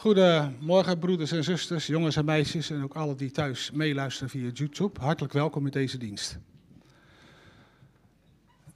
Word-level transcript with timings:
Goedemorgen, 0.00 0.98
broeders 0.98 1.32
en 1.32 1.44
zusters, 1.44 1.86
jongens 1.86 2.16
en 2.16 2.24
meisjes 2.24 2.70
en 2.70 2.82
ook 2.82 2.94
alle 2.94 3.14
die 3.14 3.30
thuis 3.30 3.70
meeluisteren 3.70 4.30
via 4.30 4.50
YouTube. 4.52 5.00
Hartelijk 5.00 5.32
welkom 5.32 5.64
in 5.66 5.72
deze 5.72 5.98
dienst. 5.98 6.38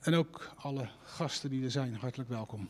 En 0.00 0.14
ook 0.14 0.50
alle 0.56 0.88
gasten 1.02 1.50
die 1.50 1.64
er 1.64 1.70
zijn, 1.70 1.96
hartelijk 2.00 2.28
welkom. 2.28 2.68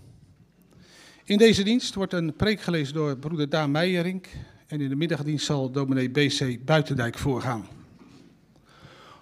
In 1.25 1.39
deze 1.39 1.63
dienst 1.63 1.95
wordt 1.95 2.13
een 2.13 2.35
preek 2.37 2.61
gelezen 2.61 2.95
door 2.95 3.17
broeder 3.17 3.49
Daan 3.49 3.71
Meijerink 3.71 4.29
en 4.67 4.81
in 4.81 4.89
de 4.89 4.97
middagdienst 4.97 5.47
zal 5.47 5.71
dominee 5.71 6.11
BC 6.11 6.65
Buitendijk 6.65 7.19
voorgaan. 7.19 7.67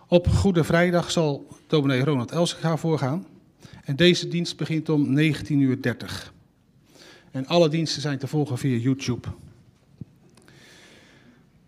Op 0.09 0.29
Goede 0.29 0.65
Vrijdag 0.65 1.11
zal 1.11 1.47
dominee 1.67 2.05
Ronald 2.05 2.31
Elsinga 2.31 2.77
voorgaan 2.77 3.27
en 3.85 3.97
deze 3.97 4.29
dienst 4.29 4.57
begint 4.57 4.89
om 4.89 5.19
19.30 5.19 5.49
uur. 5.49 5.79
En 7.33 7.47
alle 7.47 7.69
diensten 7.69 8.03
zijn 8.03 8.19
te 8.19 8.27
volgen 8.27 8.59
via 8.59 8.77
YouTube. 8.77 9.29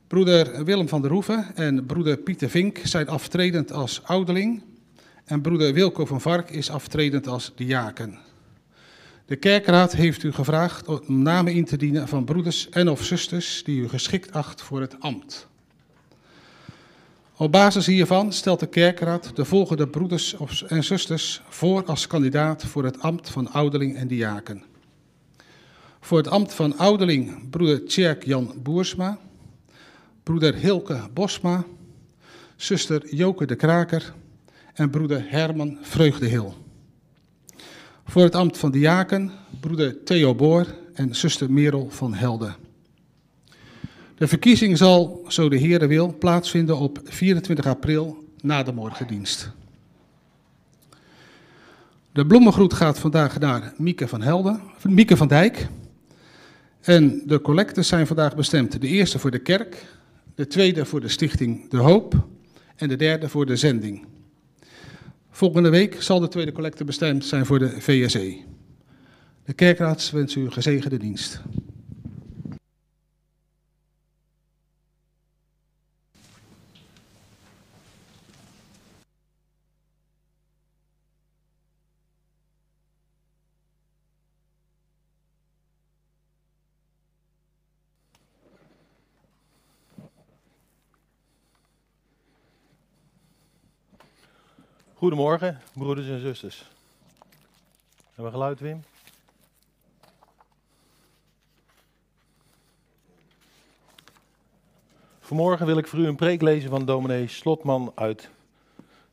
Broeder 0.06 0.64
Willem 0.64 0.88
van 0.88 1.02
der 1.02 1.10
Hoeven 1.10 1.56
en 1.56 1.86
broeder 1.86 2.16
Pieter 2.16 2.50
Vink 2.50 2.80
zijn 2.82 3.08
aftredend 3.08 3.72
als 3.72 4.02
ouderling. 4.02 4.62
En 5.24 5.40
broeder 5.40 5.72
Wilco 5.72 6.06
van 6.06 6.20
Vark 6.20 6.50
is 6.50 6.70
aftredend 6.70 7.26
als 7.26 7.52
diaken. 7.54 8.18
De 9.26 9.36
kerkraad 9.36 9.92
heeft 9.92 10.22
u 10.22 10.32
gevraagd 10.32 10.88
om 10.88 11.22
namen 11.22 11.52
in 11.52 11.64
te 11.64 11.76
dienen 11.76 12.08
van 12.08 12.24
broeders 12.24 12.68
en 12.68 12.88
of 12.88 13.04
zusters 13.04 13.64
die 13.64 13.80
u 13.80 13.88
geschikt 13.88 14.32
acht 14.32 14.62
voor 14.62 14.80
het 14.80 15.00
ambt. 15.00 15.46
Op 17.36 17.52
basis 17.52 17.86
hiervan 17.86 18.32
stelt 18.32 18.60
de 18.60 18.66
kerkraad 18.66 19.30
de 19.34 19.44
volgende 19.44 19.88
broeders 19.88 20.36
en 20.66 20.84
zusters 20.84 21.42
voor 21.48 21.84
als 21.84 22.06
kandidaat 22.06 22.64
voor 22.64 22.84
het 22.84 23.00
ambt 23.00 23.30
van 23.30 23.52
ouderling 23.52 23.96
en 23.96 24.08
diaken. 24.08 24.73
Voor 26.04 26.18
het 26.18 26.28
ambt 26.28 26.54
van 26.54 26.78
ouderling 26.78 27.50
broeder 27.50 27.84
Tjerk 27.84 28.24
Jan 28.24 28.54
Boersma, 28.62 29.18
broeder 30.22 30.54
Hilke 30.54 31.00
Bosma, 31.14 31.64
zuster 32.56 33.14
Joke 33.14 33.46
de 33.46 33.54
Kraker 33.54 34.14
en 34.74 34.90
broeder 34.90 35.24
Herman 35.26 35.78
Vreugdehil. 35.82 36.54
Voor 38.04 38.22
het 38.22 38.34
ambt 38.34 38.58
van 38.58 38.70
diaken 38.70 39.32
broeder 39.60 40.04
Theo 40.04 40.34
Boor 40.34 40.66
en 40.94 41.14
zuster 41.14 41.52
Merel 41.52 41.90
van 41.90 42.14
Helden. 42.14 42.56
De 44.14 44.28
verkiezing 44.28 44.78
zal, 44.78 45.24
zo 45.28 45.48
de 45.48 45.58
Heere 45.58 45.86
wil, 45.86 46.16
plaatsvinden 46.18 46.78
op 46.78 47.00
24 47.04 47.66
april 47.66 48.24
na 48.40 48.62
de 48.62 48.72
morgendienst. 48.72 49.50
De 52.12 52.26
bloemengroet 52.26 52.74
gaat 52.74 52.98
vandaag 52.98 53.38
naar 53.38 53.72
Mieke 53.76 54.08
van, 54.08 54.22
Helden, 54.22 54.60
Mieke 54.82 55.16
van 55.16 55.28
Dijk. 55.28 55.68
En 56.84 57.22
de 57.26 57.40
collecten 57.40 57.84
zijn 57.84 58.06
vandaag 58.06 58.36
bestemd. 58.36 58.80
De 58.80 58.88
eerste 58.88 59.18
voor 59.18 59.30
de 59.30 59.38
kerk, 59.38 59.84
de 60.34 60.46
tweede 60.46 60.84
voor 60.84 61.00
de 61.00 61.08
stichting 61.08 61.70
De 61.70 61.76
Hoop 61.76 62.26
en 62.76 62.88
de 62.88 62.96
derde 62.96 63.28
voor 63.28 63.46
de 63.46 63.56
zending. 63.56 64.06
Volgende 65.30 65.68
week 65.68 66.02
zal 66.02 66.20
de 66.20 66.28
tweede 66.28 66.52
collecte 66.52 66.84
bestemd 66.84 67.24
zijn 67.24 67.46
voor 67.46 67.58
de 67.58 67.80
VSE. 67.80 68.36
De 69.44 69.52
kerkraad 69.52 70.10
wens 70.10 70.34
u 70.34 70.50
gezegende 70.50 70.96
dienst. 70.96 71.40
Goedemorgen, 95.04 95.60
broeders 95.72 96.08
en 96.08 96.20
zusters. 96.20 96.64
Hebben 98.06 98.24
we 98.24 98.30
geluid, 98.30 98.60
Wim? 98.60 98.84
Vanmorgen 105.20 105.66
wil 105.66 105.78
ik 105.78 105.86
voor 105.86 105.98
u 105.98 106.06
een 106.06 106.16
preek 106.16 106.42
lezen 106.42 106.70
van 106.70 106.84
dominee 106.84 107.28
Slotman 107.28 107.92
uit 107.94 108.28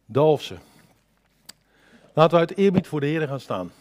Dalfsen. 0.05 0.59
Laten 2.13 2.33
we 2.33 2.47
uit 2.47 2.57
eerbied 2.57 2.87
voor 2.87 2.99
de 2.99 3.05
Heer 3.05 3.27
gaan 3.27 3.39
staan. 3.39 3.71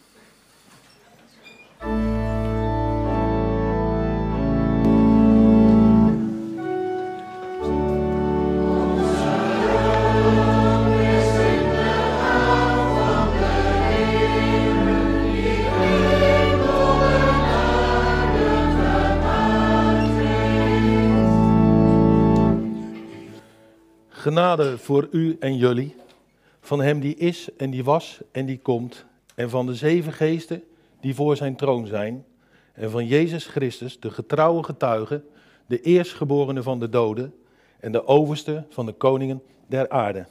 Voor 24.81 25.07
u 25.11 25.37
en 25.39 25.57
jullie, 25.57 25.95
van 26.61 26.81
Hem 26.81 26.99
die 26.99 27.15
is 27.15 27.49
en 27.57 27.69
die 27.69 27.83
was 27.83 28.21
en 28.31 28.45
die 28.45 28.59
komt, 28.59 29.05
en 29.35 29.49
van 29.49 29.65
de 29.65 29.75
zeven 29.75 30.13
geesten 30.13 30.63
die 30.99 31.15
voor 31.15 31.35
zijn 31.35 31.55
troon 31.55 31.87
zijn, 31.87 32.25
en 32.73 32.91
van 32.91 33.07
Jezus 33.07 33.45
Christus, 33.45 33.99
de 33.99 34.11
getrouwe 34.11 34.63
getuige, 34.63 35.23
de 35.65 35.81
eerstgeborene 35.81 36.63
van 36.63 36.79
de 36.79 36.89
doden 36.89 37.33
en 37.79 37.91
de 37.91 38.07
overste 38.07 38.65
van 38.69 38.85
de 38.85 38.91
koningen 38.93 39.41
der 39.67 39.89
aarde. 39.89 40.25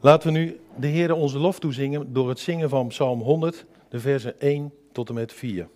Laten 0.00 0.32
we 0.32 0.38
nu 0.38 0.60
de 0.76 0.86
Heer 0.86 1.14
onze 1.14 1.38
lof 1.38 1.58
toezingen 1.58 2.12
door 2.12 2.28
het 2.28 2.38
zingen 2.38 2.68
van 2.68 2.88
Psalm 2.88 3.20
100, 3.20 3.64
de 3.88 4.00
versen 4.00 4.40
1 4.40 4.72
tot 4.92 5.08
en 5.08 5.14
met 5.14 5.32
4. 5.32 5.68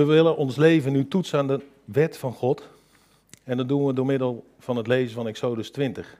We 0.00 0.06
willen 0.06 0.36
ons 0.36 0.56
leven 0.56 0.92
nu 0.92 1.08
toetsen 1.08 1.38
aan 1.38 1.46
de 1.46 1.60
wet 1.84 2.16
van 2.16 2.32
God. 2.32 2.68
En 3.44 3.56
dat 3.56 3.68
doen 3.68 3.86
we 3.86 3.92
door 3.92 4.06
middel 4.06 4.44
van 4.58 4.76
het 4.76 4.86
lezen 4.86 5.14
van 5.14 5.26
Exodus 5.26 5.70
20. 5.70 6.16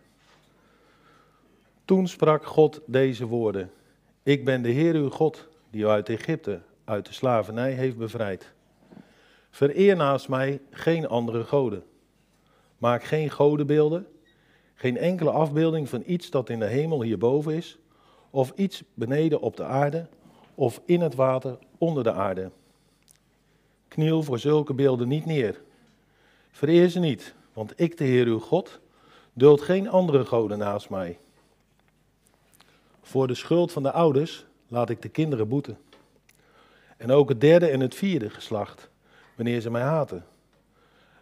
Toen 1.85 2.09
sprak 2.09 2.47
God 2.47 2.81
deze 2.87 3.27
woorden. 3.27 3.71
Ik 4.23 4.45
ben 4.45 4.63
de 4.63 4.69
Heer 4.69 4.95
uw 4.95 5.11
God, 5.11 5.49
die 5.71 5.83
u 5.83 5.87
uit 5.87 6.09
Egypte, 6.09 6.61
uit 6.85 7.07
de 7.07 7.13
slavernij 7.13 7.73
heeft 7.73 7.97
bevrijd. 7.97 8.53
Vereer 9.51 9.97
naast 9.97 10.29
mij 10.29 10.61
geen 10.71 11.09
andere 11.09 11.45
goden. 11.45 11.83
Maak 12.79 13.03
geen 13.03 13.31
godenbeelden, 13.31 14.07
geen 14.75 14.97
enkele 14.97 15.31
afbeelding 15.31 15.89
van 15.89 16.03
iets 16.07 16.31
dat 16.31 16.49
in 16.49 16.59
de 16.59 16.67
hemel 16.67 17.03
hierboven 17.03 17.55
is, 17.55 17.79
of 18.31 18.53
iets 18.57 18.83
beneden 18.95 19.41
op 19.41 19.57
de 19.57 19.65
aarde, 19.65 20.07
of 20.55 20.81
in 20.85 21.01
het 21.01 21.15
water 21.15 21.59
onder 21.79 22.03
de 22.03 22.13
aarde. 22.13 22.51
Kniel 23.91 24.23
voor 24.23 24.39
zulke 24.39 24.75
beelden 24.75 25.09
niet 25.09 25.27
neer. 25.27 25.61
Vereer 26.51 26.89
ze 26.89 26.99
niet, 26.99 27.35
want 27.53 27.73
ik, 27.77 27.99
de 27.99 28.05
Heer 28.05 28.27
uw 28.27 28.39
God, 28.39 28.81
duld 29.33 29.61
geen 29.61 29.89
andere 29.89 30.25
goden 30.25 30.59
naast 30.59 30.91
mij. 30.91 31.19
Voor 33.03 33.27
de 33.27 33.35
schuld 33.35 33.73
van 33.73 33.83
de 33.83 33.93
ouders 33.93 34.45
laat 34.69 34.91
ik 34.91 35.03
de 35.03 35.09
kinderen 35.09 35.49
boeten. 35.49 35.79
En 36.97 37.11
ook 37.11 37.29
het 37.29 37.41
derde 37.41 37.67
en 37.67 37.81
het 37.81 37.95
vierde 37.95 38.31
geslacht, 38.31 38.89
wanneer 39.35 39.61
ze 39.61 39.71
mij 39.71 39.83
haten. 39.83 40.27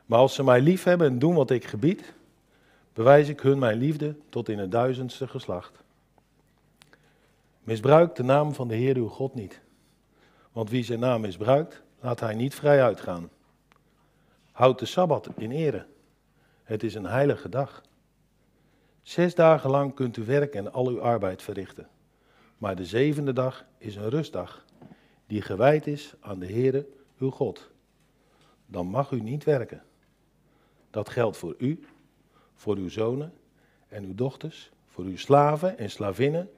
Maar 0.07 0.19
als 0.19 0.35
ze 0.35 0.45
mij 0.45 0.61
lief 0.61 0.85
hebben 0.85 1.07
en 1.07 1.19
doen 1.19 1.35
wat 1.35 1.51
ik 1.51 1.65
gebied, 1.65 2.15
bewijs 2.93 3.29
ik 3.29 3.41
hun 3.41 3.59
mijn 3.59 3.79
liefde 3.79 4.15
tot 4.29 4.49
in 4.49 4.59
het 4.59 4.71
duizendste 4.71 5.29
geslacht. 5.29 5.73
Misbruik 7.63 8.15
de 8.15 8.23
naam 8.23 8.55
van 8.55 8.69
de 8.69 8.75
Heer 8.75 8.97
uw 8.97 9.09
God 9.09 9.35
niet. 9.35 9.61
Want 10.53 10.71
wie 10.71 10.85
zijn 10.85 11.01
naam 11.01 11.21
misbruikt, 11.21 11.83
laat 12.01 12.21
hij 12.21 12.35
niet 12.35 12.55
vrij 12.55 12.83
uitgaan. 12.83 13.31
Houd 14.53 14.79
de 14.79 14.87
Sabbat 14.87 15.29
in 15.37 15.51
ere. 15.51 15.87
Het 16.63 16.83
is 16.83 16.95
een 16.95 17.07
heilige 17.07 17.49
dag. 17.49 17.83
Zes 19.03 19.35
dagen 19.35 19.71
lang 19.71 19.95
kunt 19.95 20.17
u 20.17 20.25
werk 20.25 20.55
en 20.55 20.73
al 20.73 20.89
uw 20.89 21.01
arbeid 21.01 21.43
verrichten. 21.43 21.89
Maar 22.59 22.77
de 22.77 22.85
zevende 22.85 23.33
dag 23.33 23.65
is 23.79 23.97
een 23.97 24.09
rustdag, 24.09 24.65
die 25.27 25.43
gewijd 25.43 25.87
is 25.87 26.15
aan 26.21 26.39
de 26.39 26.47
Heere 26.47 26.87
uw 27.19 27.31
God. 27.31 27.71
Dan 28.67 28.87
mag 28.87 29.11
u 29.11 29.21
niet 29.21 29.45
werken. 29.45 29.83
Dat 30.91 31.09
geldt 31.09 31.37
voor 31.37 31.55
u, 31.59 31.81
voor 32.55 32.77
uw 32.77 32.89
zonen 32.89 33.33
en 33.89 34.05
uw 34.05 34.15
dochters, 34.15 34.71
voor 34.87 35.05
uw 35.05 35.17
slaven 35.17 35.79
en 35.79 35.91
slavinnen, 35.91 36.51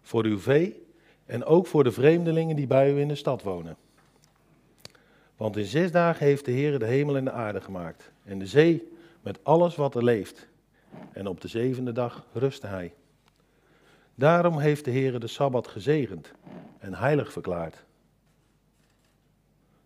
voor 0.00 0.24
uw 0.24 0.38
vee 0.38 0.86
en 1.26 1.44
ook 1.44 1.66
voor 1.66 1.84
de 1.84 1.92
vreemdelingen 1.92 2.56
die 2.56 2.66
bij 2.66 2.92
u 2.92 3.00
in 3.00 3.08
de 3.08 3.14
stad 3.14 3.42
wonen. 3.42 3.76
Want 5.36 5.56
in 5.56 5.64
zes 5.64 5.92
dagen 5.92 6.26
heeft 6.26 6.44
de 6.44 6.50
Heer 6.50 6.78
de 6.78 6.86
hemel 6.86 7.16
en 7.16 7.24
de 7.24 7.30
aarde 7.30 7.60
gemaakt 7.60 8.10
en 8.24 8.38
de 8.38 8.46
zee 8.46 8.92
met 9.20 9.38
alles 9.44 9.76
wat 9.76 9.94
er 9.94 10.04
leeft. 10.04 10.46
En 11.12 11.26
op 11.26 11.40
de 11.40 11.48
zevende 11.48 11.92
dag 11.92 12.26
rustte 12.32 12.66
hij. 12.66 12.92
Daarom 14.14 14.58
heeft 14.58 14.84
de 14.84 14.90
Heer 14.90 15.20
de 15.20 15.26
Sabbat 15.26 15.68
gezegend 15.68 16.32
en 16.78 16.94
heilig 16.94 17.32
verklaard. 17.32 17.84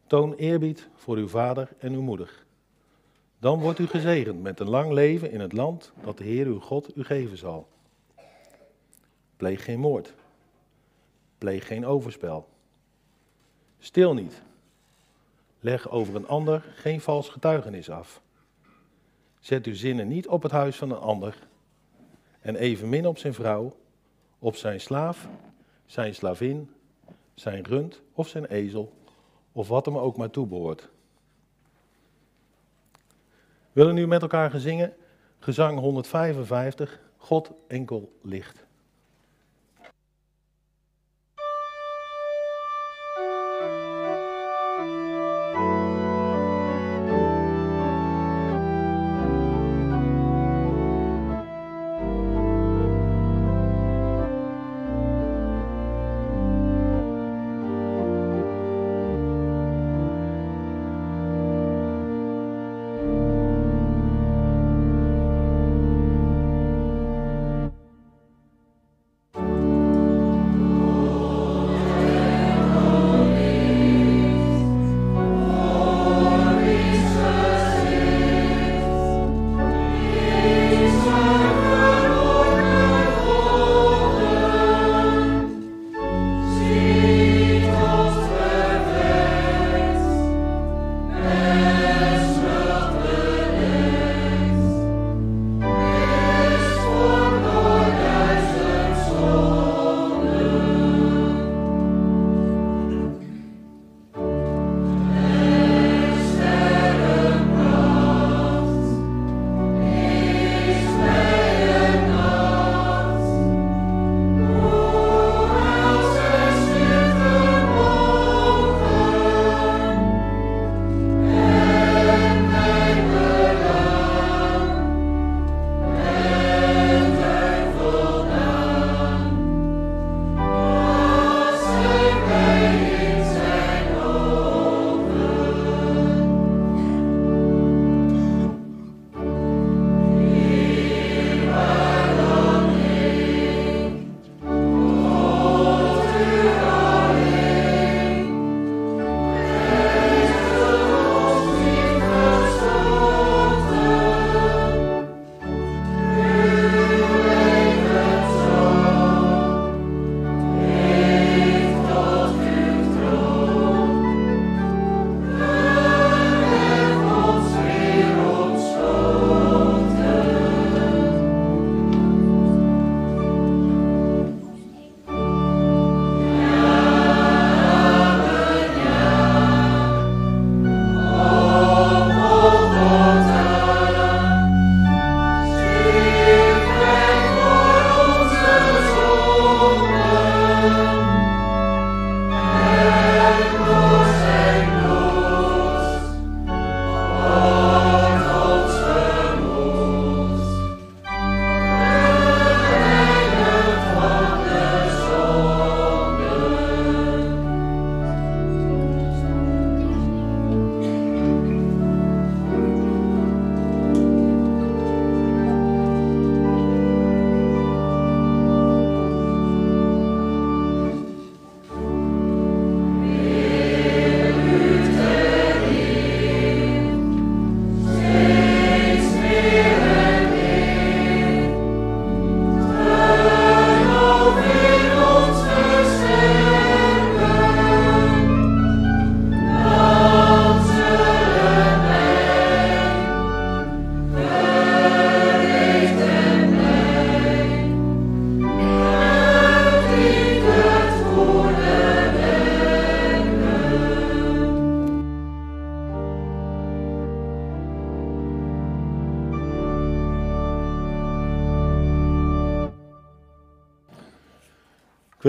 Toon 0.06 0.34
eerbied 0.34 0.88
voor 0.94 1.16
uw 1.16 1.28
vader 1.28 1.68
en 1.78 1.92
uw 1.92 2.02
moeder. 2.02 2.44
Dan 3.38 3.60
wordt 3.60 3.78
u 3.78 3.86
gezegend 3.86 4.42
met 4.42 4.60
een 4.60 4.68
lang 4.68 4.92
leven 4.92 5.30
in 5.30 5.40
het 5.40 5.52
land 5.52 5.92
dat 6.04 6.18
de 6.18 6.24
Heer 6.24 6.46
uw 6.46 6.60
God 6.60 6.96
u 6.96 7.04
geven 7.04 7.38
zal. 7.38 7.68
Pleeg 9.36 9.64
geen 9.64 9.78
moord. 9.78 10.14
Pleeg 11.38 11.66
geen 11.66 11.86
overspel. 11.86 12.48
Stil 13.78 14.14
niet. 14.14 14.42
Leg 15.60 15.90
over 15.90 16.14
een 16.14 16.28
ander 16.28 16.64
geen 16.74 17.00
vals 17.00 17.28
getuigenis 17.28 17.90
af. 17.90 18.22
Zet 19.40 19.66
uw 19.66 19.74
zinnen 19.74 20.08
niet 20.08 20.28
op 20.28 20.42
het 20.42 20.52
huis 20.52 20.76
van 20.76 20.90
een 20.90 20.98
ander. 20.98 21.48
En 22.40 22.56
evenmin 22.56 23.06
op 23.06 23.18
zijn 23.18 23.34
vrouw, 23.34 23.76
op 24.38 24.56
zijn 24.56 24.80
slaaf, 24.80 25.28
zijn 25.86 26.14
slavin, 26.14 26.70
zijn 27.34 27.64
rund 27.64 28.02
of 28.12 28.28
zijn 28.28 28.44
ezel, 28.44 28.92
of 29.52 29.68
wat 29.68 29.84
hem 29.84 29.98
ook 29.98 30.16
maar 30.16 30.30
toebehoort. 30.30 30.88
We 33.72 33.80
willen 33.80 33.94
nu 33.94 34.06
met 34.06 34.22
elkaar 34.22 34.50
gezingen 34.50 34.94
gezang 35.38 35.78
155, 35.78 37.00
God 37.16 37.52
enkel 37.66 38.12
licht. 38.22 38.68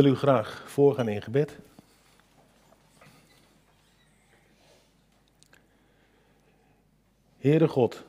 Wil 0.02 0.12
u 0.12 0.16
graag 0.16 0.64
voorgaan 0.66 1.08
in 1.08 1.22
gebed. 1.22 1.60
Heere 7.38 7.68
God, 7.68 8.04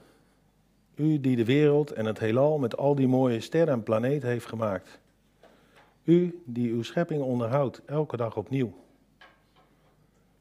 u 0.95 1.21
die 1.21 1.37
de 1.37 1.45
wereld 1.45 1.91
en 1.91 2.05
het 2.05 2.19
heelal 2.19 2.59
met 2.59 2.77
al 2.77 2.95
die 2.95 3.09
mooie 3.09 3.41
sterren 3.41 3.75
en 3.75 3.83
planeten 3.83 4.29
heeft 4.29 4.47
gemaakt. 4.47 4.99
U 6.05 6.43
die 6.45 6.73
uw 6.73 6.83
schepping 6.83 7.23
onderhoudt, 7.23 7.81
elke 7.85 8.17
dag 8.17 8.37
opnieuw. 8.37 8.73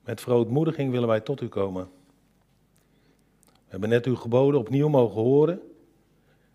Met 0.03 0.22
verootmoediging 0.22 0.91
willen 0.91 1.08
wij 1.08 1.20
tot 1.20 1.41
u 1.41 1.48
komen. 1.48 1.89
We 3.46 3.67
hebben 3.67 3.89
net 3.89 4.05
uw 4.05 4.15
geboden 4.15 4.60
opnieuw 4.60 4.89
mogen 4.89 5.22
horen. 5.22 5.62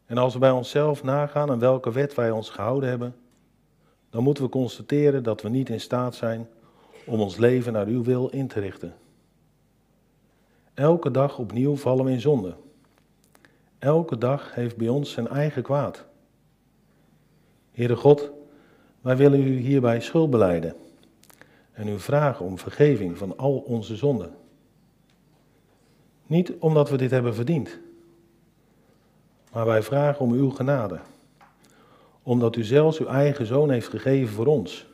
En 0.06 0.18
als 0.18 0.32
we 0.32 0.38
bij 0.38 0.50
onszelf 0.50 1.02
nagaan 1.02 1.50
aan 1.50 1.58
welke 1.58 1.92
wet 1.92 2.14
wij 2.14 2.30
ons 2.30 2.50
gehouden 2.50 2.88
hebben, 2.88 3.14
dan 4.10 4.22
moeten 4.22 4.44
we 4.44 4.50
constateren 4.50 5.22
dat 5.22 5.42
we 5.42 5.48
niet 5.48 5.68
in 5.68 5.80
staat 5.80 6.14
zijn 6.14 6.48
om 7.06 7.20
ons 7.20 7.36
leven 7.36 7.72
naar 7.72 7.86
uw 7.86 8.02
wil 8.02 8.28
in 8.28 8.48
te 8.48 8.60
richten. 8.60 8.94
Elke 10.74 11.10
dag 11.10 11.38
opnieuw 11.38 11.76
vallen 11.76 12.04
we 12.04 12.10
in 12.10 12.20
zonde. 12.20 12.54
Elke 13.78 14.18
dag 14.18 14.54
heeft 14.54 14.76
bij 14.76 14.88
ons 14.88 15.10
zijn 15.10 15.28
eigen 15.28 15.62
kwaad. 15.62 16.04
Heere 17.72 17.96
God, 17.96 18.30
wij 19.00 19.16
willen 19.16 19.40
u 19.40 19.58
hierbij 19.58 20.00
schuld 20.00 20.30
beleiden 20.30 20.74
en 21.72 21.88
u 21.88 21.98
vragen 21.98 22.44
om 22.44 22.58
vergeving 22.58 23.18
van 23.18 23.36
al 23.36 23.58
onze 23.58 23.96
zonden. 23.96 24.34
Niet 26.26 26.52
omdat 26.58 26.90
we 26.90 26.96
dit 26.96 27.10
hebben 27.10 27.34
verdiend, 27.34 27.78
maar 29.52 29.66
wij 29.66 29.82
vragen 29.82 30.20
om 30.20 30.32
uw 30.32 30.50
genade, 30.50 31.00
omdat 32.26 32.56
u 32.56 32.64
zelfs 32.64 32.98
uw 32.98 33.06
eigen 33.06 33.46
zoon 33.46 33.70
heeft 33.70 33.88
gegeven 33.88 34.34
voor 34.34 34.46
ons. 34.46 34.86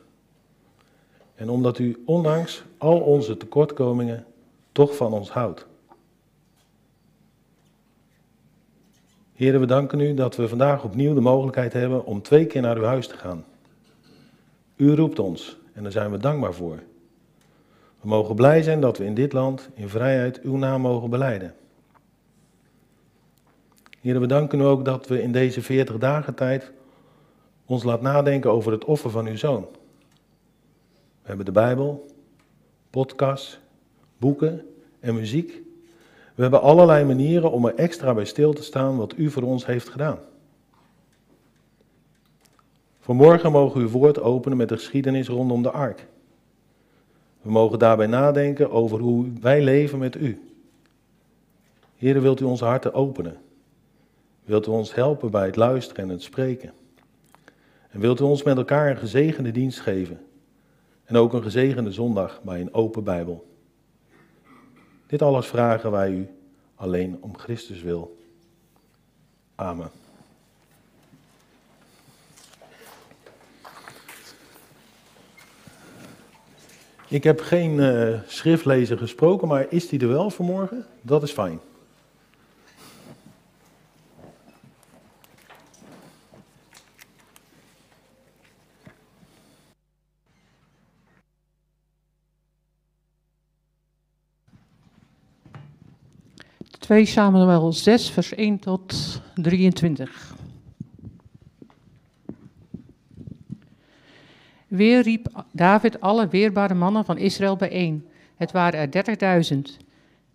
En 1.35 1.49
omdat 1.49 1.79
u 1.79 2.01
ondanks 2.05 2.63
al 2.77 2.99
onze 2.99 3.37
tekortkomingen 3.37 4.25
toch 4.71 4.95
van 4.95 5.13
ons 5.13 5.29
houdt. 5.29 5.65
Heren, 9.33 9.59
we 9.59 9.65
danken 9.65 9.99
u 9.99 10.13
dat 10.13 10.35
we 10.35 10.47
vandaag 10.47 10.83
opnieuw 10.83 11.13
de 11.13 11.21
mogelijkheid 11.21 11.73
hebben 11.73 12.05
om 12.05 12.21
twee 12.21 12.45
keer 12.45 12.61
naar 12.61 12.77
uw 12.77 12.83
huis 12.83 13.07
te 13.07 13.17
gaan. 13.17 13.45
U 14.75 14.95
roept 14.95 15.19
ons 15.19 15.57
en 15.73 15.83
daar 15.83 15.91
zijn 15.91 16.11
we 16.11 16.17
dankbaar 16.17 16.53
voor. 16.53 16.83
We 18.01 18.07
mogen 18.07 18.35
blij 18.35 18.61
zijn 18.61 18.81
dat 18.81 18.97
we 18.97 19.05
in 19.05 19.13
dit 19.13 19.33
land 19.33 19.69
in 19.73 19.89
vrijheid 19.89 20.41
uw 20.41 20.55
naam 20.55 20.81
mogen 20.81 21.09
beleiden. 21.09 21.55
Heren, 24.01 24.21
we 24.21 24.27
danken 24.27 24.59
u 24.59 24.63
ook 24.63 24.85
dat 24.85 25.07
we 25.07 25.21
in 25.21 25.31
deze 25.31 25.61
40 25.61 25.97
dagen 25.97 26.35
tijd 26.35 26.71
ons 27.65 27.83
laat 27.83 28.01
nadenken 28.01 28.51
over 28.51 28.71
het 28.71 28.85
offer 28.85 29.09
van 29.09 29.27
uw 29.27 29.37
zoon. 29.37 29.67
We 31.21 31.29
hebben 31.29 31.45
de 31.45 31.51
Bijbel, 31.51 32.05
podcasts, 32.89 33.59
boeken 34.17 34.65
en 34.99 35.15
muziek. 35.15 35.61
We 36.35 36.41
hebben 36.41 36.61
allerlei 36.61 37.05
manieren 37.05 37.51
om 37.51 37.65
er 37.65 37.75
extra 37.75 38.13
bij 38.13 38.25
stil 38.25 38.53
te 38.53 38.63
staan 38.63 38.97
wat 38.97 39.17
u 39.17 39.29
voor 39.29 39.43
ons 39.43 39.65
heeft 39.65 39.89
gedaan. 39.89 40.19
Vanmorgen 42.99 43.51
mogen 43.51 43.77
we 43.77 43.85
uw 43.85 43.91
woord 43.91 44.19
openen 44.19 44.57
met 44.57 44.69
de 44.69 44.77
geschiedenis 44.77 45.27
rondom 45.27 45.61
de 45.61 45.71
ark. 45.71 46.07
We 47.41 47.51
mogen 47.51 47.79
daarbij 47.79 48.07
nadenken 48.07 48.71
over 48.71 48.99
hoe 48.99 49.27
wij 49.41 49.61
leven 49.61 49.99
met 49.99 50.15
u. 50.15 50.53
Heer, 51.97 52.21
wilt 52.21 52.39
u 52.39 52.45
onze 52.45 52.65
harten 52.65 52.93
openen? 52.93 53.37
Wilt 54.43 54.67
u 54.67 54.69
ons 54.69 54.93
helpen 54.93 55.31
bij 55.31 55.45
het 55.45 55.55
luisteren 55.55 56.03
en 56.03 56.09
het 56.09 56.21
spreken? 56.21 56.73
En 57.93 57.99
wilt 57.99 58.19
u 58.19 58.23
ons 58.23 58.43
met 58.43 58.57
elkaar 58.57 58.89
een 58.89 58.97
gezegende 58.97 59.51
dienst 59.51 59.79
geven? 59.79 60.25
En 61.03 61.15
ook 61.15 61.33
een 61.33 61.43
gezegende 61.43 61.91
zondag 61.91 62.41
bij 62.43 62.61
een 62.61 62.73
open 62.73 63.03
Bijbel. 63.03 63.47
Dit 65.07 65.21
alles 65.21 65.47
vragen 65.47 65.91
wij 65.91 66.11
u 66.11 66.27
alleen 66.75 67.17
om 67.21 67.37
Christus 67.37 67.81
wil. 67.81 68.17
Amen. 69.55 69.89
Ik 77.07 77.23
heb 77.23 77.39
geen 77.39 77.77
uh, 77.77 78.19
schriftlezer 78.27 78.97
gesproken, 78.97 79.47
maar 79.47 79.65
is 79.69 79.87
die 79.87 79.99
er 79.99 80.07
wel 80.07 80.29
vanmorgen? 80.29 80.85
Dat 81.01 81.23
is 81.23 81.31
fijn. 81.31 81.59
Twee 96.83 97.05
Samuel 97.05 97.73
6, 97.73 98.09
vers 98.09 98.33
1 98.33 98.59
tot 98.59 99.21
23. 99.35 100.35
Weer 104.67 105.01
riep 105.01 105.43
David 105.51 106.01
alle 106.01 106.27
weerbare 106.27 106.73
mannen 106.73 107.05
van 107.05 107.17
Israël 107.17 107.55
bijeen. 107.55 108.07
Het 108.35 108.51
waren 108.51 108.79
er 108.79 108.91
dertigduizend. 108.91 109.77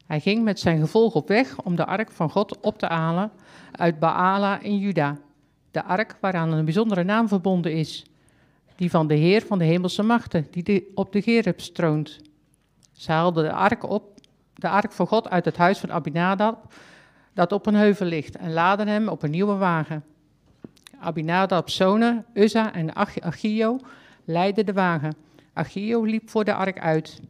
Hij 0.07 0.21
ging 0.21 0.45
met 0.45 0.61
zijn 0.61 0.81
gevolg 0.81 1.15
op 1.15 1.29
weg 1.29 1.63
om 1.63 1.77
de 1.77 1.87
ark 1.87 2.11
van 2.11 2.31
God 2.31 2.61
op 2.61 2.79
te 2.79 2.87
halen 2.87 3.31
uit 3.73 3.99
Baala 3.99 4.61
in 4.61 4.79
Juda. 4.79 5.19
De 5.71 5.85
ark 5.85 6.17
waaraan 6.21 6.53
een 6.53 6.65
bijzondere 6.65 7.05
naam 7.05 7.29
verbonden 7.29 7.73
is. 7.73 8.05
Die 8.77 8.91
van 8.91 9.07
de 9.07 9.15
Heer 9.15 9.43
van 9.43 9.59
de 9.59 9.65
hemelse 9.65 10.03
machten, 10.03 10.47
die 10.51 10.91
op 10.95 11.13
de 11.13 11.23
Gerub 11.23 11.61
stroont. 11.61 12.21
Ze 12.93 13.13
haalden 13.13 13.45
de 13.45 13.53
ark 13.53 13.91
op, 13.91 14.18
de 14.59 14.69
ark 14.69 14.93
van 14.93 15.07
God 15.07 15.29
uit 15.29 15.45
het 15.45 15.57
huis 15.57 15.79
van 15.79 15.93
Abinadab, 15.93 16.73
dat 17.33 17.53
op 17.53 17.67
een 17.67 17.75
heuvel 17.75 18.07
ligt, 18.07 18.37
en 18.37 18.53
laden 18.53 18.89
hem 18.89 19.09
op 19.09 19.23
een 19.23 19.31
nieuwe 19.31 19.55
wagen. 19.55 20.05
Abinadab's 21.01 21.77
zonen, 21.77 22.25
Uzza 22.35 22.73
en 22.75 22.95
Achio, 23.23 23.79
leidde 24.25 24.65
de 24.65 24.73
wagen. 24.73 25.15
Achio 25.53 26.03
liep 26.05 26.31
voor 26.31 26.45
de 26.45 26.55
ark 26.55 26.79
uit. 26.81 27.21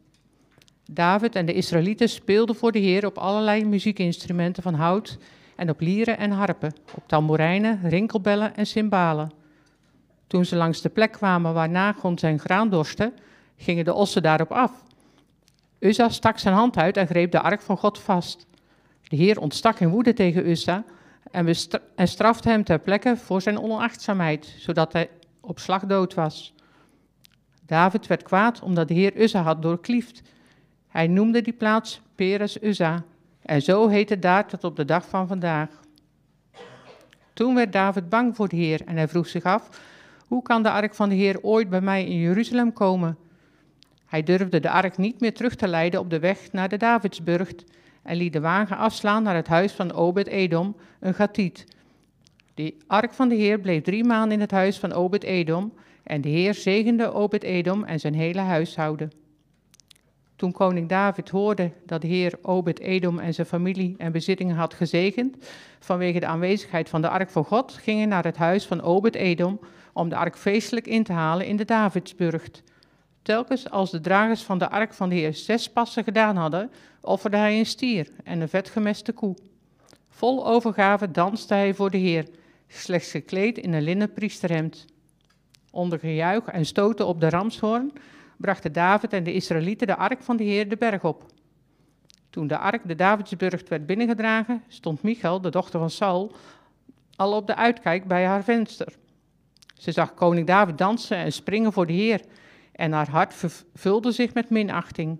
David 0.91 1.35
en 1.35 1.45
de 1.45 1.53
Israëlieten 1.53 2.09
speelden 2.09 2.55
voor 2.55 2.71
de 2.71 2.79
Heer 2.79 3.05
op 3.05 3.17
allerlei 3.17 3.65
muziekinstrumenten 3.65 4.63
van 4.63 4.73
hout 4.73 5.17
en 5.55 5.69
op 5.69 5.79
lieren 5.79 6.17
en 6.17 6.31
harpen, 6.31 6.73
op 6.95 7.03
tamboerijnen, 7.07 7.89
rinkelbellen 7.89 8.55
en 8.55 8.65
cymbalen. 8.65 9.31
Toen 10.27 10.45
ze 10.45 10.55
langs 10.55 10.81
de 10.81 10.89
plek 10.89 11.11
kwamen 11.11 11.53
waar 11.53 11.69
Nagon 11.69 12.17
zijn 12.17 12.39
graan 12.39 12.69
dorste, 12.69 13.13
gingen 13.57 13.85
de 13.85 13.93
ossen 13.93 14.21
daarop 14.21 14.51
af. 14.51 14.83
Uzza 15.79 16.09
stak 16.09 16.37
zijn 16.37 16.55
hand 16.55 16.77
uit 16.77 16.97
en 16.97 17.07
greep 17.07 17.31
de 17.31 17.41
ark 17.41 17.61
van 17.61 17.77
God 17.77 17.99
vast. 17.99 18.47
De 19.01 19.15
Heer 19.15 19.39
ontstak 19.39 19.79
in 19.79 19.89
woede 19.89 20.13
tegen 20.13 20.49
Uzza 20.49 20.83
en, 21.31 21.55
strafte 22.07 22.49
hem 22.49 22.63
ter 22.63 22.79
plekke 22.79 23.17
voor 23.17 23.41
zijn 23.41 23.59
onachtzaamheid, 23.59 24.55
zodat 24.57 24.93
hij 24.93 25.09
op 25.39 25.59
slag 25.59 25.85
dood 25.85 26.13
was. 26.13 26.53
David 27.65 28.07
werd 28.07 28.23
kwaad 28.23 28.61
omdat 28.61 28.87
de 28.87 28.93
Heer 28.93 29.21
Uzza 29.21 29.41
had 29.41 29.61
doorkliefd. 29.61 30.21
Hij 30.87 31.07
noemde 31.07 31.41
die 31.41 31.53
plaats 31.53 32.01
Peres 32.15 32.61
Uzza. 32.61 33.03
En 33.41 33.61
zo 33.61 33.87
heet 33.87 34.09
het 34.09 34.21
daar 34.21 34.47
tot 34.47 34.63
op 34.63 34.75
de 34.75 34.85
dag 34.85 35.07
van 35.07 35.27
vandaag. 35.27 35.69
Toen 37.33 37.55
werd 37.55 37.73
David 37.73 38.09
bang 38.09 38.35
voor 38.35 38.47
de 38.47 38.55
Heer 38.55 38.81
en 38.85 38.95
hij 38.95 39.07
vroeg 39.07 39.27
zich 39.27 39.43
af: 39.43 39.81
hoe 40.27 40.41
kan 40.41 40.63
de 40.63 40.71
ark 40.71 40.95
van 40.95 41.09
de 41.09 41.15
Heer 41.15 41.41
ooit 41.41 41.69
bij 41.69 41.81
mij 41.81 42.05
in 42.05 42.19
Jeruzalem 42.19 42.73
komen? 42.73 43.17
Hij 44.09 44.23
durfde 44.23 44.59
de 44.59 44.69
ark 44.69 44.97
niet 44.97 45.19
meer 45.19 45.33
terug 45.33 45.55
te 45.55 45.67
leiden 45.67 45.99
op 45.99 46.09
de 46.09 46.19
weg 46.19 46.51
naar 46.51 46.69
de 46.69 46.77
Davidsburgt 46.77 47.63
en 48.03 48.15
liet 48.15 48.33
de 48.33 48.39
wagen 48.39 48.77
afslaan 48.77 49.23
naar 49.23 49.35
het 49.35 49.47
huis 49.47 49.71
van 49.71 49.93
Obed-Edom, 49.93 50.75
een 50.99 51.13
Gatiet. 51.13 51.65
De 52.53 52.75
ark 52.87 53.13
van 53.13 53.29
de 53.29 53.35
Heer 53.35 53.59
bleef 53.59 53.81
drie 53.81 54.03
maanden 54.03 54.31
in 54.31 54.39
het 54.39 54.51
huis 54.51 54.79
van 54.79 54.93
Obed-Edom 54.93 55.73
en 56.03 56.21
de 56.21 56.29
Heer 56.29 56.53
zegende 56.53 57.13
Obed-Edom 57.13 57.83
en 57.83 57.99
zijn 57.99 58.13
hele 58.13 58.39
huishouden. 58.39 59.11
Toen 60.35 60.51
koning 60.51 60.89
David 60.89 61.29
hoorde 61.29 61.71
dat 61.85 62.01
de 62.01 62.07
Heer 62.07 62.39
Obed-Edom 62.41 63.19
en 63.19 63.33
zijn 63.33 63.47
familie 63.47 63.95
en 63.97 64.11
bezittingen 64.11 64.55
had 64.55 64.73
gezegend 64.73 65.37
vanwege 65.79 66.19
de 66.19 66.25
aanwezigheid 66.25 66.89
van 66.89 67.01
de 67.01 67.09
ark 67.09 67.29
van 67.29 67.45
God, 67.45 67.73
ging 67.73 67.97
hij 67.97 68.07
naar 68.07 68.23
het 68.23 68.37
huis 68.37 68.65
van 68.65 68.81
Obed-Edom 68.81 69.59
om 69.93 70.09
de 70.09 70.15
ark 70.15 70.37
feestelijk 70.37 70.87
in 70.87 71.03
te 71.03 71.13
halen 71.13 71.45
in 71.45 71.55
de 71.55 71.65
Davidsburgt. 71.65 72.63
Telkens 73.21 73.69
als 73.69 73.91
de 73.91 74.01
dragers 74.01 74.41
van 74.41 74.57
de 74.57 74.69
ark 74.69 74.93
van 74.93 75.09
de 75.09 75.15
Heer 75.15 75.33
zes 75.33 75.69
passen 75.69 76.03
gedaan 76.03 76.35
hadden, 76.35 76.71
offerde 77.01 77.37
hij 77.37 77.59
een 77.59 77.65
stier 77.65 78.09
en 78.23 78.41
een 78.41 78.49
vetgemeste 78.49 79.11
koe. 79.11 79.35
Vol 80.09 80.47
overgave 80.47 81.11
danste 81.11 81.53
hij 81.53 81.73
voor 81.73 81.91
de 81.91 81.97
Heer, 81.97 82.27
slechts 82.67 83.11
gekleed 83.11 83.57
in 83.57 83.73
een 83.73 83.81
linnen 83.81 84.13
priesterhemd. 84.13 84.85
Onder 85.71 85.99
gejuich 85.99 86.45
en 86.45 86.65
stoten 86.65 87.07
op 87.07 87.19
de 87.19 87.29
ramshoorn 87.29 87.91
brachten 88.37 88.73
David 88.73 89.13
en 89.13 89.23
de 89.23 89.33
Israëlieten 89.33 89.87
de 89.87 89.95
ark 89.95 90.23
van 90.23 90.37
de 90.37 90.43
Heer 90.43 90.69
de 90.69 90.77
berg 90.77 91.03
op. 91.03 91.25
Toen 92.29 92.47
de 92.47 92.57
ark 92.57 92.87
de 92.87 92.95
Davidsburg 92.95 93.69
werd 93.69 93.85
binnengedragen, 93.85 94.63
stond 94.67 95.01
Michal, 95.01 95.41
de 95.41 95.49
dochter 95.49 95.79
van 95.79 95.89
Saul, 95.89 96.31
al 97.15 97.33
op 97.33 97.47
de 97.47 97.55
uitkijk 97.55 98.07
bij 98.07 98.25
haar 98.25 98.43
venster. 98.43 98.93
Ze 99.77 99.91
zag 99.91 100.13
koning 100.13 100.47
David 100.47 100.77
dansen 100.77 101.17
en 101.17 101.31
springen 101.31 101.73
voor 101.73 101.85
de 101.85 101.93
Heer 101.93 102.21
en 102.79 102.91
haar 102.91 103.09
hart 103.09 103.33
vervulde 103.33 104.11
zich 104.11 104.33
met 104.33 104.49
minachting. 104.49 105.19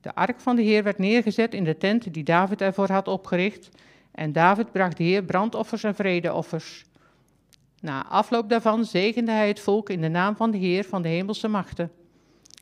De 0.00 0.14
ark 0.14 0.40
van 0.40 0.56
de 0.56 0.62
Heer 0.62 0.82
werd 0.82 0.98
neergezet 0.98 1.54
in 1.54 1.64
de 1.64 1.76
tent 1.76 2.14
die 2.14 2.24
David 2.24 2.60
ervoor 2.60 2.90
had 2.90 3.08
opgericht 3.08 3.68
en 4.10 4.32
David 4.32 4.72
bracht 4.72 4.96
de 4.96 5.04
Heer 5.04 5.22
brandoffers 5.22 5.84
en 5.84 5.94
vredeoffers. 5.94 6.84
Na 7.80 8.06
afloop 8.06 8.48
daarvan 8.48 8.84
zegende 8.84 9.30
hij 9.30 9.48
het 9.48 9.60
volk 9.60 9.90
in 9.90 10.00
de 10.00 10.08
naam 10.08 10.36
van 10.36 10.50
de 10.50 10.58
Heer 10.58 10.84
van 10.84 11.02
de 11.02 11.08
hemelse 11.08 11.48
machten. 11.48 11.90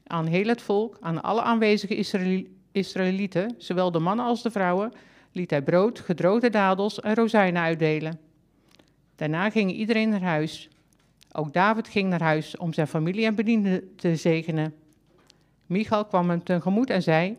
Aan 0.07 0.27
heel 0.27 0.47
het 0.47 0.63
volk, 0.63 0.97
aan 1.01 1.23
alle 1.23 1.43
aanwezige 1.43 2.05
Israëlieten, 2.73 3.55
zowel 3.59 3.91
de 3.91 3.99
mannen 3.99 4.27
als 4.27 4.43
de 4.43 4.51
vrouwen, 4.51 4.93
liet 5.33 5.51
hij 5.51 5.63
brood, 5.63 6.01
gedroogde 6.01 6.51
dadels 6.51 7.01
en 7.01 7.15
rozijnen 7.15 7.63
uitdelen. 7.63 8.21
Daarna 9.17 9.51
ging 9.51 9.73
iedereen 9.73 10.09
naar 10.09 10.23
huis. 10.23 10.69
Ook 11.33 11.53
David 11.53 11.89
ging 11.89 12.09
naar 12.09 12.23
huis 12.23 12.57
om 12.57 12.73
zijn 12.73 12.87
familie 12.87 13.25
en 13.25 13.35
bedienden 13.35 13.97
te 13.97 14.17
zegenen. 14.17 14.75
Michal 15.67 16.05
kwam 16.05 16.31
hem 16.31 16.45
tegemoet 16.45 16.91
en 16.91 17.03
zei: 17.03 17.37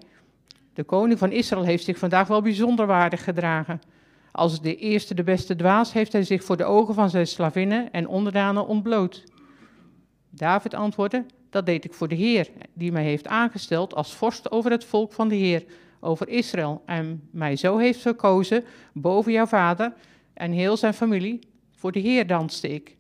De 0.74 0.84
koning 0.84 1.20
van 1.20 1.32
Israël 1.32 1.64
heeft 1.64 1.84
zich 1.84 1.98
vandaag 1.98 2.28
wel 2.28 2.42
bijzonder 2.42 2.86
waardig 2.86 3.24
gedragen. 3.24 3.82
Als 4.32 4.62
de 4.62 4.76
eerste 4.76 5.14
de 5.14 5.24
beste 5.24 5.56
dwaas 5.56 5.94
heeft 5.94 6.12
hij 6.12 6.24
zich 6.24 6.44
voor 6.44 6.58
de 6.58 6.64
ogen 6.64 6.94
van 6.94 7.10
zijn 7.10 7.28
slavinnen 7.28 7.92
en 7.92 8.08
onderdanen 8.08 8.68
ontbloot. 8.68 9.24
David 10.30 10.74
antwoordde: 10.74 11.26
Dat 11.50 11.66
deed 11.66 11.86
ik 11.86 11.94
voor 11.94 12.08
de 12.08 12.16
Heer, 12.16 12.50
die 12.74 12.92
mij 12.92 13.04
heeft 13.04 13.28
aangesteld 13.28 13.96
als 13.96 14.14
vorst 14.14 14.52
over 14.52 14.72
het 14.72 14.86
volk 14.86 15.14
van 15.14 15.28
de 15.28 15.36
Heer, 15.36 15.64
over 16.00 16.28
Israël, 16.28 16.82
en 16.86 17.28
mij 17.32 17.56
zo 17.56 17.78
heeft 17.78 18.00
verkozen 18.00 18.64
boven 18.94 19.32
jouw 19.32 19.46
vader 19.46 19.94
en 20.34 20.52
heel 20.52 20.78
zijn 20.78 20.94
familie. 20.94 21.40
Voor 21.72 21.92
de 21.92 22.00
Heer 22.00 22.28
danste 22.28 22.70
ik. 22.70 22.98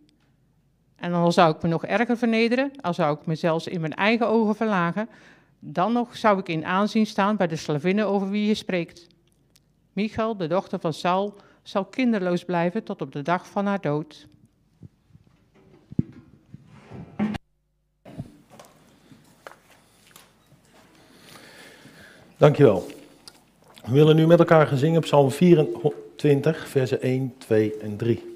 En 0.99 1.11
dan 1.11 1.33
zou 1.33 1.55
ik 1.55 1.61
me 1.61 1.69
nog 1.69 1.85
erger 1.85 2.17
vernederen, 2.17 2.71
al 2.81 2.93
zou 2.93 3.17
ik 3.17 3.25
me 3.25 3.35
zelfs 3.35 3.67
in 3.67 3.81
mijn 3.81 3.93
eigen 3.93 4.27
ogen 4.27 4.55
verlagen, 4.55 5.09
dan 5.59 5.93
nog 5.93 6.17
zou 6.17 6.39
ik 6.39 6.47
in 6.47 6.65
aanzien 6.65 7.05
staan 7.05 7.35
bij 7.35 7.47
de 7.47 7.55
slavinnen 7.55 8.07
over 8.07 8.29
wie 8.29 8.47
je 8.47 8.53
spreekt. 8.53 9.07
Michal, 9.93 10.37
de 10.37 10.47
dochter 10.47 10.79
van 10.79 10.93
Saul, 10.93 11.35
zal 11.63 11.85
kinderloos 11.85 12.45
blijven 12.45 12.83
tot 12.83 13.01
op 13.01 13.11
de 13.11 13.21
dag 13.21 13.47
van 13.47 13.65
haar 13.65 13.81
dood. 13.81 14.27
Dankjewel. 22.37 22.87
We 23.85 23.91
willen 23.91 24.15
nu 24.15 24.27
met 24.27 24.39
elkaar 24.39 24.67
gaan 24.67 24.77
zingen 24.77 25.01
Psalm 25.01 25.31
24, 25.31 26.67
versen 26.67 27.01
1, 27.01 27.33
2 27.37 27.77
en 27.77 27.97
3. 27.97 28.28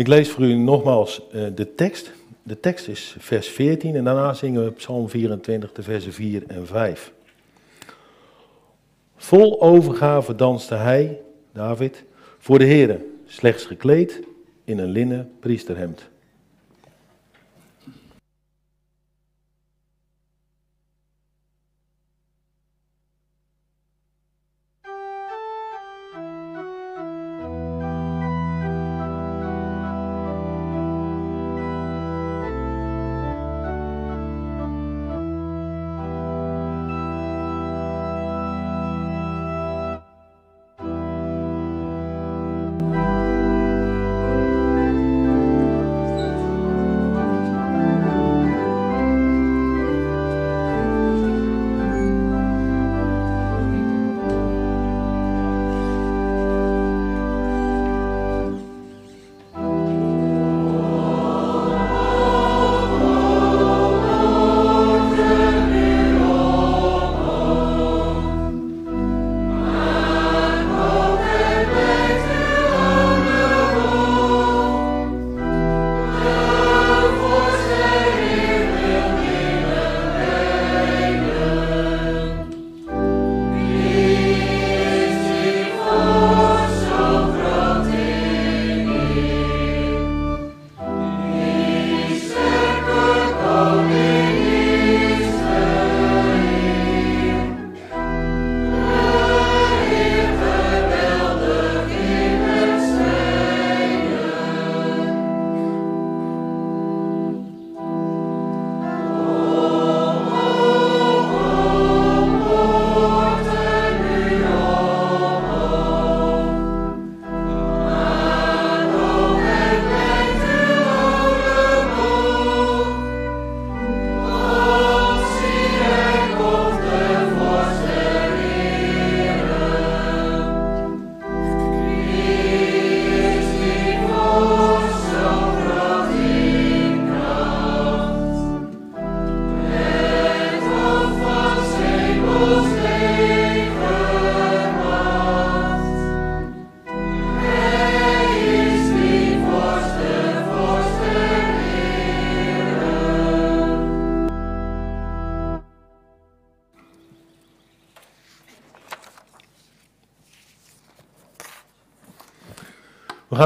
Ik 0.00 0.06
lees 0.06 0.30
voor 0.30 0.44
u 0.44 0.54
nogmaals 0.54 1.22
uh, 1.34 1.46
de 1.54 1.74
tekst. 1.74 2.12
De 2.42 2.60
tekst 2.60 2.88
is 2.88 3.16
vers 3.18 3.48
14 3.48 3.96
en 3.96 4.04
daarna 4.04 4.34
zingen 4.34 4.64
we 4.64 4.70
Psalm 4.70 5.08
24, 5.08 5.72
de 5.72 5.82
versen 5.82 6.12
4 6.12 6.42
en 6.46 6.66
5. 6.66 7.12
Vol 9.16 9.62
overgave 9.62 10.34
danste 10.34 10.74
hij, 10.74 11.20
David, 11.52 12.04
voor 12.38 12.58
de 12.58 12.64
Heere, 12.64 13.06
slechts 13.26 13.64
gekleed 13.64 14.20
in 14.64 14.78
een 14.78 14.90
linnen 14.90 15.32
priesterhemd. 15.40 16.08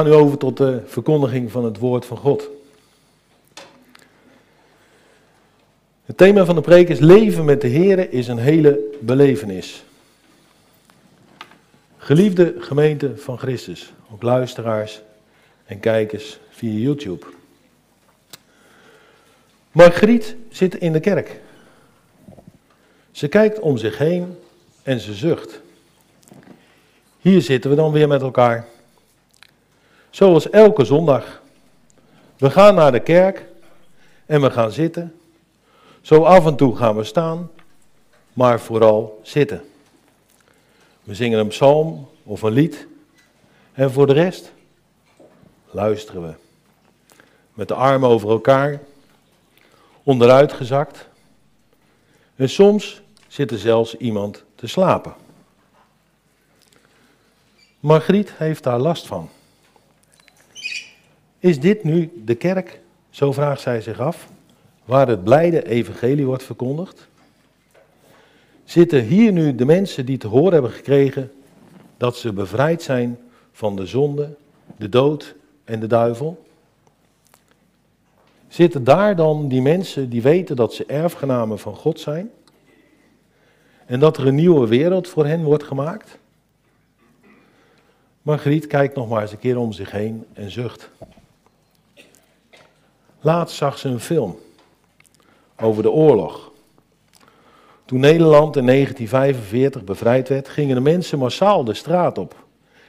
Nu 0.05 0.11
over 0.11 0.37
tot 0.37 0.57
de 0.57 0.81
verkondiging 0.85 1.51
van 1.51 1.65
het 1.65 1.77
woord 1.77 2.05
van 2.05 2.17
God. 2.17 2.49
Het 6.05 6.17
thema 6.17 6.45
van 6.45 6.55
de 6.55 6.61
preek 6.61 6.89
is 6.89 6.99
leven 6.99 7.45
met 7.45 7.61
de 7.61 7.69
Here 7.69 8.09
is 8.09 8.27
een 8.27 8.37
hele 8.37 8.79
belevenis. 8.99 9.83
Geliefde 11.97 12.55
gemeente 12.59 13.17
van 13.17 13.37
Christus, 13.37 13.93
ook 14.11 14.21
luisteraars 14.21 15.01
en 15.65 15.79
kijkers 15.79 16.39
via 16.49 16.71
YouTube. 16.71 17.25
Margriet 19.71 20.35
zit 20.49 20.75
in 20.75 20.93
de 20.93 20.99
kerk. 20.99 21.39
Ze 23.11 23.27
kijkt 23.27 23.59
om 23.59 23.77
zich 23.77 23.97
heen 23.97 24.37
en 24.83 24.99
ze 24.99 25.13
zucht. 25.13 25.61
Hier 27.19 27.41
zitten 27.41 27.69
we 27.69 27.75
dan 27.75 27.91
weer 27.91 28.07
met 28.07 28.21
elkaar. 28.21 28.67
Zoals 30.15 30.49
elke 30.49 30.85
zondag. 30.85 31.41
We 32.37 32.49
gaan 32.49 32.75
naar 32.75 32.91
de 32.91 32.99
kerk 32.99 33.45
en 34.25 34.41
we 34.41 34.51
gaan 34.51 34.71
zitten. 34.71 35.19
Zo 36.01 36.23
af 36.23 36.45
en 36.45 36.55
toe 36.55 36.75
gaan 36.75 36.95
we 36.95 37.03
staan, 37.03 37.51
maar 38.33 38.59
vooral 38.59 39.19
zitten. 39.23 39.63
We 41.03 41.15
zingen 41.15 41.39
een 41.39 41.47
psalm 41.47 42.09
of 42.23 42.41
een 42.41 42.51
lied. 42.51 42.87
En 43.73 43.91
voor 43.91 44.07
de 44.07 44.13
rest 44.13 44.51
luisteren 45.71 46.21
we. 46.21 46.33
Met 47.53 47.67
de 47.67 47.73
armen 47.73 48.09
over 48.09 48.29
elkaar, 48.29 48.79
onderuit 50.03 50.53
gezakt. 50.53 51.07
En 52.35 52.49
soms 52.49 53.01
zit 53.27 53.51
er 53.51 53.59
zelfs 53.59 53.97
iemand 53.97 54.43
te 54.55 54.67
slapen. 54.67 55.13
Margriet 57.79 58.33
heeft 58.37 58.63
daar 58.63 58.79
last 58.79 59.07
van. 59.07 59.29
Is 61.45 61.59
dit 61.59 61.83
nu 61.83 62.11
de 62.25 62.35
kerk, 62.35 62.79
zo 63.09 63.31
vraagt 63.31 63.61
zij 63.61 63.81
zich 63.81 63.99
af, 63.99 64.29
waar 64.85 65.07
het 65.07 65.23
blijde 65.23 65.67
evangelie 65.67 66.25
wordt 66.25 66.43
verkondigd? 66.43 67.07
Zitten 68.63 69.03
hier 69.03 69.31
nu 69.31 69.55
de 69.55 69.65
mensen 69.65 70.05
die 70.05 70.17
te 70.17 70.27
horen 70.27 70.53
hebben 70.53 70.71
gekregen 70.71 71.31
dat 71.97 72.17
ze 72.17 72.33
bevrijd 72.33 72.81
zijn 72.81 73.19
van 73.51 73.75
de 73.75 73.85
zonde, 73.85 74.35
de 74.77 74.89
dood 74.89 75.35
en 75.63 75.79
de 75.79 75.87
duivel? 75.87 76.45
Zitten 78.47 78.83
daar 78.83 79.15
dan 79.15 79.47
die 79.47 79.61
mensen 79.61 80.09
die 80.09 80.21
weten 80.21 80.55
dat 80.55 80.73
ze 80.73 80.85
erfgenamen 80.85 81.59
van 81.59 81.75
God 81.75 81.99
zijn? 81.99 82.31
En 83.85 83.99
dat 83.99 84.17
er 84.17 84.27
een 84.27 84.35
nieuwe 84.35 84.67
wereld 84.67 85.07
voor 85.07 85.25
hen 85.25 85.43
wordt 85.43 85.63
gemaakt? 85.63 86.17
Margriet 88.21 88.67
kijkt 88.67 88.95
nog 88.95 89.09
maar 89.09 89.21
eens 89.21 89.31
een 89.31 89.39
keer 89.39 89.57
om 89.57 89.71
zich 89.71 89.91
heen 89.91 90.25
en 90.33 90.51
zucht. 90.51 90.89
Laatst 93.25 93.55
zag 93.55 93.77
ze 93.77 93.89
een 93.89 93.99
film 93.99 94.39
over 95.59 95.83
de 95.83 95.91
oorlog. 95.91 96.51
Toen 97.85 97.99
Nederland 97.99 98.55
in 98.55 98.65
1945 98.65 99.83
bevrijd 99.83 100.29
werd, 100.29 100.49
gingen 100.49 100.75
de 100.75 100.81
mensen 100.81 101.19
massaal 101.19 101.63
de 101.63 101.73
straat 101.73 102.17
op. 102.17 102.35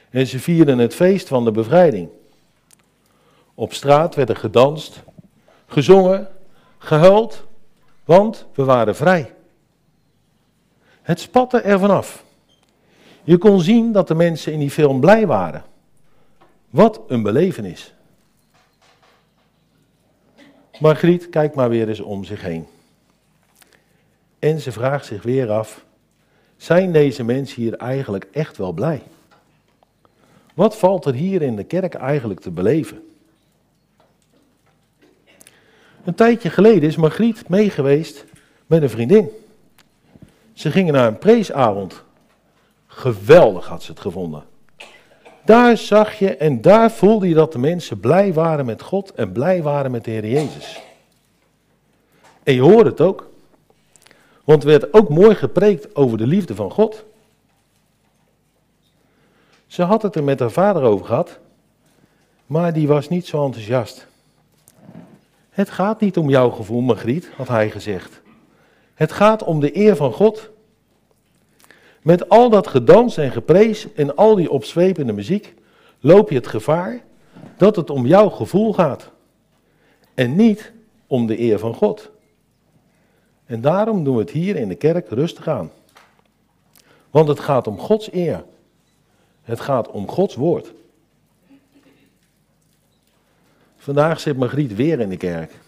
En 0.09 0.27
ze 0.27 0.39
vierden 0.39 0.77
het 0.77 0.95
feest 0.95 1.27
van 1.27 1.43
de 1.43 1.51
bevrijding. 1.51 2.09
Op 3.53 3.73
straat 3.73 4.15
werd 4.15 4.29
er 4.29 4.35
gedanst, 4.35 5.03
gezongen, 5.67 6.27
gehuild, 6.77 7.43
want 8.05 8.45
we 8.53 8.63
waren 8.63 8.95
vrij. 8.95 9.33
Het 11.01 11.19
spatte 11.19 11.61
er 11.61 11.79
vanaf. 11.79 12.23
Je 13.23 13.37
kon 13.37 13.61
zien 13.61 13.91
dat 13.91 14.07
de 14.07 14.15
mensen 14.15 14.53
in 14.53 14.59
die 14.59 14.71
film 14.71 14.99
blij 14.99 15.27
waren. 15.27 15.63
Wat 16.69 17.01
een 17.07 17.23
belevenis. 17.23 17.95
Margriet 20.79 21.29
kijkt 21.29 21.55
maar 21.55 21.69
weer 21.69 21.87
eens 21.87 21.99
om 21.99 22.23
zich 22.23 22.41
heen. 22.41 22.67
En 24.39 24.59
ze 24.59 24.71
vraagt 24.71 25.05
zich 25.05 25.23
weer 25.23 25.51
af: 25.51 25.85
zijn 26.57 26.91
deze 26.91 27.23
mensen 27.23 27.61
hier 27.61 27.73
eigenlijk 27.73 28.27
echt 28.31 28.57
wel 28.57 28.71
blij? 28.71 29.01
Wat 30.53 30.77
valt 30.77 31.05
er 31.05 31.13
hier 31.13 31.41
in 31.41 31.55
de 31.55 31.63
kerk 31.63 31.93
eigenlijk 31.93 32.39
te 32.39 32.51
beleven? 32.51 33.07
Een 36.03 36.15
tijdje 36.15 36.49
geleden 36.49 36.89
is 36.89 36.95
Margriet 36.95 37.49
meegeweest 37.49 38.25
met 38.65 38.81
een 38.81 38.89
vriendin. 38.89 39.29
Ze 40.53 40.71
gingen 40.71 40.93
naar 40.93 41.07
een 41.07 41.17
preesavond. 41.17 42.03
Geweldig 42.87 43.67
had 43.67 43.83
ze 43.83 43.91
het 43.91 43.99
gevonden. 43.99 44.43
Daar 45.47 45.77
zag 45.77 46.13
je 46.13 46.37
en 46.37 46.61
daar 46.61 46.91
voelde 46.91 47.27
je 47.27 47.33
dat 47.33 47.51
de 47.51 47.59
mensen 47.59 47.99
blij 47.99 48.33
waren 48.33 48.65
met 48.65 48.81
God 48.81 49.11
en 49.11 49.31
blij 49.31 49.61
waren 49.63 49.91
met 49.91 50.03
de 50.03 50.11
Heer 50.11 50.27
Jezus. 50.27 50.81
En 52.43 52.53
je 52.53 52.61
hoort 52.61 52.85
het 52.85 53.01
ook. 53.01 53.29
Want 54.43 54.63
er 54.63 54.69
werd 54.69 54.93
ook 54.93 55.09
mooi 55.09 55.35
gepreekt 55.35 55.95
over 55.95 56.17
de 56.17 56.27
liefde 56.27 56.55
van 56.55 56.71
God. 56.71 57.05
Ze 59.67 59.83
had 59.83 60.01
het 60.01 60.15
er 60.15 60.23
met 60.23 60.39
haar 60.39 60.51
vader 60.51 60.83
over 60.83 61.05
gehad, 61.05 61.39
maar 62.45 62.73
die 62.73 62.87
was 62.87 63.09
niet 63.09 63.27
zo 63.27 63.45
enthousiast. 63.45 64.07
Het 65.49 65.69
gaat 65.69 66.01
niet 66.01 66.17
om 66.17 66.29
jouw 66.29 66.49
gevoel, 66.49 66.81
Margriet, 66.81 67.29
had 67.35 67.47
hij 67.47 67.69
gezegd. 67.69 68.21
Het 68.93 69.11
gaat 69.11 69.43
om 69.43 69.59
de 69.59 69.77
eer 69.77 69.95
van 69.95 70.13
God. 70.13 70.49
Met 72.07 72.29
al 72.29 72.49
dat 72.49 72.67
gedans 72.67 73.17
en 73.17 73.31
geprees 73.31 73.93
en 73.93 74.15
al 74.15 74.35
die 74.35 74.51
opzwepende 74.51 75.13
muziek 75.13 75.53
loop 75.99 76.29
je 76.29 76.35
het 76.35 76.47
gevaar 76.47 77.03
dat 77.57 77.75
het 77.75 77.89
om 77.89 78.05
jouw 78.05 78.29
gevoel 78.29 78.73
gaat. 78.73 79.11
En 80.13 80.35
niet 80.35 80.71
om 81.07 81.25
de 81.25 81.39
eer 81.39 81.59
van 81.59 81.73
God. 81.73 82.09
En 83.45 83.61
daarom 83.61 84.03
doen 84.03 84.15
we 84.15 84.21
het 84.21 84.29
hier 84.29 84.55
in 84.55 84.67
de 84.67 84.75
kerk 84.75 85.09
rustig 85.09 85.47
aan. 85.47 85.71
Want 87.09 87.27
het 87.27 87.39
gaat 87.39 87.67
om 87.67 87.79
Gods 87.79 88.13
eer. 88.13 88.43
Het 89.41 89.59
gaat 89.59 89.91
om 89.91 90.07
Gods 90.07 90.35
woord. 90.35 90.73
Vandaag 93.77 94.19
zit 94.19 94.37
Margriet 94.37 94.75
weer 94.75 94.99
in 94.99 95.09
de 95.09 95.17
kerk. 95.17 95.59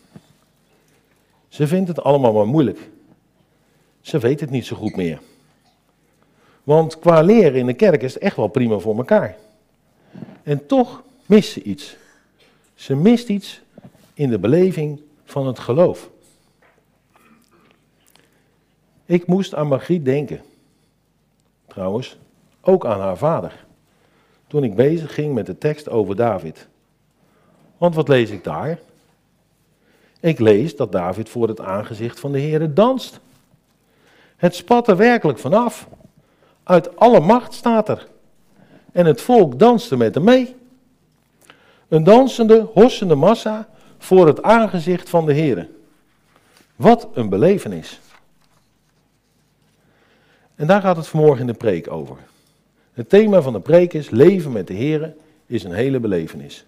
Ze 1.47 1.67
vindt 1.67 1.87
het 1.87 2.01
allemaal 2.01 2.33
maar 2.33 2.47
moeilijk. 2.47 2.89
Ze 4.01 4.19
weet 4.19 4.39
het 4.39 4.49
niet 4.49 4.65
zo 4.65 4.75
goed 4.75 4.95
meer. 4.95 5.19
Want 6.63 6.99
qua 6.99 7.21
leren 7.21 7.59
in 7.59 7.65
de 7.65 7.73
kerk 7.73 8.01
is 8.01 8.13
het 8.13 8.23
echt 8.23 8.35
wel 8.35 8.47
prima 8.47 8.77
voor 8.77 8.97
elkaar. 8.97 9.35
En 10.43 10.65
toch 10.65 11.03
mist 11.25 11.51
ze 11.51 11.61
iets. 11.61 11.97
Ze 12.75 12.95
mist 12.95 13.29
iets 13.29 13.61
in 14.13 14.29
de 14.29 14.39
beleving 14.39 15.01
van 15.23 15.47
het 15.47 15.59
geloof. 15.59 16.09
Ik 19.05 19.27
moest 19.27 19.55
aan 19.55 19.67
Margriet 19.67 20.05
denken. 20.05 20.41
Trouwens, 21.67 22.17
ook 22.61 22.85
aan 22.85 22.99
haar 22.99 23.17
vader. 23.17 23.65
Toen 24.47 24.63
ik 24.63 24.75
bezig 24.75 25.13
ging 25.13 25.33
met 25.33 25.45
de 25.45 25.57
tekst 25.57 25.89
over 25.89 26.15
David. 26.15 26.67
Want 27.77 27.95
wat 27.95 28.07
lees 28.07 28.29
ik 28.29 28.43
daar? 28.43 28.79
Ik 30.19 30.39
lees 30.39 30.75
dat 30.75 30.91
David 30.91 31.29
voor 31.29 31.47
het 31.47 31.59
aangezicht 31.59 32.19
van 32.19 32.31
de 32.31 32.39
Heer 32.39 32.73
danst. 32.73 33.19
Het 34.35 34.55
spat 34.55 34.87
er 34.87 34.97
werkelijk 34.97 35.39
vanaf. 35.39 35.87
Uit 36.69 36.97
alle 36.97 37.19
macht 37.19 37.53
staat 37.53 37.89
er. 37.89 38.07
En 38.91 39.05
het 39.05 39.21
volk 39.21 39.59
danste 39.59 39.97
met 39.97 40.15
hem 40.15 40.23
mee. 40.23 40.55
Een 41.87 42.03
dansende, 42.03 42.69
hossende 42.73 43.15
massa 43.15 43.69
voor 43.97 44.27
het 44.27 44.43
aangezicht 44.43 45.09
van 45.09 45.25
de 45.25 45.33
Heer. 45.33 45.69
Wat 46.75 47.07
een 47.13 47.29
belevenis. 47.29 47.99
En 50.55 50.67
daar 50.67 50.81
gaat 50.81 50.95
het 50.95 51.07
vanmorgen 51.07 51.39
in 51.39 51.47
de 51.47 51.53
preek 51.53 51.91
over. 51.91 52.17
Het 52.93 53.09
thema 53.09 53.41
van 53.41 53.53
de 53.53 53.59
preek 53.59 53.93
is: 53.93 54.09
leven 54.09 54.51
met 54.51 54.67
de 54.67 54.73
Heer 54.73 55.15
is 55.45 55.63
een 55.63 55.73
hele 55.73 55.99
belevenis. 55.99 56.65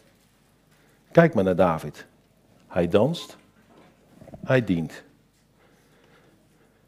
Kijk 1.11 1.33
maar 1.33 1.43
naar 1.43 1.55
David. 1.55 2.05
Hij 2.67 2.87
danst, 2.87 3.37
hij 4.43 4.63
dient. 4.63 5.03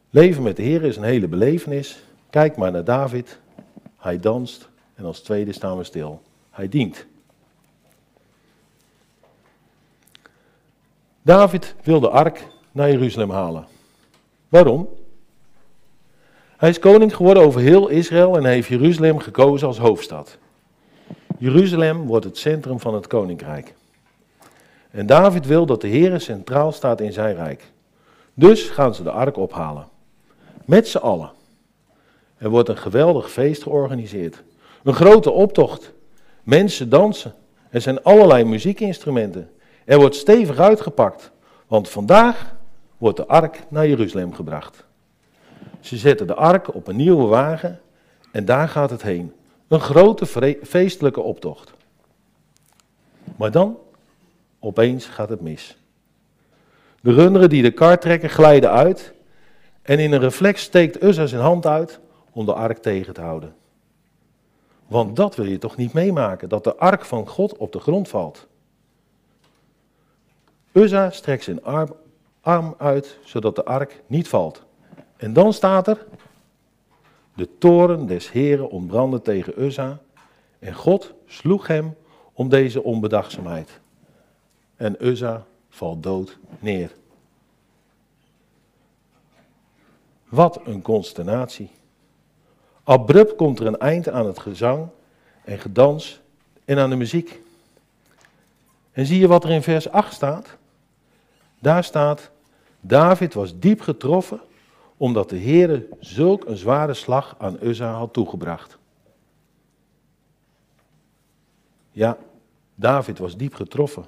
Leven 0.09 0.43
met 0.43 0.55
de 0.55 0.63
Heer 0.63 0.83
is 0.83 0.97
een 0.97 1.03
hele 1.03 1.27
belevenis. 1.27 2.03
Kijk 2.33 2.57
maar 2.57 2.71
naar 2.71 2.83
David. 2.83 3.39
Hij 3.97 4.19
danst 4.19 4.69
en 4.95 5.05
als 5.05 5.19
tweede 5.19 5.53
staan 5.53 5.77
we 5.77 5.83
stil. 5.83 6.21
Hij 6.49 6.69
dient. 6.69 7.05
David 11.21 11.75
wil 11.83 11.99
de 11.99 12.09
ark 12.09 12.47
naar 12.71 12.91
Jeruzalem 12.91 13.29
halen. 13.29 13.67
Waarom? 14.49 14.89
Hij 16.57 16.69
is 16.69 16.79
koning 16.79 17.15
geworden 17.15 17.43
over 17.43 17.61
heel 17.61 17.87
Israël 17.87 18.37
en 18.37 18.45
heeft 18.45 18.67
Jeruzalem 18.67 19.19
gekozen 19.19 19.67
als 19.67 19.77
hoofdstad. 19.77 20.37
Jeruzalem 21.37 22.05
wordt 22.05 22.25
het 22.25 22.37
centrum 22.37 22.79
van 22.79 22.93
het 22.93 23.07
koninkrijk. 23.07 23.75
En 24.91 25.05
David 25.05 25.45
wil 25.45 25.65
dat 25.65 25.81
de 25.81 25.87
Heer 25.87 26.21
centraal 26.21 26.71
staat 26.71 27.01
in 27.01 27.13
zijn 27.13 27.35
rijk. 27.35 27.71
Dus 28.33 28.69
gaan 28.69 28.95
ze 28.95 29.03
de 29.03 29.11
ark 29.11 29.37
ophalen. 29.37 29.87
Met 30.65 30.87
z'n 30.87 30.97
allen. 30.97 31.31
Er 32.43 32.49
wordt 32.49 32.69
een 32.69 32.77
geweldig 32.77 33.31
feest 33.31 33.63
georganiseerd. 33.63 34.43
Een 34.83 34.93
grote 34.93 35.31
optocht. 35.31 35.93
Mensen 36.43 36.89
dansen 36.89 37.33
Er 37.69 37.81
zijn 37.81 38.03
allerlei 38.03 38.43
muziekinstrumenten. 38.43 39.49
Er 39.85 39.97
wordt 39.97 40.15
stevig 40.15 40.57
uitgepakt, 40.57 41.31
want 41.67 41.89
vandaag 41.89 42.55
wordt 42.97 43.17
de 43.17 43.27
ark 43.27 43.59
naar 43.69 43.87
Jeruzalem 43.87 44.33
gebracht. 44.33 44.85
Ze 45.79 45.97
zetten 45.97 46.27
de 46.27 46.33
ark 46.33 46.73
op 46.73 46.87
een 46.87 46.95
nieuwe 46.95 47.25
wagen 47.25 47.81
en 48.31 48.45
daar 48.45 48.69
gaat 48.69 48.89
het 48.89 49.01
heen. 49.01 49.33
Een 49.67 49.81
grote 49.81 50.25
feestelijke 50.63 51.21
optocht. 51.21 51.73
Maar 53.35 53.51
dan, 53.51 53.77
opeens 54.59 55.05
gaat 55.05 55.29
het 55.29 55.41
mis. 55.41 55.77
De 57.01 57.13
runderen 57.13 57.49
die 57.49 57.61
de 57.61 57.71
kar 57.71 57.99
trekken 57.99 58.29
glijden 58.29 58.71
uit 58.71 59.13
en 59.81 59.99
in 59.99 60.11
een 60.11 60.19
reflex 60.19 60.61
steekt 60.61 61.03
Uzza 61.03 61.25
zijn 61.25 61.41
hand 61.41 61.65
uit 61.65 62.01
om 62.33 62.45
de 62.45 62.53
ark 62.53 62.77
tegen 62.77 63.13
te 63.13 63.21
houden. 63.21 63.55
Want 64.87 65.15
dat 65.15 65.35
wil 65.35 65.45
je 65.45 65.57
toch 65.57 65.75
niet 65.75 65.93
meemaken, 65.93 66.49
dat 66.49 66.63
de 66.63 66.75
ark 66.75 67.05
van 67.05 67.27
God 67.27 67.57
op 67.57 67.71
de 67.71 67.79
grond 67.79 68.07
valt. 68.07 68.47
Uzza 70.71 71.09
strekt 71.09 71.43
zijn 71.43 71.63
arm, 71.63 71.95
arm 72.41 72.75
uit, 72.77 73.19
zodat 73.23 73.55
de 73.55 73.65
ark 73.65 74.03
niet 74.07 74.27
valt. 74.27 74.63
En 75.17 75.33
dan 75.33 75.53
staat 75.53 75.87
er, 75.87 76.05
de 77.35 77.57
toren 77.57 78.07
des 78.07 78.31
Heren 78.31 78.69
ontbrandde 78.69 79.21
tegen 79.21 79.61
Uzza 79.61 79.99
en 80.59 80.73
God 80.73 81.13
sloeg 81.25 81.67
hem 81.67 81.95
om 82.33 82.49
deze 82.49 82.83
onbedachtzaamheid. 82.83 83.79
En 84.75 85.07
Uzza 85.07 85.45
valt 85.69 86.03
dood 86.03 86.37
neer. 86.59 86.91
Wat 90.29 90.61
een 90.65 90.81
consternatie. 90.81 91.69
Abrupt 92.83 93.35
komt 93.35 93.59
er 93.59 93.65
een 93.65 93.77
eind 93.77 94.09
aan 94.09 94.25
het 94.25 94.39
gezang 94.39 94.87
en 95.43 95.59
gedans 95.59 96.21
en 96.65 96.77
aan 96.77 96.89
de 96.89 96.95
muziek. 96.95 97.41
En 98.91 99.05
zie 99.05 99.19
je 99.19 99.27
wat 99.27 99.43
er 99.43 99.49
in 99.49 99.63
vers 99.63 99.89
8 99.89 100.13
staat? 100.13 100.57
Daar 101.59 101.83
staat, 101.83 102.29
David 102.79 103.33
was 103.33 103.59
diep 103.59 103.81
getroffen 103.81 104.41
omdat 104.97 105.29
de 105.29 105.39
Heere 105.39 105.87
zulk 105.99 106.45
een 106.45 106.57
zware 106.57 106.93
slag 106.93 107.35
aan 107.37 107.57
Uzza 107.61 107.91
had 107.91 108.13
toegebracht. 108.13 108.77
Ja, 111.91 112.17
David 112.75 113.17
was 113.17 113.37
diep 113.37 113.53
getroffen. 113.53 114.05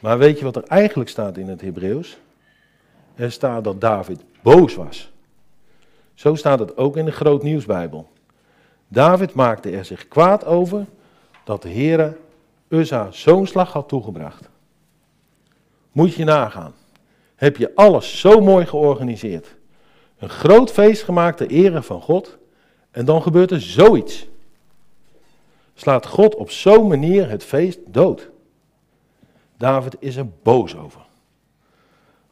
Maar 0.00 0.18
weet 0.18 0.38
je 0.38 0.44
wat 0.44 0.56
er 0.56 0.62
eigenlijk 0.62 1.10
staat 1.10 1.36
in 1.36 1.48
het 1.48 1.60
Hebreeuws? 1.60 2.18
Er 3.14 3.32
staat 3.32 3.64
dat 3.64 3.80
David 3.80 4.24
boos 4.42 4.74
was. 4.74 5.10
Zo 6.18 6.34
staat 6.34 6.58
het 6.58 6.76
ook 6.76 6.96
in 6.96 7.04
de 7.04 7.12
Groot 7.12 7.42
Nieuwsbijbel. 7.42 8.08
David 8.88 9.34
maakte 9.34 9.70
er 9.70 9.84
zich 9.84 10.08
kwaad 10.08 10.44
over 10.44 10.86
dat 11.44 11.62
de 11.62 11.68
Heere 11.68 12.16
Uzza 12.68 13.10
zo'n 13.10 13.46
slag 13.46 13.72
had 13.72 13.88
toegebracht. 13.88 14.48
Moet 15.92 16.14
je 16.14 16.24
nagaan. 16.24 16.74
Heb 17.34 17.56
je 17.56 17.74
alles 17.74 18.20
zo 18.20 18.40
mooi 18.40 18.66
georganiseerd. 18.66 19.56
Een 20.18 20.28
groot 20.28 20.70
feest 20.70 21.02
gemaakt 21.02 21.36
ter 21.36 21.48
ere 21.48 21.82
van 21.82 22.00
God. 22.00 22.36
En 22.90 23.04
dan 23.04 23.22
gebeurt 23.22 23.50
er 23.50 23.60
zoiets. 23.60 24.26
Slaat 25.74 26.06
God 26.06 26.34
op 26.34 26.50
zo'n 26.50 26.88
manier 26.88 27.28
het 27.28 27.44
feest 27.44 27.78
dood. 27.86 28.30
David 29.56 29.96
is 29.98 30.16
er 30.16 30.28
boos 30.42 30.76
over. 30.76 31.00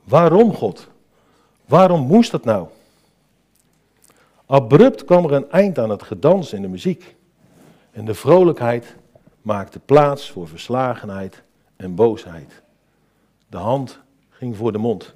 Waarom 0.05 0.55
God? 0.55 0.89
Waarom 1.67 2.01
moest 2.01 2.31
dat 2.31 2.45
nou? 2.45 2.69
Abrupt 4.47 5.05
kwam 5.05 5.25
er 5.25 5.33
een 5.33 5.51
eind 5.51 5.79
aan 5.79 5.91
het 5.91 6.03
gedans 6.03 6.53
en 6.53 6.63
de 6.63 6.69
muziek. 6.69 7.15
En 7.91 8.05
de 8.05 8.15
vrolijkheid 8.15 8.97
maakte 9.43 9.79
plaats 9.79 10.31
voor 10.31 10.49
verslagenheid 10.49 11.43
en 11.77 11.95
boosheid. 11.95 12.63
De 13.49 13.57
hand 13.57 14.01
ging 14.31 14.57
voor 14.57 14.73
de 14.73 14.79
mond. 14.79 15.15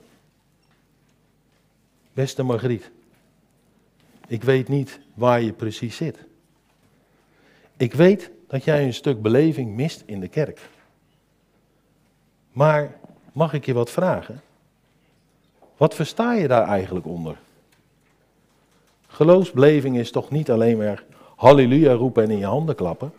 Beste 2.12 2.42
Margriet, 2.42 2.90
ik 4.26 4.42
weet 4.42 4.68
niet 4.68 5.00
waar 5.14 5.40
je 5.40 5.52
precies 5.52 5.96
zit. 5.96 6.18
Ik 7.76 7.94
weet 7.94 8.30
dat 8.48 8.64
jij 8.64 8.84
een 8.84 8.94
stuk 8.94 9.22
beleving 9.22 9.74
mist 9.74 10.02
in 10.06 10.20
de 10.20 10.28
kerk. 10.28 10.60
Maar 12.52 12.96
mag 13.32 13.52
ik 13.52 13.64
je 13.64 13.72
wat 13.72 13.90
vragen? 13.90 14.42
Wat 15.76 15.94
versta 15.94 16.32
je 16.32 16.48
daar 16.48 16.68
eigenlijk 16.68 17.06
onder? 17.06 17.38
Geloofsbeleving 19.10 19.98
is 19.98 20.10
toch 20.10 20.30
niet 20.30 20.50
alleen 20.50 20.76
maar 20.76 21.04
halleluja 21.36 21.92
roepen 21.92 22.22
en 22.22 22.30
in 22.30 22.38
je 22.38 22.44
handen 22.44 22.74
klappen? 22.74 23.12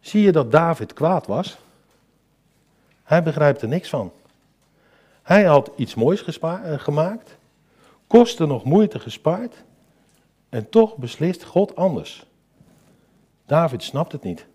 Zie 0.00 0.22
je 0.22 0.32
dat 0.32 0.50
David 0.50 0.92
kwaad 0.92 1.26
was? 1.26 1.56
Hij 3.02 3.22
begrijpt 3.22 3.62
er 3.62 3.68
niks 3.68 3.88
van. 3.88 4.12
Hij 5.22 5.44
had 5.44 5.70
iets 5.76 5.94
moois 5.94 6.24
eh, 6.24 6.78
gemaakt, 6.78 7.36
kosten 8.06 8.48
nog 8.48 8.64
moeite 8.64 8.98
gespaard 8.98 9.64
en 10.48 10.68
toch 10.68 10.96
beslist 10.96 11.44
God 11.44 11.76
anders. 11.76 12.26
David 13.46 13.82
snapt 13.82 14.12
het 14.12 14.22
niet. 14.22 14.46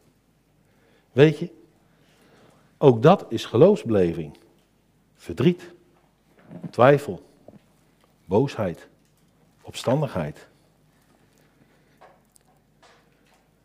Weet 1.11 1.37
je, 1.37 1.49
ook 2.77 3.01
dat 3.01 3.25
is 3.29 3.45
geloofsbeleving. 3.45 4.37
Verdriet, 5.15 5.71
twijfel, 6.69 7.28
boosheid, 8.29 8.87
opstandigheid. 9.61 10.47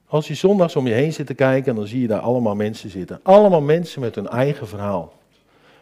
Als 0.07 0.29
je 0.29 0.35
zondags 0.35 0.77
om 0.77 0.87
je 0.87 0.95
heen 0.95 1.13
zit 1.13 1.27
te 1.27 1.35
kijken, 1.35 1.75
dan 1.75 1.87
zie 1.87 2.01
je 2.01 2.07
daar 2.07 2.21
allemaal 2.21 2.55
mensen 2.55 2.91
zitten. 2.91 3.21
Allemaal 3.23 3.61
mensen 3.61 4.01
met 4.01 4.15
hun 4.15 4.29
eigen 4.29 4.69
verhaal. 4.69 5.13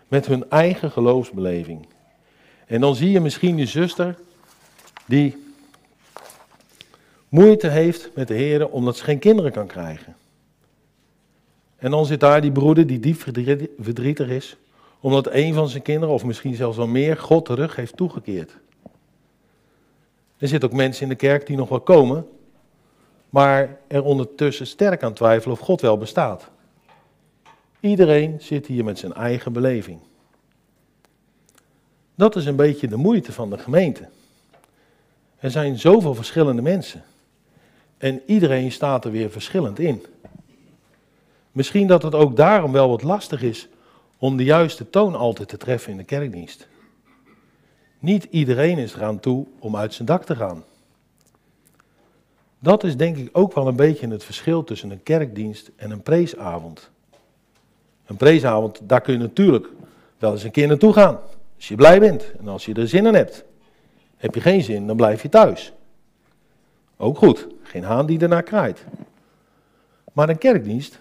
Met 0.09 0.27
hun 0.27 0.51
eigen 0.51 0.91
geloofsbeleving. 0.91 1.87
En 2.67 2.81
dan 2.81 2.95
zie 2.95 3.11
je 3.11 3.21
misschien 3.21 3.57
die 3.57 3.67
zuster 3.67 4.19
die 5.07 5.45
moeite 7.29 7.69
heeft 7.69 8.11
met 8.15 8.29
de 8.29 8.35
Heer 8.35 8.69
omdat 8.69 8.97
ze 8.97 9.05
geen 9.05 9.19
kinderen 9.19 9.53
kan 9.53 9.67
krijgen. 9.67 10.17
En 11.77 11.91
dan 11.91 12.07
zit 12.07 12.21
daar 12.21 12.41
die 12.41 12.53
broeder 12.53 12.87
die 12.87 13.01
diep 13.01 13.21
verdrietig 13.79 14.29
is, 14.29 14.57
omdat 15.01 15.33
een 15.33 15.55
van 15.55 15.69
zijn 15.69 15.83
kinderen, 15.83 16.15
of 16.15 16.25
misschien 16.25 16.55
zelfs 16.55 16.77
wel 16.77 16.87
meer, 16.87 17.17
God 17.17 17.45
terug 17.45 17.77
heeft 17.77 17.97
toegekeerd. 17.97 18.57
Er 20.43 20.49
zitten 20.49 20.71
ook 20.71 20.77
mensen 20.77 21.03
in 21.03 21.09
de 21.09 21.15
kerk 21.15 21.47
die 21.47 21.57
nog 21.57 21.69
wel 21.69 21.81
komen, 21.81 22.29
maar 23.31 23.79
er 23.87 24.03
ondertussen 24.03 24.67
sterk 24.67 25.03
aan 25.03 25.13
twijfelen 25.13 25.57
of 25.57 25.63
God 25.65 25.81
wel 25.81 25.99
bestaat. 25.99 26.49
Iedereen 27.81 28.41
zit 28.41 28.67
hier 28.67 28.85
met 28.85 28.99
zijn 28.99 29.13
eigen 29.13 29.53
beleving. 29.53 30.01
Dat 32.15 32.37
is 32.37 32.47
een 32.47 32.57
beetje 32.57 32.89
de 32.89 32.97
moeite 32.97 33.33
van 33.33 33.51
de 33.51 33.59
gemeente. 33.59 34.09
Er 35.39 35.51
zijn 35.51 35.79
zoveel 35.79 36.15
verschillende 36.15 36.63
mensen. 36.63 37.03
En 37.99 38.23
iedereen 38.27 38.73
staat 38.73 39.05
er 39.05 39.11
weer 39.11 39.31
verschillend 39.31 39.79
in. 39.79 40.07
Misschien 41.53 41.87
dat 41.87 42.03
het 42.03 42.15
ook 42.15 42.37
daarom 42.37 42.73
wel 42.73 42.89
wat 42.89 43.03
lastig 43.03 43.43
is 43.43 43.69
om 44.19 44.37
de 44.37 44.45
juiste 44.45 44.91
toon 44.91 45.15
altijd 45.15 45.49
te 45.49 45.57
treffen 45.57 45.91
in 45.91 45.99
de 45.99 46.05
kerkdienst. 46.05 46.71
Niet 48.03 48.27
iedereen 48.31 48.79
is 48.79 48.95
eraan 48.95 49.21
toe 49.21 49.47
om 49.59 49.77
uit 49.77 49.95
zijn 49.95 50.07
dak 50.07 50.25
te 50.25 50.37
gaan. 50.37 50.65
Dat 52.59 52.85
is 52.85 52.97
denk 52.97 53.17
ik 53.17 53.29
ook 53.33 53.55
wel 53.55 53.67
een 53.67 53.77
beetje 53.77 54.09
het 54.09 54.25
verschil 54.25 54.65
tussen 54.65 54.91
een 54.91 55.03
kerkdienst 55.03 55.71
en 55.77 55.91
een 55.91 56.03
preesavond. 56.03 56.91
Een 58.07 58.17
preesavond, 58.17 58.81
daar 58.83 59.01
kun 59.01 59.13
je 59.13 59.19
natuurlijk 59.19 59.69
wel 60.19 60.33
eens 60.33 60.43
een 60.43 60.51
keer 60.51 60.67
naartoe 60.67 60.93
gaan. 60.93 61.19
Als 61.57 61.69
je 61.69 61.75
blij 61.75 62.01
bent 62.01 62.33
en 62.39 62.49
als 62.49 62.65
je 62.65 62.75
er 62.75 62.89
zin 62.89 63.07
in 63.07 63.15
hebt. 63.15 63.45
Heb 64.17 64.35
je 64.35 64.41
geen 64.41 64.63
zin, 64.63 64.87
dan 64.87 64.97
blijf 64.97 65.23
je 65.23 65.29
thuis. 65.29 65.73
Ook 66.97 67.19
goed, 67.19 67.47
geen 67.63 67.85
haan 67.85 68.07
die 68.07 68.21
ernaar 68.21 68.43
kraait. 68.43 68.85
Maar 70.13 70.29
een 70.29 70.39
kerkdienst, 70.39 71.01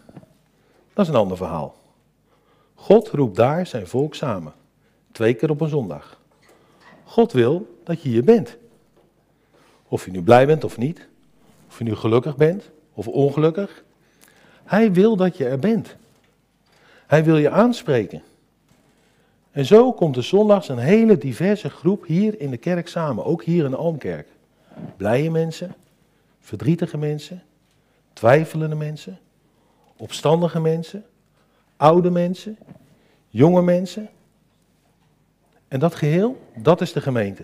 dat 0.93 1.05
is 1.05 1.11
een 1.11 1.19
ander 1.19 1.37
verhaal. 1.37 1.75
God 2.73 3.07
roept 3.07 3.35
daar 3.35 3.67
zijn 3.67 3.87
volk 3.87 4.15
samen. 4.15 4.53
Twee 5.11 5.33
keer 5.33 5.49
op 5.49 5.61
een 5.61 5.69
zondag. 5.69 6.20
God 7.11 7.31
wil 7.31 7.79
dat 7.83 8.01
je 8.01 8.09
hier 8.09 8.23
bent. 8.23 8.57
Of 9.87 10.05
je 10.05 10.11
nu 10.11 10.21
blij 10.21 10.45
bent 10.45 10.63
of 10.63 10.77
niet. 10.77 11.07
Of 11.67 11.77
je 11.77 11.83
nu 11.83 11.95
gelukkig 11.95 12.37
bent 12.37 12.69
of 12.93 13.07
ongelukkig. 13.07 13.83
Hij 14.63 14.91
wil 14.91 15.15
dat 15.15 15.37
je 15.37 15.45
er 15.45 15.59
bent. 15.59 15.95
Hij 17.07 17.23
wil 17.23 17.37
je 17.37 17.49
aanspreken. 17.49 18.23
En 19.51 19.65
zo 19.65 19.93
komt 19.93 20.15
er 20.15 20.23
zondags 20.23 20.69
een 20.69 20.77
hele 20.77 21.17
diverse 21.17 21.69
groep 21.69 22.05
hier 22.05 22.39
in 22.39 22.49
de 22.49 22.57
kerk 22.57 22.87
samen. 22.87 23.25
Ook 23.25 23.43
hier 23.43 23.65
in 23.65 23.71
de 23.71 23.77
Almkerk. 23.77 24.27
Blije 24.97 25.31
mensen, 25.31 25.75
verdrietige 26.39 26.97
mensen, 26.97 27.43
twijfelende 28.13 28.75
mensen, 28.75 29.19
opstandige 29.97 30.59
mensen, 30.59 31.05
oude 31.77 32.09
mensen, 32.09 32.57
jonge 33.29 33.61
mensen. 33.61 34.09
En 35.71 35.79
dat 35.79 35.95
geheel, 35.95 36.41
dat 36.55 36.81
is 36.81 36.93
de 36.93 37.01
gemeente. 37.01 37.43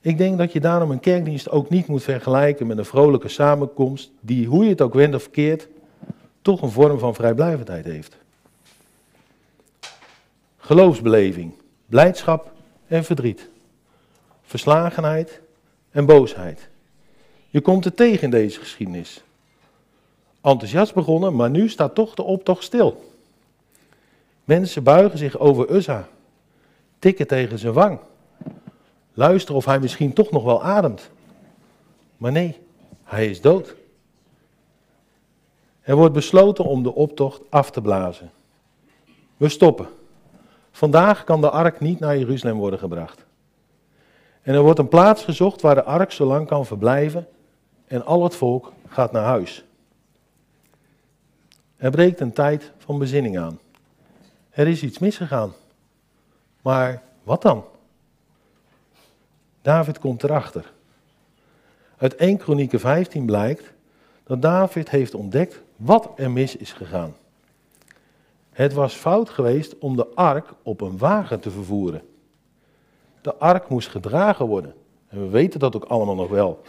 Ik 0.00 0.18
denk 0.18 0.38
dat 0.38 0.52
je 0.52 0.60
daarom 0.60 0.90
een 0.90 1.00
kerkdienst 1.00 1.50
ook 1.50 1.68
niet 1.68 1.86
moet 1.86 2.02
vergelijken 2.02 2.66
met 2.66 2.78
een 2.78 2.84
vrolijke 2.84 3.28
samenkomst, 3.28 4.10
die, 4.20 4.46
hoe 4.46 4.64
je 4.64 4.70
het 4.70 4.80
ook 4.80 4.94
wendt 4.94 5.16
of 5.16 5.22
verkeerd, 5.22 5.68
toch 6.42 6.62
een 6.62 6.70
vorm 6.70 6.98
van 6.98 7.14
vrijblijvendheid 7.14 7.84
heeft. 7.84 8.16
Geloofsbeleving, 10.56 11.52
blijdschap 11.86 12.52
en 12.86 13.04
verdriet, 13.04 13.48
verslagenheid 14.42 15.40
en 15.90 16.06
boosheid. 16.06 16.68
Je 17.48 17.60
komt 17.60 17.84
het 17.84 17.96
tegen 17.96 18.22
in 18.22 18.30
deze 18.30 18.60
geschiedenis. 18.60 19.22
Enthousiast 20.40 20.94
begonnen, 20.94 21.36
maar 21.36 21.50
nu 21.50 21.68
staat 21.68 21.94
toch 21.94 22.14
de 22.14 22.22
optocht 22.22 22.62
stil. 22.62 23.12
Mensen 24.44 24.82
buigen 24.82 25.18
zich 25.18 25.38
over 25.38 25.74
Uzza, 25.74 26.08
tikken 27.04 27.26
tegen 27.26 27.58
zijn 27.58 27.72
wang, 27.72 27.98
luisteren 29.12 29.56
of 29.56 29.64
hij 29.64 29.78
misschien 29.78 30.12
toch 30.12 30.30
nog 30.30 30.44
wel 30.44 30.62
ademt. 30.62 31.10
Maar 32.16 32.32
nee, 32.32 32.58
hij 33.04 33.30
is 33.30 33.40
dood. 33.40 33.74
Er 35.80 35.96
wordt 35.96 36.14
besloten 36.14 36.64
om 36.64 36.82
de 36.82 36.94
optocht 36.94 37.40
af 37.50 37.70
te 37.70 37.80
blazen. 37.80 38.30
We 39.36 39.48
stoppen. 39.48 39.88
Vandaag 40.70 41.24
kan 41.24 41.40
de 41.40 41.50
ark 41.50 41.80
niet 41.80 42.00
naar 42.00 42.18
Jeruzalem 42.18 42.56
worden 42.56 42.78
gebracht. 42.78 43.24
En 44.42 44.54
er 44.54 44.62
wordt 44.62 44.78
een 44.78 44.88
plaats 44.88 45.24
gezocht 45.24 45.60
waar 45.60 45.74
de 45.74 45.84
ark 45.84 46.12
zo 46.12 46.24
lang 46.24 46.46
kan 46.46 46.66
verblijven 46.66 47.28
en 47.86 48.04
al 48.04 48.22
het 48.22 48.36
volk 48.36 48.72
gaat 48.88 49.12
naar 49.12 49.24
huis. 49.24 49.64
Er 51.76 51.90
breekt 51.90 52.20
een 52.20 52.32
tijd 52.32 52.72
van 52.78 52.98
bezinning 52.98 53.38
aan. 53.38 53.58
Er 54.50 54.68
is 54.68 54.82
iets 54.82 54.98
misgegaan. 54.98 55.52
Maar 56.64 57.02
wat 57.22 57.42
dan? 57.42 57.64
David 59.62 59.98
komt 59.98 60.22
erachter. 60.22 60.72
Uit 61.96 62.16
1 62.16 62.36
Kronieken 62.36 62.80
15 62.80 63.26
blijkt 63.26 63.72
dat 64.24 64.42
David 64.42 64.90
heeft 64.90 65.14
ontdekt 65.14 65.60
wat 65.76 66.12
er 66.16 66.30
mis 66.30 66.56
is 66.56 66.72
gegaan. 66.72 67.14
Het 68.50 68.72
was 68.72 68.94
fout 68.94 69.30
geweest 69.30 69.78
om 69.78 69.96
de 69.96 70.06
ark 70.14 70.52
op 70.62 70.80
een 70.80 70.98
wagen 70.98 71.40
te 71.40 71.50
vervoeren. 71.50 72.02
De 73.20 73.34
ark 73.34 73.68
moest 73.68 73.88
gedragen 73.88 74.46
worden. 74.46 74.74
En 75.08 75.20
we 75.20 75.28
weten 75.28 75.60
dat 75.60 75.76
ook 75.76 75.84
allemaal 75.84 76.14
nog 76.14 76.30
wel 76.30 76.62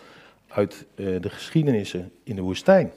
uit 0.48 0.86
eh, 0.96 1.22
de 1.22 1.30
geschiedenissen 1.30 2.12
in 2.24 2.36
de 2.36 2.42
woestijn. 2.42 2.92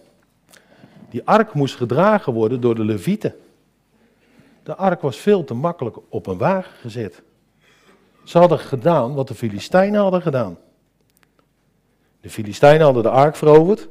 Die 1.10 1.22
ark 1.24 1.54
moest 1.54 1.76
gedragen 1.76 2.32
worden 2.32 2.60
door 2.60 2.74
de 2.74 2.84
levieten. 2.84 3.34
De 4.68 4.76
ark 4.76 5.00
was 5.00 5.16
veel 5.16 5.44
te 5.44 5.54
makkelijk 5.54 5.96
op 6.08 6.26
een 6.26 6.38
wagen 6.38 6.72
gezet. 6.80 7.22
Ze 8.24 8.38
hadden 8.38 8.58
gedaan 8.58 9.14
wat 9.14 9.28
de 9.28 9.34
Filistijnen 9.34 10.00
hadden 10.00 10.22
gedaan. 10.22 10.58
De 12.20 12.30
Filistijnen 12.30 12.84
hadden 12.84 13.02
de 13.02 13.10
ark 13.10 13.36
veroverd, 13.36 13.88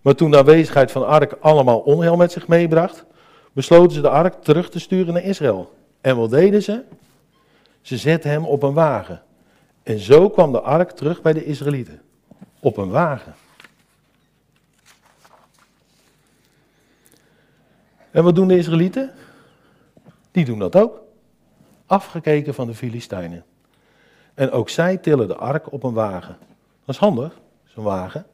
maar 0.00 0.14
toen 0.14 0.30
de 0.30 0.38
aanwezigheid 0.38 0.90
van 0.90 1.02
de 1.02 1.08
ark 1.08 1.36
allemaal 1.40 1.78
onheil 1.78 2.16
met 2.16 2.32
zich 2.32 2.48
meebracht, 2.48 3.04
besloten 3.52 3.92
ze 3.92 4.00
de 4.00 4.08
ark 4.08 4.42
terug 4.42 4.70
te 4.70 4.80
sturen 4.80 5.14
naar 5.14 5.22
Israël. 5.22 5.74
En 6.00 6.16
wat 6.16 6.30
deden 6.30 6.62
ze? 6.62 6.82
Ze 7.80 7.96
zetten 7.96 8.30
hem 8.30 8.44
op 8.44 8.62
een 8.62 8.74
wagen. 8.74 9.22
En 9.82 9.98
zo 9.98 10.30
kwam 10.30 10.52
de 10.52 10.60
ark 10.60 10.90
terug 10.90 11.22
bij 11.22 11.32
de 11.32 11.44
Israëlieten. 11.44 12.00
Op 12.60 12.76
een 12.76 12.90
wagen. 12.90 13.34
En 18.10 18.24
wat 18.24 18.34
doen 18.34 18.48
de 18.48 18.56
Israëlieten? 18.56 19.12
Die 20.38 20.46
doen 20.46 20.58
dat 20.58 20.76
ook. 20.76 21.02
Afgekeken 21.86 22.54
van 22.54 22.66
de 22.66 22.74
Filistijnen. 22.74 23.44
En 24.34 24.50
ook 24.50 24.68
zij 24.68 24.96
tillen 24.96 25.28
de 25.28 25.36
ark 25.36 25.72
op 25.72 25.82
een 25.82 25.92
wagen. 25.92 26.36
Dat 26.84 26.94
is 26.94 27.00
handig, 27.00 27.40
zo'n 27.64 27.84
wagen. 27.84 28.26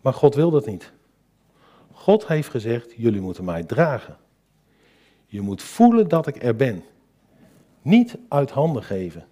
Maar 0.00 0.12
God 0.12 0.34
wil 0.34 0.50
dat 0.50 0.66
niet. 0.66 0.92
God 1.92 2.26
heeft 2.26 2.48
gezegd, 2.48 2.92
jullie 2.96 3.20
moeten 3.20 3.44
mij 3.44 3.64
dragen. 3.64 4.16
Je 5.26 5.40
moet 5.40 5.62
voelen 5.62 6.08
dat 6.08 6.26
ik 6.26 6.42
er 6.42 6.56
ben. 6.56 6.84
Niet 7.82 8.18
uit 8.28 8.50
handen 8.50 8.82
geven. 8.82 9.26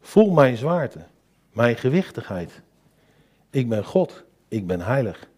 Voel 0.00 0.30
mijn 0.30 0.56
zwaarte, 0.56 1.04
mijn 1.52 1.76
gewichtigheid. 1.76 2.62
Ik 3.50 3.68
ben 3.68 3.84
God, 3.84 4.24
ik 4.48 4.66
ben 4.66 4.80
heilig. 4.80 5.28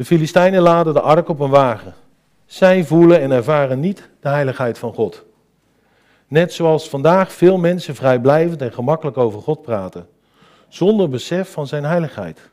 De 0.00 0.06
Filistijnen 0.06 0.62
laden 0.62 0.94
de 0.94 1.00
ark 1.00 1.28
op 1.28 1.40
een 1.40 1.50
wagen. 1.50 1.94
Zij 2.46 2.84
voelen 2.84 3.20
en 3.20 3.30
ervaren 3.30 3.80
niet 3.80 4.08
de 4.20 4.28
heiligheid 4.28 4.78
van 4.78 4.94
God. 4.94 5.24
Net 6.28 6.52
zoals 6.52 6.88
vandaag 6.88 7.32
veel 7.32 7.58
mensen 7.58 7.94
vrijblijvend 7.94 8.62
en 8.62 8.72
gemakkelijk 8.72 9.16
over 9.16 9.40
God 9.40 9.62
praten, 9.62 10.08
zonder 10.68 11.08
besef 11.08 11.52
van 11.52 11.66
zijn 11.66 11.84
heiligheid. 11.84 12.50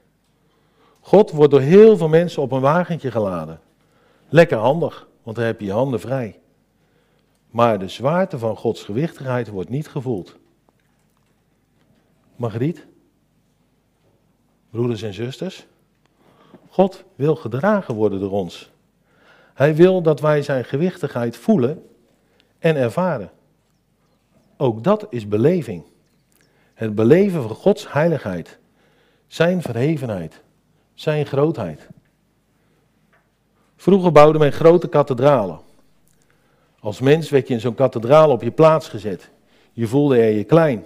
God 1.00 1.32
wordt 1.32 1.52
door 1.52 1.62
heel 1.62 1.98
veel 1.98 2.08
mensen 2.08 2.42
op 2.42 2.52
een 2.52 2.62
wagentje 2.62 3.12
geladen. 3.12 3.60
Lekker 4.30 4.58
handig, 4.58 5.08
want 5.24 5.36
dan 5.36 5.46
heb 5.46 5.60
je 5.60 5.66
je 5.66 5.72
handen 5.72 6.00
vrij. 6.00 6.40
Maar 7.50 7.80
de 7.80 7.88
zwaarte 7.88 8.38
van 8.38 8.58
Gods 8.58 8.84
gewichtigheid 8.84 9.48
wordt 9.48 9.70
niet 9.70 9.88
gevoeld. 9.88 10.36
Margriet, 12.36 12.86
broeders 14.70 15.02
en 15.02 15.14
zusters, 15.14 15.68
God 16.78 17.04
wil 17.16 17.36
gedragen 17.36 17.94
worden 17.94 18.20
door 18.20 18.32
ons. 18.32 18.72
Hij 19.54 19.76
wil 19.76 20.02
dat 20.02 20.20
wij 20.20 20.42
zijn 20.42 20.66
gewichtigheid 20.66 21.38
voelen 21.38 21.88
en 22.60 22.76
ervaren. 22.76 23.32
Ook 24.58 24.84
dat 24.84 25.08
is 25.10 25.28
beleving. 25.28 25.84
Het 26.74 26.96
beleven 26.96 27.42
van 27.42 27.56
Gods 27.56 27.92
heiligheid, 27.92 28.58
zijn 29.28 29.62
verhevenheid, 29.62 30.42
zijn 30.94 31.26
grootheid. 31.26 31.88
Vroeger 33.76 34.12
bouwde 34.12 34.40
men 34.40 34.52
grote 34.52 34.88
kathedralen. 34.88 35.60
Als 36.80 37.00
mens 37.00 37.30
werd 37.30 37.48
je 37.48 37.54
in 37.54 37.60
zo'n 37.60 37.76
kathedraal 37.76 38.32
op 38.32 38.42
je 38.42 38.52
plaats 38.52 38.90
gezet. 38.90 39.30
Je 39.72 39.88
voelde 39.88 40.18
er 40.18 40.32
je 40.32 40.44
klein. 40.44 40.86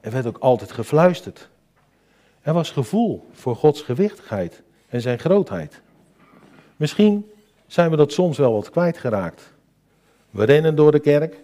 Er 0.00 0.10
werd 0.12 0.26
ook 0.26 0.38
altijd 0.38 0.72
gefluisterd. 0.72 1.48
Er 2.42 2.52
was 2.52 2.70
gevoel 2.70 3.28
voor 3.32 3.56
Gods 3.56 3.82
gewichtigheid 3.82 4.62
en 4.90 5.00
zijn 5.00 5.18
grootheid. 5.18 5.80
Misschien 6.76 7.30
zijn 7.66 7.90
we 7.90 7.96
dat 7.96 8.12
soms 8.12 8.38
wel 8.38 8.52
wat 8.52 8.70
kwijtgeraakt. 8.70 9.52
We 10.30 10.44
rennen 10.44 10.74
door 10.74 10.92
de 10.92 11.00
kerk, 11.00 11.40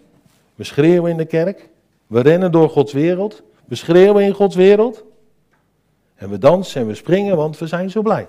we 0.55 0.63
schreeuwen 0.63 1.11
in 1.11 1.17
de 1.17 1.25
kerk, 1.25 1.69
we 2.07 2.19
rennen 2.19 2.51
door 2.51 2.69
Gods 2.69 2.93
wereld, 2.93 3.41
we 3.65 3.75
schreeuwen 3.75 4.23
in 4.23 4.33
Gods 4.33 4.55
wereld. 4.55 5.03
En 6.15 6.29
we 6.29 6.37
dansen 6.37 6.81
en 6.81 6.87
we 6.87 6.95
springen, 6.95 7.35
want 7.35 7.57
we 7.57 7.67
zijn 7.67 7.89
zo 7.89 8.01
blij. 8.01 8.27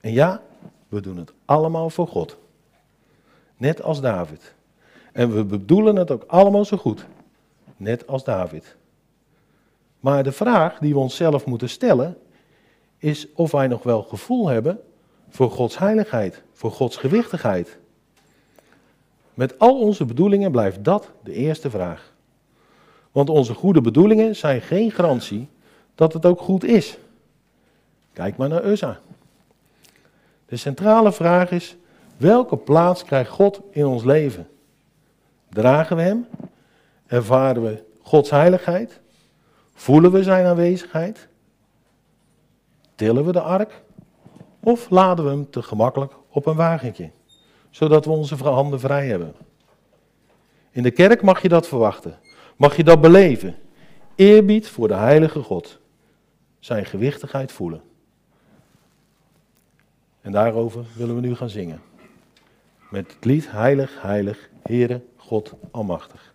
En 0.00 0.12
ja, 0.12 0.42
we 0.88 1.00
doen 1.00 1.16
het 1.16 1.32
allemaal 1.44 1.90
voor 1.90 2.06
God. 2.06 2.36
Net 3.56 3.82
als 3.82 4.00
David. 4.00 4.54
En 5.12 5.34
we 5.34 5.44
bedoelen 5.44 5.96
het 5.96 6.10
ook 6.10 6.24
allemaal 6.26 6.64
zo 6.64 6.76
goed. 6.76 7.06
Net 7.76 8.06
als 8.06 8.24
David. 8.24 8.76
Maar 10.00 10.22
de 10.22 10.32
vraag 10.32 10.78
die 10.78 10.92
we 10.92 10.98
onszelf 10.98 11.46
moeten 11.46 11.68
stellen 11.68 12.18
is 13.00 13.26
of 13.34 13.50
wij 13.50 13.66
nog 13.66 13.82
wel 13.82 14.02
gevoel 14.02 14.48
hebben 14.48 14.80
voor 15.28 15.50
Gods 15.50 15.78
heiligheid, 15.78 16.42
voor 16.52 16.70
Gods 16.70 16.96
gewichtigheid. 16.96 17.78
Met 19.34 19.58
al 19.58 19.80
onze 19.80 20.04
bedoelingen 20.04 20.50
blijft 20.50 20.84
dat 20.84 21.10
de 21.22 21.32
eerste 21.32 21.70
vraag. 21.70 22.12
Want 23.12 23.28
onze 23.28 23.54
goede 23.54 23.80
bedoelingen 23.80 24.36
zijn 24.36 24.60
geen 24.60 24.90
garantie 24.90 25.48
dat 25.94 26.12
het 26.12 26.26
ook 26.26 26.40
goed 26.40 26.64
is. 26.64 26.98
Kijk 28.12 28.36
maar 28.36 28.48
naar 28.48 28.66
Uzza. 28.66 29.00
De 30.46 30.56
centrale 30.56 31.12
vraag 31.12 31.50
is, 31.50 31.76
welke 32.16 32.56
plaats 32.56 33.04
krijgt 33.04 33.30
God 33.30 33.60
in 33.70 33.86
ons 33.86 34.04
leven? 34.04 34.48
Dragen 35.48 35.96
we 35.96 36.02
Hem? 36.02 36.26
Ervaren 37.06 37.62
we 37.62 37.82
Gods 38.02 38.30
heiligheid? 38.30 39.00
Voelen 39.74 40.12
we 40.12 40.22
Zijn 40.22 40.46
aanwezigheid? 40.46 41.28
Tillen 43.00 43.24
we 43.24 43.32
de 43.32 43.40
ark? 43.40 43.82
Of 44.62 44.90
laden 44.90 45.24
we 45.24 45.30
hem 45.30 45.50
te 45.50 45.62
gemakkelijk 45.62 46.12
op 46.28 46.46
een 46.46 46.56
wagentje, 46.56 47.10
zodat 47.70 48.04
we 48.04 48.10
onze 48.10 48.36
handen 48.36 48.80
vrij 48.80 49.06
hebben? 49.06 49.34
In 50.70 50.82
de 50.82 50.90
kerk 50.90 51.22
mag 51.22 51.42
je 51.42 51.48
dat 51.48 51.68
verwachten. 51.68 52.18
Mag 52.56 52.76
je 52.76 52.84
dat 52.84 53.00
beleven? 53.00 53.56
Eerbied 54.14 54.68
voor 54.68 54.88
de 54.88 54.94
heilige 54.94 55.42
God. 55.42 55.78
Zijn 56.58 56.86
gewichtigheid 56.86 57.52
voelen. 57.52 57.82
En 60.20 60.32
daarover 60.32 60.84
willen 60.96 61.14
we 61.14 61.20
nu 61.20 61.34
gaan 61.34 61.50
zingen. 61.50 61.80
Met 62.90 63.12
het 63.12 63.24
lied 63.24 63.50
Heilig, 63.50 64.02
Heilig, 64.02 64.50
Heere, 64.62 65.02
God 65.16 65.52
Almachtig. 65.70 66.29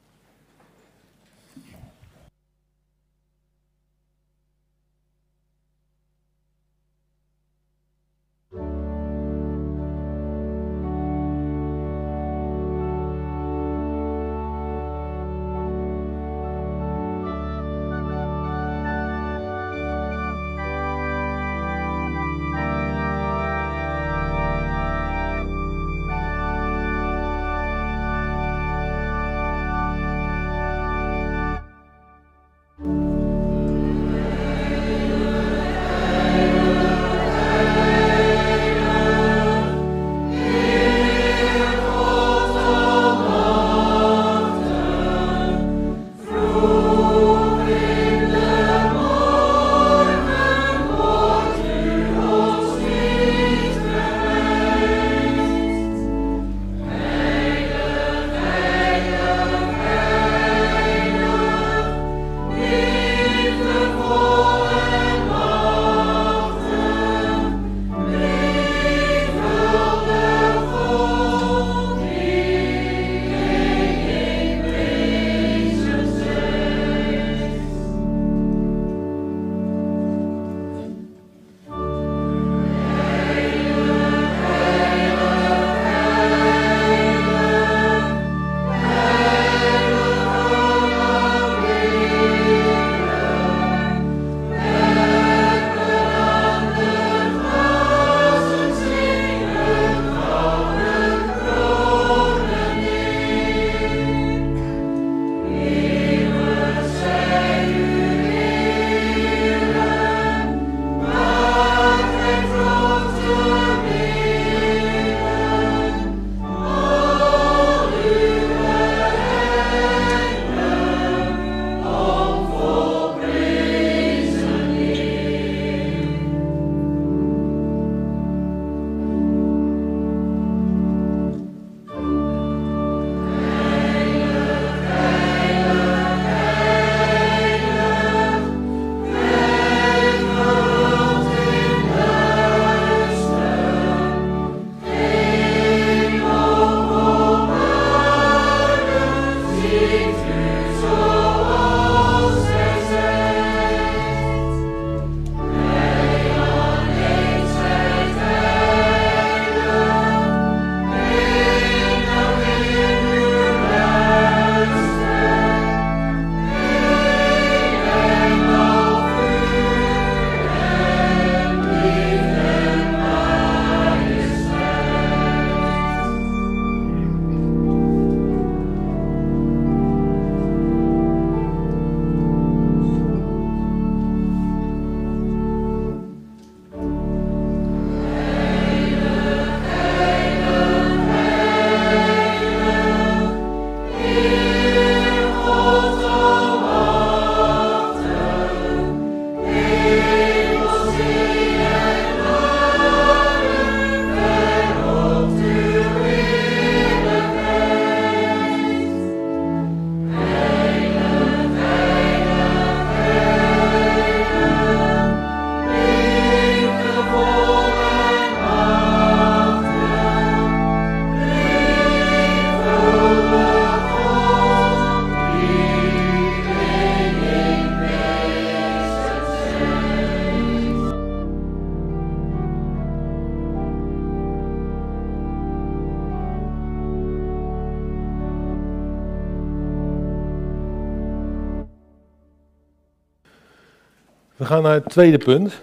Tweede 244.96 245.18
punt. 245.18 245.62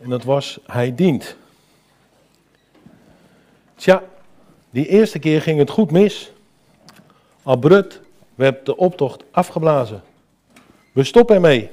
En 0.00 0.10
dat 0.10 0.24
was, 0.24 0.58
hij 0.66 0.94
dient. 0.94 1.36
Tja, 3.74 4.02
die 4.70 4.88
eerste 4.88 5.18
keer 5.18 5.42
ging 5.42 5.58
het 5.58 5.70
goed 5.70 5.90
mis. 5.90 6.32
Abrupt 7.42 8.00
werd 8.34 8.66
de 8.66 8.76
optocht 8.76 9.24
afgeblazen. 9.30 10.02
We 10.92 11.04
stoppen 11.04 11.34
ermee. 11.34 11.70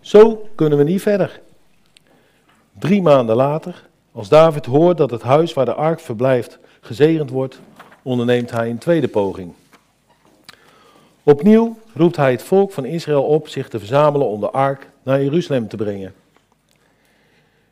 Zo 0.00 0.48
kunnen 0.54 0.78
we 0.78 0.84
niet 0.84 1.02
verder. 1.02 1.40
Drie 2.78 3.02
maanden 3.02 3.36
later, 3.36 3.88
als 4.12 4.28
David 4.28 4.66
hoort 4.66 4.96
dat 4.96 5.10
het 5.10 5.22
huis 5.22 5.52
waar 5.52 5.64
de 5.64 5.74
ark 5.74 6.00
verblijft 6.00 6.58
gezegend 6.80 7.30
wordt, 7.30 7.60
onderneemt 8.02 8.50
hij 8.50 8.70
een 8.70 8.78
tweede 8.78 9.08
poging. 9.08 9.52
Opnieuw 11.22 11.78
roept 11.94 12.16
hij 12.16 12.30
het 12.30 12.42
volk 12.42 12.72
van 12.72 12.84
Israël 12.84 13.24
op 13.24 13.48
zich 13.48 13.68
te 13.68 13.78
verzamelen 13.78 14.26
om 14.26 14.40
de 14.40 14.50
ark 14.50 14.89
naar 15.02 15.22
Jeruzalem 15.22 15.68
te 15.68 15.76
brengen. 15.76 16.14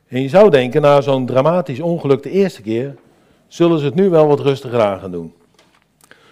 En 0.08 0.22
je 0.22 0.28
zou 0.28 0.50
denken, 0.50 0.82
na 0.82 1.00
zo'n 1.00 1.26
dramatisch 1.26 1.80
ongeluk 1.80 2.22
de 2.22 2.30
eerste 2.30 2.62
keer, 2.62 2.96
zullen 3.46 3.78
ze 3.78 3.84
het 3.84 3.94
nu 3.94 4.10
wel 4.10 4.26
wat 4.26 4.40
rustiger 4.40 4.80
aan 4.80 5.00
gaan 5.00 5.10
doen. 5.10 5.34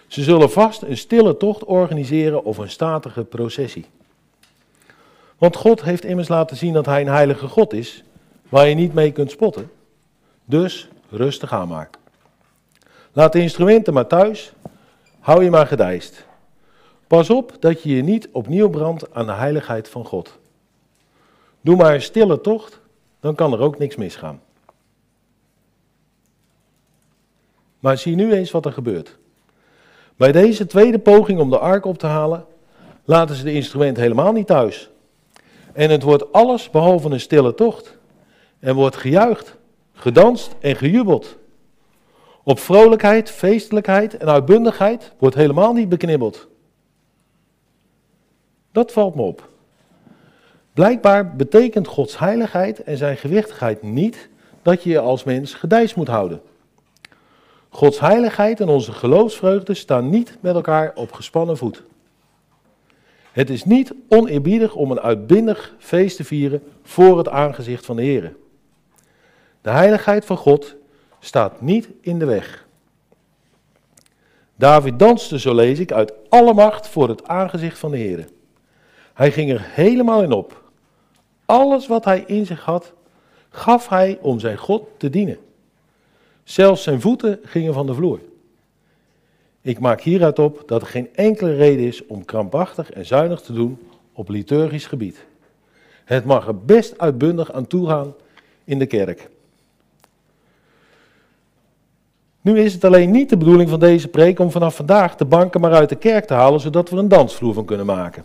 Ze 0.06 0.22
zullen 0.22 0.50
vast 0.50 0.82
een 0.82 0.96
stille 0.96 1.36
tocht 1.36 1.64
organiseren 1.64 2.44
of 2.44 2.58
een 2.58 2.70
statige 2.70 3.24
processie. 3.24 3.86
Want 5.38 5.56
God 5.56 5.82
heeft 5.82 6.04
immers 6.04 6.28
laten 6.28 6.56
zien 6.56 6.72
dat 6.72 6.86
Hij 6.86 7.00
een 7.00 7.06
heilige 7.06 7.48
God 7.48 7.72
is, 7.72 8.04
waar 8.48 8.68
je 8.68 8.74
niet 8.74 8.94
mee 8.94 9.12
kunt 9.12 9.30
spotten. 9.30 9.70
Dus 10.44 10.88
rustig 11.10 11.52
aanmaken. 11.52 12.00
Laat 13.12 13.32
de 13.32 13.40
instrumenten 13.40 13.92
maar 13.92 14.06
thuis, 14.06 14.52
hou 15.20 15.44
je 15.44 15.50
maar 15.50 15.66
gedijst. 15.66 16.26
Pas 17.06 17.30
op 17.30 17.56
dat 17.60 17.82
je 17.82 17.96
je 17.96 18.02
niet 18.02 18.28
opnieuw 18.32 18.68
brandt 18.68 19.14
aan 19.14 19.26
de 19.26 19.32
heiligheid 19.32 19.88
van 19.88 20.04
God. 20.04 20.38
Doe 21.66 21.76
maar 21.76 21.94
een 21.94 22.02
stille 22.02 22.40
tocht, 22.40 22.80
dan 23.20 23.34
kan 23.34 23.52
er 23.52 23.60
ook 23.60 23.78
niks 23.78 23.96
misgaan. 23.96 24.40
Maar 27.78 27.98
zie 27.98 28.14
nu 28.14 28.32
eens 28.32 28.50
wat 28.50 28.64
er 28.64 28.72
gebeurt. 28.72 29.18
Bij 30.16 30.32
deze 30.32 30.66
tweede 30.66 30.98
poging 30.98 31.40
om 31.40 31.50
de 31.50 31.58
ark 31.58 31.84
op 31.84 31.98
te 31.98 32.06
halen, 32.06 32.44
laten 33.04 33.34
ze 33.34 33.44
de 33.44 33.52
instrumenten 33.52 34.02
helemaal 34.02 34.32
niet 34.32 34.46
thuis. 34.46 34.90
En 35.72 35.90
het 35.90 36.02
wordt 36.02 36.32
alles 36.32 36.70
behalve 36.70 37.10
een 37.10 37.20
stille 37.20 37.54
tocht. 37.54 37.98
En 38.58 38.74
wordt 38.74 38.96
gejuicht, 38.96 39.56
gedanst 39.92 40.54
en 40.60 40.76
gejubeld. 40.76 41.36
Op 42.42 42.58
vrolijkheid, 42.58 43.30
feestelijkheid 43.30 44.16
en 44.16 44.28
uitbundigheid 44.28 45.12
wordt 45.18 45.36
helemaal 45.36 45.72
niet 45.72 45.88
beknibbeld. 45.88 46.48
Dat 48.72 48.92
valt 48.92 49.14
me 49.14 49.22
op. 49.22 49.54
Blijkbaar 50.76 51.36
betekent 51.36 51.86
Gods 51.86 52.18
heiligheid 52.18 52.82
en 52.82 52.96
zijn 52.96 53.16
gewichtigheid 53.16 53.82
niet 53.82 54.28
dat 54.62 54.82
je 54.82 54.90
je 54.90 54.98
als 54.98 55.24
mens 55.24 55.54
gedijs 55.54 55.94
moet 55.94 56.08
houden. 56.08 56.40
Gods 57.68 58.00
heiligheid 58.00 58.60
en 58.60 58.68
onze 58.68 58.92
geloofsvreugde 58.92 59.74
staan 59.74 60.10
niet 60.10 60.36
met 60.40 60.54
elkaar 60.54 60.92
op 60.94 61.12
gespannen 61.12 61.56
voet. 61.56 61.82
Het 63.32 63.50
is 63.50 63.64
niet 63.64 63.94
oneerbiedig 64.08 64.74
om 64.74 64.90
een 64.90 65.00
uitbindig 65.00 65.74
feest 65.78 66.16
te 66.16 66.24
vieren 66.24 66.62
voor 66.82 67.18
het 67.18 67.28
aangezicht 67.28 67.86
van 67.86 67.96
de 67.96 68.02
Heer. 68.02 68.34
De 69.60 69.70
heiligheid 69.70 70.24
van 70.24 70.36
God 70.36 70.74
staat 71.18 71.60
niet 71.60 71.88
in 72.00 72.18
de 72.18 72.24
weg. 72.24 72.66
David 74.56 74.98
danste, 74.98 75.38
zo 75.38 75.54
lees 75.54 75.78
ik, 75.78 75.92
uit 75.92 76.12
alle 76.28 76.54
macht 76.54 76.88
voor 76.88 77.08
het 77.08 77.28
aangezicht 77.28 77.78
van 77.78 77.90
de 77.90 77.98
Heer. 77.98 78.28
Hij 79.14 79.32
ging 79.32 79.50
er 79.50 79.62
helemaal 79.62 80.22
in 80.22 80.32
op. 80.32 80.64
Alles 81.46 81.86
wat 81.86 82.04
hij 82.04 82.24
in 82.26 82.46
zich 82.46 82.64
had, 82.64 82.92
gaf 83.48 83.88
hij 83.88 84.18
om 84.20 84.40
zijn 84.40 84.58
God 84.58 84.82
te 84.96 85.10
dienen. 85.10 85.38
Zelfs 86.44 86.82
zijn 86.82 87.00
voeten 87.00 87.40
gingen 87.42 87.74
van 87.74 87.86
de 87.86 87.94
vloer. 87.94 88.20
Ik 89.60 89.78
maak 89.78 90.00
hieruit 90.00 90.38
op 90.38 90.62
dat 90.66 90.80
er 90.80 90.86
geen 90.86 91.08
enkele 91.14 91.54
reden 91.54 91.86
is 91.86 92.06
om 92.06 92.24
krampachtig 92.24 92.90
en 92.90 93.06
zuinig 93.06 93.40
te 93.40 93.52
doen 93.52 93.78
op 94.12 94.28
liturgisch 94.28 94.86
gebied. 94.86 95.24
Het 96.04 96.24
mag 96.24 96.46
er 96.46 96.58
best 96.58 96.98
uitbundig 96.98 97.52
aan 97.52 97.66
toegaan 97.66 98.14
in 98.64 98.78
de 98.78 98.86
kerk. 98.86 99.28
Nu 102.40 102.60
is 102.60 102.72
het 102.72 102.84
alleen 102.84 103.10
niet 103.10 103.28
de 103.28 103.36
bedoeling 103.36 103.70
van 103.70 103.80
deze 103.80 104.08
preek 104.08 104.38
om 104.38 104.50
vanaf 104.50 104.76
vandaag 104.76 105.16
de 105.16 105.24
banken 105.24 105.60
maar 105.60 105.72
uit 105.72 105.88
de 105.88 105.96
kerk 105.96 106.24
te 106.24 106.34
halen, 106.34 106.60
zodat 106.60 106.90
we 106.90 106.96
een 106.96 107.08
dansvloer 107.08 107.54
van 107.54 107.64
kunnen 107.64 107.86
maken. 107.86 108.24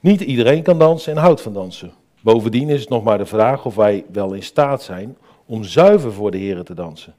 Niet 0.00 0.20
iedereen 0.20 0.62
kan 0.62 0.78
dansen 0.78 1.12
en 1.12 1.18
houdt 1.18 1.40
van 1.40 1.52
dansen. 1.52 1.92
Bovendien 2.24 2.68
is 2.68 2.80
het 2.80 2.88
nog 2.88 3.04
maar 3.04 3.18
de 3.18 3.26
vraag 3.26 3.64
of 3.64 3.74
wij 3.74 4.04
wel 4.12 4.32
in 4.32 4.42
staat 4.42 4.82
zijn 4.82 5.16
om 5.46 5.64
zuiver 5.64 6.12
voor 6.12 6.30
de 6.30 6.36
Heer 6.36 6.62
te 6.62 6.74
dansen. 6.74 7.14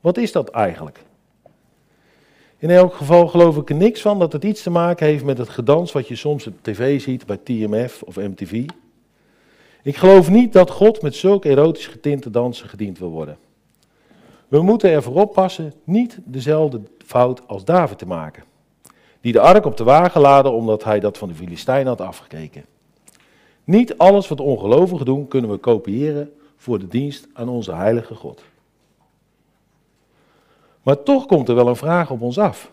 Wat 0.00 0.16
is 0.16 0.32
dat 0.32 0.48
eigenlijk? 0.48 1.02
In 2.58 2.70
elk 2.70 2.94
geval 2.94 3.28
geloof 3.28 3.56
ik 3.56 3.70
er 3.70 3.76
niks 3.76 4.00
van 4.00 4.18
dat 4.18 4.32
het 4.32 4.44
iets 4.44 4.62
te 4.62 4.70
maken 4.70 5.06
heeft 5.06 5.24
met 5.24 5.38
het 5.38 5.48
gedans 5.48 5.92
wat 5.92 6.08
je 6.08 6.16
soms 6.16 6.46
op 6.46 6.54
tv 6.62 7.00
ziet 7.00 7.26
bij 7.26 7.36
TMF 7.36 8.02
of 8.02 8.16
MTV. 8.16 8.64
Ik 9.82 9.96
geloof 9.96 10.30
niet 10.30 10.52
dat 10.52 10.70
God 10.70 11.02
met 11.02 11.14
zulke 11.14 11.48
erotisch 11.48 11.86
getinte 11.86 12.30
dansen 12.30 12.68
gediend 12.68 12.98
wil 12.98 13.10
worden. 13.10 13.38
We 14.48 14.62
moeten 14.62 14.90
ervoor 14.90 15.20
oppassen 15.20 15.74
niet 15.84 16.18
dezelfde 16.24 16.80
fout 17.06 17.48
als 17.48 17.64
David 17.64 17.98
te 17.98 18.06
maken. 18.06 18.44
Die 19.20 19.32
de 19.32 19.40
ark 19.40 19.64
op 19.64 19.76
de 19.76 19.84
wagen 19.84 20.20
laden 20.20 20.52
omdat 20.52 20.84
hij 20.84 21.00
dat 21.00 21.18
van 21.18 21.28
de 21.28 21.34
Filistijn 21.34 21.86
had 21.86 22.00
afgekeken. 22.00 22.64
Niet 23.70 23.98
alles 23.98 24.28
wat 24.28 24.40
ongelovigen 24.40 25.06
doen 25.06 25.28
kunnen 25.28 25.50
we 25.50 25.56
kopiëren 25.56 26.32
voor 26.56 26.78
de 26.78 26.88
dienst 26.88 27.26
aan 27.32 27.48
onze 27.48 27.74
heilige 27.74 28.14
God. 28.14 28.42
Maar 30.82 31.02
toch 31.02 31.26
komt 31.26 31.48
er 31.48 31.54
wel 31.54 31.68
een 31.68 31.76
vraag 31.76 32.10
op 32.10 32.20
ons 32.20 32.38
af. 32.38 32.70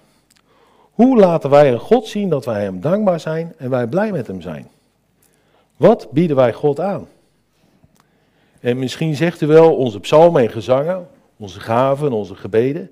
Hoe 0.91 1.18
laten 1.20 1.50
wij 1.50 1.72
een 1.72 1.80
God 1.80 2.08
zien 2.08 2.30
dat 2.30 2.45
wij 2.45 2.64
Hem 2.64 2.82
dankbaar 2.82 3.20
zijn 3.20 3.54
en 3.58 3.70
wij 3.70 3.88
blij 3.88 4.12
met 4.12 4.28
Hem 4.28 4.41
zijn? 4.41 4.68
Wat 5.76 6.08
bieden 6.12 6.36
wij 6.36 6.54
God 6.54 6.80
aan? 6.80 7.08
En 8.60 8.80
misschien 8.80 9.16
zegt 9.16 9.41
u 9.41 9.48
wel 9.48 9.76
onze 9.76 10.00
psalmen 10.00 10.41
en 10.41 10.50
gezangen, 10.50 11.08
onze 11.38 11.60
gaven 11.60 12.08
en 12.08 12.14
onze 12.14 12.36
gebeden. 12.36 12.91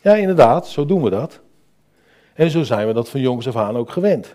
Ja, 0.00 0.14
inderdaad, 0.14 0.68
zo 0.68 0.86
doen 0.86 1.02
we 1.02 1.10
dat. 1.10 1.40
En 2.34 2.50
zo 2.50 2.62
zijn 2.62 2.86
we 2.86 2.92
dat 2.92 3.08
van 3.08 3.20
jongs 3.20 3.48
af 3.48 3.56
aan 3.56 3.76
ook 3.76 3.90
gewend. 3.90 4.34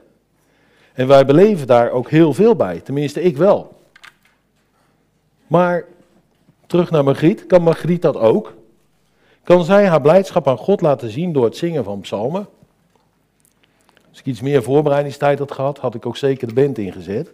En 0.97 1.07
wij 1.07 1.25
beleven 1.25 1.67
daar 1.67 1.91
ook 1.91 2.09
heel 2.09 2.33
veel 2.33 2.55
bij, 2.55 2.79
tenminste 2.79 3.21
ik 3.21 3.37
wel. 3.37 3.81
Maar 5.47 5.85
terug 6.67 6.91
naar 6.91 7.03
Margriet, 7.03 7.45
kan 7.45 7.61
Margriet 7.61 8.01
dat 8.01 8.15
ook? 8.15 8.53
Kan 9.43 9.63
zij 9.63 9.87
haar 9.87 10.01
blijdschap 10.01 10.47
aan 10.47 10.57
God 10.57 10.81
laten 10.81 11.09
zien 11.09 11.33
door 11.33 11.43
het 11.43 11.57
zingen 11.57 11.83
van 11.83 11.99
psalmen? 11.99 12.47
Als 14.09 14.19
ik 14.19 14.25
iets 14.25 14.41
meer 14.41 14.63
voorbereidingstijd 14.63 15.39
had 15.39 15.51
gehad, 15.51 15.77
had 15.77 15.95
ik 15.95 16.05
ook 16.05 16.17
zeker 16.17 16.47
de 16.47 16.53
band 16.53 16.77
ingezet. 16.77 17.31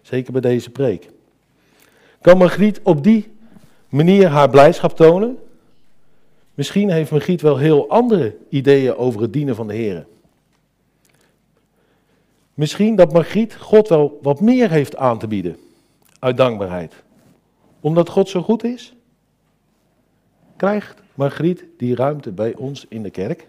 Zeker 0.00 0.32
bij 0.32 0.40
deze 0.40 0.70
preek. 0.70 1.08
Kan 2.20 2.38
Margriet 2.38 2.80
op 2.82 3.04
die 3.04 3.32
manier 3.88 4.28
haar 4.28 4.50
blijdschap 4.50 4.96
tonen? 4.96 5.38
Misschien 6.54 6.90
heeft 6.90 7.10
Margriet 7.10 7.40
wel 7.40 7.56
heel 7.56 7.88
andere 7.88 8.36
ideeën 8.48 8.96
over 8.96 9.20
het 9.20 9.32
dienen 9.32 9.54
van 9.54 9.66
de 9.66 9.74
Heer. 9.74 10.06
Misschien 12.54 12.96
dat 12.96 13.12
Margriet 13.12 13.56
God 13.56 13.88
wel 13.88 14.18
wat 14.22 14.40
meer 14.40 14.70
heeft 14.70 14.96
aan 14.96 15.18
te 15.18 15.26
bieden 15.26 15.56
uit 16.18 16.36
dankbaarheid. 16.36 16.94
Omdat 17.80 18.08
God 18.08 18.28
zo 18.28 18.42
goed 18.42 18.64
is? 18.64 18.94
Krijgt 20.56 21.02
Margriet 21.14 21.64
die 21.76 21.94
ruimte 21.94 22.32
bij 22.32 22.54
ons 22.54 22.86
in 22.88 23.02
de 23.02 23.10
kerk? 23.10 23.46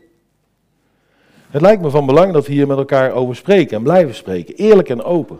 Het 1.49 1.61
lijkt 1.61 1.81
me 1.81 1.89
van 1.89 2.05
belang 2.05 2.33
dat 2.33 2.47
we 2.47 2.53
hier 2.53 2.67
met 2.67 2.77
elkaar 2.77 3.11
over 3.11 3.35
spreken 3.35 3.77
en 3.77 3.83
blijven 3.83 4.15
spreken, 4.15 4.55
eerlijk 4.55 4.89
en 4.89 5.03
open. 5.03 5.39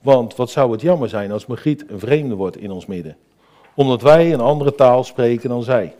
Want 0.00 0.36
wat 0.36 0.50
zou 0.50 0.72
het 0.72 0.80
jammer 0.80 1.08
zijn 1.08 1.32
als 1.32 1.46
Margriet 1.46 1.84
een 1.90 1.98
vreemde 1.98 2.34
wordt 2.34 2.56
in 2.56 2.70
ons 2.70 2.86
midden, 2.86 3.16
omdat 3.74 4.02
wij 4.02 4.32
een 4.32 4.40
andere 4.40 4.74
taal 4.74 5.04
spreken 5.04 5.48
dan 5.48 5.62
zij. 5.62 5.94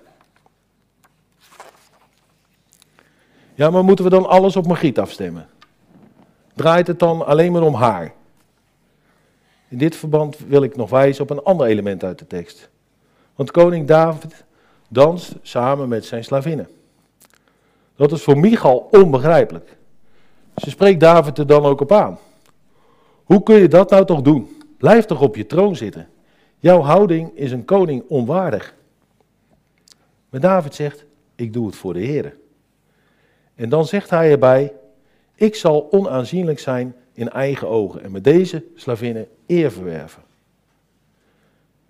Ja, 3.54 3.70
maar 3.70 3.84
moeten 3.84 4.04
we 4.04 4.10
dan 4.10 4.26
alles 4.26 4.56
op 4.56 4.66
Margriet 4.66 4.98
afstemmen? 4.98 5.48
Draait 6.54 6.86
het 6.86 6.98
dan 6.98 7.26
alleen 7.26 7.52
maar 7.52 7.62
om 7.62 7.74
haar? 7.74 8.12
In 9.68 9.78
dit 9.78 9.96
verband 9.96 10.38
wil 10.38 10.62
ik 10.62 10.76
nog 10.76 10.90
wijzen 10.90 11.22
op 11.22 11.30
een 11.30 11.42
ander 11.42 11.66
element 11.66 12.04
uit 12.04 12.18
de 12.18 12.26
tekst. 12.26 12.70
Want 13.34 13.50
koning 13.50 13.86
David 13.86 14.44
danst 14.88 15.34
samen 15.42 15.88
met 15.88 16.04
zijn 16.04 16.24
slavinnen. 16.24 16.68
Dat 17.96 18.12
is 18.12 18.22
voor 18.22 18.38
Michal 18.38 18.88
onbegrijpelijk. 18.90 19.76
Ze 20.56 20.70
spreekt 20.70 21.00
David 21.00 21.38
er 21.38 21.46
dan 21.46 21.64
ook 21.64 21.80
op 21.80 21.92
aan. 21.92 22.18
Hoe 23.24 23.42
kun 23.42 23.56
je 23.56 23.68
dat 23.68 23.90
nou 23.90 24.04
toch 24.04 24.22
doen? 24.22 24.62
Blijf 24.78 25.04
toch 25.04 25.20
op 25.20 25.36
je 25.36 25.46
troon 25.46 25.76
zitten. 25.76 26.08
Jouw 26.58 26.80
houding 26.80 27.30
is 27.34 27.52
een 27.52 27.64
koning 27.64 28.04
onwaardig. 28.08 28.74
Maar 30.28 30.40
David 30.40 30.74
zegt, 30.74 31.04
ik 31.34 31.52
doe 31.52 31.66
het 31.66 31.76
voor 31.76 31.92
de 31.92 32.00
Heer. 32.00 32.36
En 33.54 33.68
dan 33.68 33.86
zegt 33.86 34.10
hij 34.10 34.30
erbij, 34.30 34.72
ik 35.34 35.54
zal 35.54 35.88
onaanzienlijk 35.90 36.58
zijn 36.58 36.94
in 37.12 37.30
eigen 37.30 37.68
ogen 37.68 38.02
en 38.02 38.12
met 38.12 38.24
deze 38.24 38.64
slavinnen 38.74 39.28
eer 39.46 39.72
verwerven. 39.72 40.22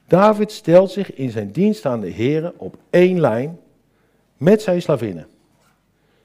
David 0.07 0.53
stelt 0.53 0.91
zich 0.91 1.15
in 1.15 1.31
zijn 1.31 1.53
dienst 1.53 1.87
aan 1.87 2.01
de 2.01 2.09
Heer 2.09 2.53
op 2.57 2.77
één 2.91 3.21
lijn 3.21 3.61
met 4.37 4.63
zijn 4.63 4.83
slavinnen. 4.83 5.27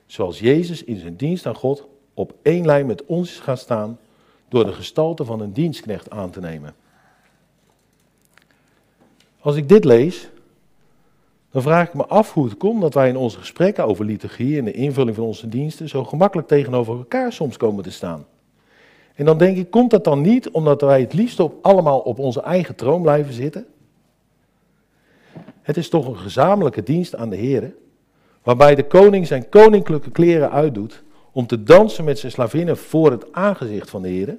Zoals 0.06 0.40
Jezus 0.40 0.84
in 0.84 1.00
zijn 1.00 1.16
dienst 1.16 1.46
aan 1.46 1.56
God 1.56 1.88
op 2.14 2.34
één 2.42 2.66
lijn 2.66 2.86
met 2.86 3.06
ons 3.06 3.32
is 3.32 3.40
gaan 3.40 3.58
staan 3.58 4.00
door 4.50 4.66
de 4.66 4.74
gestalte 4.74 5.26
van 5.26 5.40
een 5.40 5.54
dienstknecht 5.54 6.10
aan 6.10 6.30
te 6.30 6.40
nemen. 6.40 6.76
Als 9.40 9.56
ik 9.56 9.70
dit 9.70 9.86
lees, 9.86 10.30
dan 11.58 11.66
vraag 11.66 11.88
ik 11.88 11.94
me 11.94 12.06
af 12.06 12.34
hoe 12.34 12.46
het 12.46 12.58
komt 12.58 12.82
dat 12.82 12.94
wij 12.94 13.10
in 13.10 13.18
onze 13.18 13.38
gesprekken 13.38 13.86
over 13.86 14.06
liturgie 14.06 14.58
en 14.58 14.66
de 14.66 14.72
invulling 14.72 15.16
van 15.16 15.26
onze 15.26 15.50
diensten 15.50 15.90
zo 15.90 16.04
gemakkelijk 16.04 16.48
tegenover 16.48 16.98
elkaar 16.98 17.34
soms 17.34 17.58
komen 17.58 17.84
te 17.84 17.92
staan. 17.92 18.26
En 19.16 19.26
dan 19.26 19.38
denk 19.38 19.58
ik, 19.58 19.72
komt 19.72 19.92
dat 19.92 20.04
dan 20.04 20.22
niet 20.22 20.50
omdat 20.50 20.82
wij 20.82 21.02
het 21.02 21.14
liefst 21.14 21.40
op, 21.40 21.54
allemaal 21.62 22.00
op 22.00 22.20
onze 22.20 22.42
eigen 22.42 22.76
troon 22.76 23.02
blijven 23.02 23.34
zitten? 23.34 23.66
Het 25.62 25.78
is 25.78 25.90
toch 25.90 26.08
een 26.08 26.18
gezamenlijke 26.18 26.84
dienst 26.84 27.16
aan 27.16 27.30
de 27.30 27.36
Heer, 27.36 27.74
waarbij 28.44 28.76
de 28.76 28.88
koning 28.88 29.28
zijn 29.28 29.50
koninklijke 29.50 30.12
kleren 30.12 30.52
uitdoet 30.52 31.04
om 31.32 31.48
te 31.48 31.64
dansen 31.64 32.04
met 32.04 32.20
zijn 32.20 32.32
slavinnen 32.32 32.78
voor 32.78 33.12
het 33.12 33.34
aangezicht 33.34 33.90
van 33.90 34.02
de 34.02 34.10
Heer. 34.10 34.38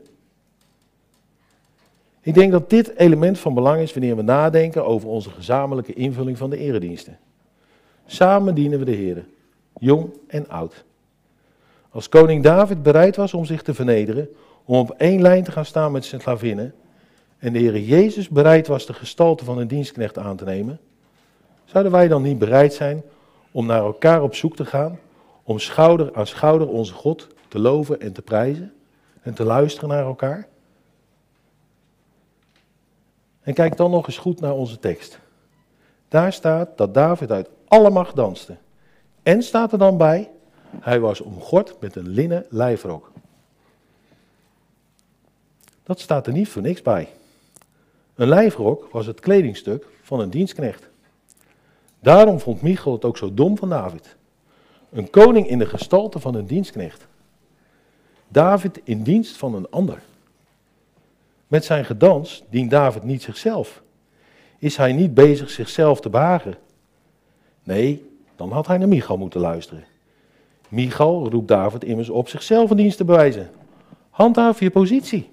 Ik 2.20 2.34
denk 2.34 2.52
dat 2.52 2.70
dit 2.70 2.96
element 2.96 3.38
van 3.38 3.54
belang 3.54 3.80
is 3.80 3.92
wanneer 3.92 4.16
we 4.16 4.22
nadenken 4.22 4.84
over 4.84 5.08
onze 5.08 5.30
gezamenlijke 5.30 5.92
invulling 5.92 6.38
van 6.38 6.50
de 6.50 6.56
erediensten. 6.56 7.18
Samen 8.06 8.54
dienen 8.54 8.78
we 8.78 8.84
de 8.84 8.92
Heer, 8.92 9.24
jong 9.78 10.10
en 10.26 10.48
oud. 10.48 10.84
Als 11.90 12.08
koning 12.08 12.42
David 12.42 12.82
bereid 12.82 13.16
was 13.16 13.34
om 13.34 13.44
zich 13.44 13.62
te 13.62 13.74
vernederen, 13.74 14.28
om 14.64 14.78
op 14.78 14.90
één 14.90 15.22
lijn 15.22 15.44
te 15.44 15.52
gaan 15.52 15.64
staan 15.64 15.92
met 15.92 16.04
zijn 16.04 16.20
slavinnen, 16.20 16.74
en 17.38 17.52
de 17.52 17.58
Heer 17.58 17.78
Jezus 17.78 18.28
bereid 18.28 18.66
was 18.66 18.86
de 18.86 18.92
gestalte 18.92 19.44
van 19.44 19.58
een 19.58 19.68
dienstknecht 19.68 20.18
aan 20.18 20.36
te 20.36 20.44
nemen, 20.44 20.80
zouden 21.64 21.92
wij 21.92 22.08
dan 22.08 22.22
niet 22.22 22.38
bereid 22.38 22.74
zijn 22.74 23.02
om 23.50 23.66
naar 23.66 23.82
elkaar 23.82 24.22
op 24.22 24.34
zoek 24.34 24.56
te 24.56 24.64
gaan, 24.64 24.98
om 25.42 25.58
schouder 25.58 26.14
aan 26.14 26.26
schouder 26.26 26.68
onze 26.68 26.92
God 26.92 27.28
te 27.48 27.58
loven 27.58 28.00
en 28.00 28.12
te 28.12 28.22
prijzen 28.22 28.72
en 29.22 29.34
te 29.34 29.44
luisteren 29.44 29.88
naar 29.88 30.04
elkaar? 30.04 30.48
En 33.49 33.55
kijk 33.55 33.76
dan 33.76 33.90
nog 33.90 34.07
eens 34.07 34.18
goed 34.18 34.40
naar 34.40 34.55
onze 34.55 34.78
tekst. 34.78 35.18
Daar 36.09 36.32
staat 36.32 36.68
dat 36.76 36.94
David 36.94 37.30
uit 37.30 37.49
alle 37.68 37.90
macht 37.90 38.16
danste. 38.16 38.57
En 39.22 39.42
staat 39.42 39.72
er 39.72 39.78
dan 39.78 39.96
bij, 39.96 40.30
hij 40.80 41.01
was 41.01 41.20
omgord 41.20 41.80
met 41.80 41.96
een 41.96 42.09
linnen 42.09 42.46
lijfrok. 42.49 43.11
Dat 45.82 46.01
staat 46.01 46.26
er 46.26 46.32
niet 46.32 46.49
voor 46.49 46.62
niks 46.62 46.82
bij. 46.82 47.09
Een 48.14 48.28
lijfrok 48.28 48.88
was 48.92 49.07
het 49.07 49.20
kledingstuk 49.20 49.86
van 50.03 50.20
een 50.20 50.30
dienstknecht. 50.30 50.88
Daarom 52.01 52.40
vond 52.40 52.62
Michal 52.62 52.92
het 52.92 53.05
ook 53.05 53.16
zo 53.16 53.34
dom 53.34 53.59
van 53.59 53.68
David. 53.68 54.16
Een 54.90 55.11
koning 55.11 55.49
in 55.49 55.59
de 55.59 55.66
gestalte 55.66 56.18
van 56.18 56.34
een 56.34 56.46
dienstknecht. 56.46 57.07
David 58.28 58.80
in 58.84 59.03
dienst 59.03 59.36
van 59.36 59.55
een 59.55 59.70
ander. 59.70 60.03
Met 61.49 61.64
zijn 61.64 61.84
gedans 61.84 62.44
dient 62.51 62.70
David 62.70 63.03
niet 63.03 63.22
zichzelf. 63.22 63.82
Is 64.59 64.76
hij 64.76 64.92
niet 64.92 65.14
bezig 65.14 65.51
zichzelf 65.51 66.01
te 66.01 66.11
behagen? 66.11 66.55
Nee, 67.62 68.11
dan 68.36 68.53
had 68.53 68.66
hij 68.66 68.78
naar 68.78 68.88
Michal 68.88 69.16
moeten 69.16 69.40
luisteren. 69.40 69.84
Michal 70.68 71.30
roept 71.30 71.49
David 71.49 71.84
immers 71.84 72.09
op 72.09 72.28
zichzelf 72.28 72.70
een 72.70 72.76
dienst 72.76 72.96
te 72.96 73.05
bewijzen. 73.05 73.51
Handhaaf 74.11 74.61
je 74.61 74.70
positie. 74.70 75.30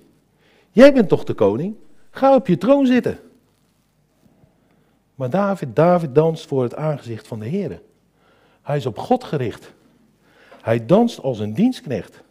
Jij 0.72 0.93
bent 0.93 1.09
toch 1.09 1.24
de 1.24 1.34
koning? 1.34 1.76
Ga 2.09 2.36
op 2.36 2.47
je 2.47 2.57
troon 2.57 2.86
zitten. 2.86 3.20
Maar 5.16 5.30
David, 5.30 5.76
David 5.76 6.16
danst 6.16 6.47
voor 6.47 6.63
het 6.63 6.76
aangezicht 6.76 7.28
van 7.28 7.39
de 7.39 7.45
Heer. 7.45 7.82
Hij 8.61 8.78
is 8.78 8.86
op 8.86 8.97
God 8.97 9.24
gericht. 9.24 9.74
Hij 10.61 10.86
danst 10.86 11.20
als 11.20 11.39
een 11.39 11.53
dienstknecht. 11.53 12.24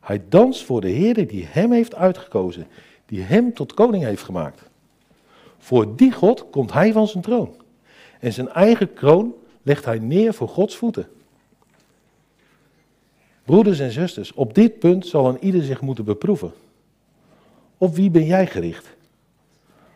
Hij 0.00 0.22
danst 0.28 0.64
voor 0.64 0.80
de 0.80 0.88
Heer 0.88 1.26
die 1.26 1.46
hem 1.48 1.72
heeft 1.72 1.94
uitgekozen, 1.94 2.66
die 3.06 3.22
hem 3.22 3.54
tot 3.54 3.74
koning 3.74 4.04
heeft 4.04 4.22
gemaakt. 4.22 4.62
Voor 5.58 5.96
die 5.96 6.12
God 6.12 6.50
komt 6.50 6.72
hij 6.72 6.92
van 6.92 7.08
zijn 7.08 7.22
troon. 7.22 7.54
En 8.20 8.32
zijn 8.32 8.48
eigen 8.48 8.92
kroon 8.92 9.34
legt 9.62 9.84
hij 9.84 9.98
neer 9.98 10.34
voor 10.34 10.48
Gods 10.48 10.76
voeten. 10.76 11.08
Broeders 13.44 13.78
en 13.78 13.90
zusters, 13.90 14.32
op 14.32 14.54
dit 14.54 14.78
punt 14.78 15.06
zal 15.06 15.28
een 15.28 15.44
ieder 15.44 15.62
zich 15.62 15.80
moeten 15.80 16.04
beproeven. 16.04 16.52
Op 17.78 17.94
wie 17.94 18.10
ben 18.10 18.26
jij 18.26 18.46
gericht? 18.46 18.86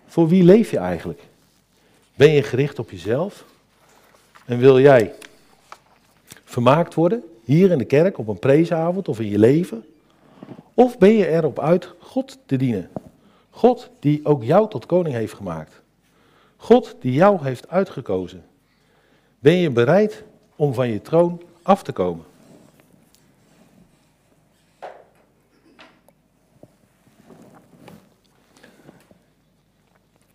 Voor 0.06 0.28
wie 0.28 0.42
leef 0.42 0.70
je 0.70 0.78
eigenlijk? 0.78 1.20
Ben 2.14 2.30
je 2.30 2.42
gericht 2.42 2.78
op 2.78 2.90
jezelf? 2.90 3.44
En 4.44 4.58
wil 4.58 4.80
jij 4.80 5.14
vermaakt 6.44 6.94
worden, 6.94 7.22
hier 7.44 7.70
in 7.70 7.78
de 7.78 7.84
kerk, 7.84 8.18
op 8.18 8.28
een 8.28 8.38
preesavond 8.38 9.08
of 9.08 9.20
in 9.20 9.28
je 9.28 9.38
leven? 9.38 9.84
Of 10.80 10.98
ben 10.98 11.12
je 11.12 11.28
erop 11.28 11.58
uit 11.58 11.94
God 11.98 12.38
te 12.46 12.56
dienen? 12.56 12.90
God 13.50 13.90
die 13.98 14.20
ook 14.24 14.42
jou 14.42 14.68
tot 14.68 14.86
koning 14.86 15.14
heeft 15.14 15.34
gemaakt. 15.34 15.82
God 16.56 16.96
die 17.00 17.12
jou 17.12 17.44
heeft 17.44 17.68
uitgekozen. 17.68 18.44
Ben 19.38 19.54
je 19.54 19.70
bereid 19.70 20.24
om 20.56 20.74
van 20.74 20.88
je 20.88 21.02
troon 21.02 21.42
af 21.62 21.82
te 21.82 21.92
komen? 21.92 22.24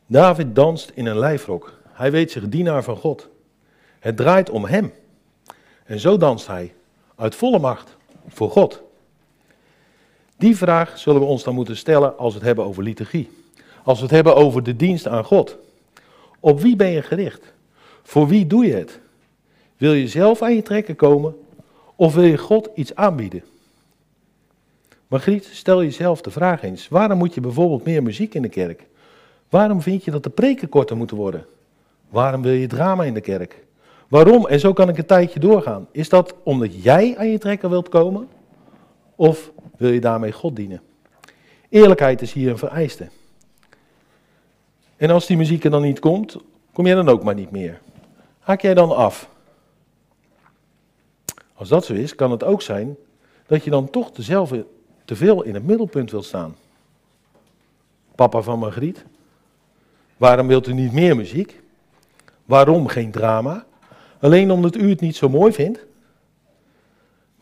David 0.06 0.56
danst 0.56 0.90
in 0.90 1.06
een 1.06 1.20
lijfrok. 1.20 1.80
Hij 1.88 2.12
weet 2.12 2.32
zich 2.32 2.50
dienaar 2.50 2.84
van 2.84 2.98
God. 2.98 3.30
Het 4.00 4.18
draait 4.18 4.50
om 4.50 4.66
hem. 4.66 4.94
En 5.84 6.00
zo 6.00 6.18
danst 6.18 6.48
hij, 6.48 6.74
uit 7.16 7.36
volle 7.36 7.60
macht, 7.60 7.96
voor 8.28 8.50
God. 8.52 8.84
Die 10.38 10.58
vraag 10.58 10.98
zullen 10.98 11.22
we 11.22 11.28
ons 11.28 11.44
dan 11.44 11.56
moeten 11.56 11.78
stellen 11.78 12.18
als 12.18 12.34
we 12.34 12.38
het 12.38 12.48
hebben 12.48 12.66
over 12.66 12.84
liturgie. 12.84 13.30
Als 13.84 13.98
we 13.98 14.04
het 14.04 14.14
hebben 14.14 14.36
over 14.36 14.64
de 14.64 14.76
dienst 14.76 15.08
aan 15.08 15.24
God. 15.24 15.58
Op 16.40 16.62
wie 16.62 16.76
ben 16.76 16.90
je 16.90 17.02
gericht? 17.02 17.54
Voor 18.04 18.28
wie 18.28 18.48
doe 18.48 18.66
je 18.66 18.74
het? 18.74 19.00
Wil 19.78 19.94
je 19.94 20.08
zelf 20.08 20.42
aan 20.42 20.56
je 20.56 20.62
trekken 20.62 20.96
komen 20.96 21.36
of 21.96 22.14
wil 22.14 22.24
je 22.24 22.38
God 22.38 22.70
iets 22.76 22.96
aanbieden? 22.96 23.44
Margriet, 25.08 25.50
stel 25.52 25.84
jezelf 25.84 26.22
de 26.22 26.32
vraag 26.32 26.64
eens: 26.64 26.88
waarom 26.88 27.18
moet 27.18 27.34
je 27.34 27.42
bijvoorbeeld 27.42 27.86
meer 27.86 28.04
muziek 28.04 28.34
in 28.34 28.42
de 28.42 28.50
kerk? 28.50 28.86
Waarom 29.50 29.82
vind 29.82 30.04
je 30.04 30.12
dat 30.12 30.24
de 30.24 30.30
preken 30.30 30.70
korter 30.70 30.98
moeten 30.98 31.18
worden? 31.18 31.46
Waarom 32.10 32.42
wil 32.42 32.54
je 32.54 32.68
drama 32.68 33.04
in 33.04 33.14
de 33.14 33.22
kerk? 33.22 33.64
Waarom? 34.08 34.48
En 34.48 34.60
zo 34.60 34.74
kan 34.74 34.90
ik 34.90 34.98
een 34.98 35.06
tijdje 35.06 35.40
doorgaan. 35.40 35.88
Is 35.92 36.10
dat 36.10 36.36
omdat 36.44 36.84
jij 36.84 37.18
aan 37.18 37.30
je 37.30 37.38
trekken 37.38 37.70
wilt 37.70 37.90
komen? 37.90 38.28
Of 39.16 39.52
wil 39.78 39.92
je 39.92 40.02
daarmee 40.02 40.32
God 40.32 40.56
dienen? 40.56 40.82
Eerlijkheid 41.70 42.22
is 42.22 42.34
hier 42.34 42.50
een 42.50 42.58
vereiste. 42.58 43.08
En 44.98 45.10
als 45.10 45.26
die 45.26 45.38
muziek 45.38 45.64
er 45.64 45.72
dan 45.72 45.82
niet 45.82 46.00
komt, 46.00 46.38
kom 46.74 46.86
jij 46.86 46.96
dan 46.96 47.10
ook 47.10 47.24
maar 47.24 47.36
niet 47.36 47.52
meer. 47.52 47.82
Haak 48.40 48.62
jij 48.62 48.74
dan 48.74 48.96
af? 48.96 49.30
Als 51.54 51.70
dat 51.70 51.86
zo 51.86 51.94
is, 51.94 52.16
kan 52.16 52.32
het 52.32 52.44
ook 52.44 52.62
zijn 52.62 52.96
dat 53.48 53.64
je 53.64 53.70
dan 53.70 53.90
toch 53.90 54.12
dezelfde 54.12 54.66
te 55.06 55.16
veel 55.16 55.44
in 55.44 55.54
het 55.54 55.66
middelpunt 55.66 56.12
wilt 56.12 56.26
staan. 56.26 56.56
Papa 58.16 58.42
van 58.42 58.60
Margriet, 58.60 59.06
waarom 60.18 60.48
wilt 60.48 60.68
u 60.68 60.74
niet 60.74 60.92
meer 60.92 61.16
muziek? 61.16 61.62
Waarom 62.46 62.88
geen 62.88 63.12
drama? 63.12 63.66
Alleen 64.20 64.52
omdat 64.52 64.76
u 64.76 64.90
het 64.90 65.02
niet 65.02 65.16
zo 65.16 65.30
mooi 65.30 65.54
vindt? 65.54 65.86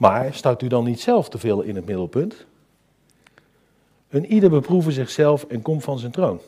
Maar 0.03 0.33
staat 0.33 0.61
u 0.61 0.67
dan 0.67 0.83
niet 0.83 1.01
zelf 1.01 1.29
te 1.29 1.37
veel 1.37 1.61
in 1.61 1.75
het 1.75 1.85
middelpunt? 1.85 2.45
Een 4.09 4.25
ieder 4.25 4.49
beproeven 4.49 4.91
zichzelf 4.91 5.43
en 5.43 5.61
komt 5.61 5.83
van 5.83 5.99
zijn 5.99 6.11
troon. 6.11 6.39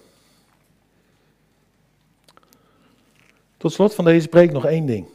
Tot 3.58 3.74
slot 3.74 3.96
van 3.96 4.06
deze 4.06 4.28
preek 4.28 4.52
nog 4.52 4.66
één 4.66 4.86
ding. 4.86 5.06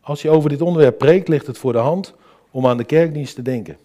Als 0.00 0.22
je 0.22 0.30
over 0.30 0.48
dit 0.48 0.60
onderwerp 0.60 0.98
preekt, 0.98 1.28
ligt 1.28 1.46
het 1.46 1.58
voor 1.58 1.72
de 1.72 1.78
hand 1.78 2.14
om 2.50 2.66
aan 2.66 2.76
de 2.76 2.84
kerkdienst 2.84 3.34
te 3.34 3.42
denken. 3.42 3.76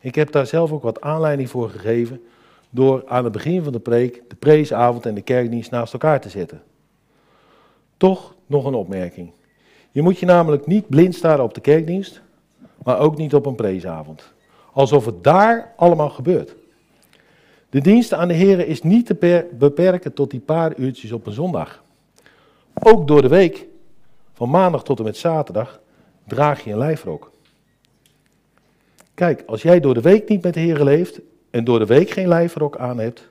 Ik 0.00 0.14
heb 0.14 0.32
daar 0.32 0.46
zelf 0.46 0.72
ook 0.72 0.82
wat 0.82 1.00
aanleiding 1.00 1.50
voor 1.50 1.70
gegeven 1.70 2.22
door 2.70 3.02
aan 3.06 3.24
het 3.24 3.32
begin 3.32 3.62
van 3.62 3.72
de 3.72 3.80
preek 3.80 4.22
de 4.28 4.36
preesavond 4.36 5.06
en 5.06 5.14
de 5.14 5.22
kerkdienst 5.22 5.70
naast 5.70 5.92
elkaar 5.92 6.20
te 6.20 6.28
zetten. 6.28 6.62
Toch 7.96 8.34
nog 8.46 8.64
een 8.64 8.74
opmerking. 8.74 9.30
Je 9.90 10.02
moet 10.02 10.18
je 10.18 10.26
namelijk 10.26 10.66
niet 10.66 10.88
blind 10.88 11.14
staren 11.14 11.44
op 11.44 11.54
de 11.54 11.60
kerkdienst, 11.60 12.20
maar 12.88 12.98
ook 12.98 13.16
niet 13.16 13.34
op 13.34 13.46
een 13.46 13.54
preesavond. 13.54 14.32
Alsof 14.72 15.04
het 15.04 15.24
daar 15.24 15.72
allemaal 15.76 16.10
gebeurt. 16.10 16.54
De 17.70 17.80
dienst 17.80 18.12
aan 18.12 18.28
de 18.28 18.34
Heer 18.34 18.66
is 18.66 18.82
niet 18.82 19.06
te 19.06 19.46
beperken 19.58 20.12
tot 20.12 20.30
die 20.30 20.40
paar 20.40 20.76
uurtjes 20.76 21.12
op 21.12 21.26
een 21.26 21.32
zondag. 21.32 21.82
Ook 22.82 23.06
door 23.06 23.22
de 23.22 23.28
week, 23.28 23.66
van 24.32 24.50
maandag 24.50 24.84
tot 24.84 24.98
en 24.98 25.04
met 25.04 25.16
zaterdag, 25.16 25.80
draag 26.24 26.64
je 26.64 26.70
een 26.70 26.78
lijfrok. 26.78 27.30
Kijk, 29.14 29.42
als 29.46 29.62
jij 29.62 29.80
door 29.80 29.94
de 29.94 30.00
week 30.00 30.28
niet 30.28 30.42
met 30.42 30.54
de 30.54 30.60
Heer 30.60 30.84
leeft 30.84 31.20
en 31.50 31.64
door 31.64 31.78
de 31.78 31.86
week 31.86 32.10
geen 32.10 32.28
lijfrok 32.28 32.76
aan 32.76 32.98
hebt, 32.98 33.28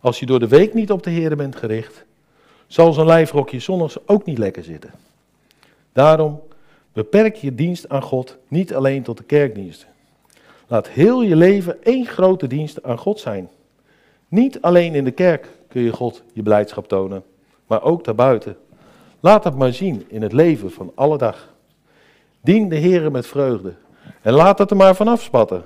als 0.00 0.18
je 0.18 0.26
door 0.26 0.38
de 0.38 0.48
week 0.48 0.74
niet 0.74 0.90
op 0.90 1.02
de 1.02 1.10
Heer 1.10 1.36
bent 1.36 1.56
gericht, 1.56 2.04
zal 2.66 2.92
zo'n 2.92 3.06
lijfrokje 3.06 3.60
zondags 3.60 4.06
ook 4.06 4.24
niet 4.24 4.38
lekker 4.38 4.64
zitten. 4.64 4.90
Daarom 5.92 6.40
beperk 6.92 7.36
je 7.36 7.54
dienst 7.54 7.88
aan 7.88 8.02
God 8.02 8.38
niet 8.48 8.74
alleen 8.74 9.02
tot 9.02 9.16
de 9.16 9.24
kerkdiensten. 9.24 9.88
Laat 10.66 10.88
heel 10.88 11.22
je 11.22 11.36
leven 11.36 11.82
één 11.82 12.06
grote 12.06 12.46
dienst 12.46 12.82
aan 12.82 12.98
God 12.98 13.20
zijn. 13.20 13.48
Niet 14.28 14.62
alleen 14.62 14.94
in 14.94 15.04
de 15.04 15.10
kerk 15.10 15.48
kun 15.68 15.82
je 15.82 15.92
God 15.92 16.22
je 16.32 16.42
blijdschap 16.42 16.88
tonen, 16.88 17.24
maar 17.66 17.82
ook 17.82 18.04
daarbuiten. 18.04 18.56
Laat 19.20 19.44
het 19.44 19.56
maar 19.56 19.72
zien 19.72 20.04
in 20.08 20.22
het 20.22 20.32
leven 20.32 20.70
van 20.70 20.92
alle 20.94 21.18
dag. 21.18 21.54
Dien 22.40 22.68
de 22.68 22.76
Heer 22.76 23.10
met 23.10 23.26
vreugde 23.26 23.74
en 24.22 24.32
laat 24.32 24.58
het 24.58 24.70
er 24.70 24.76
maar 24.76 24.96
vanaf 24.96 25.22
spatten. 25.22 25.64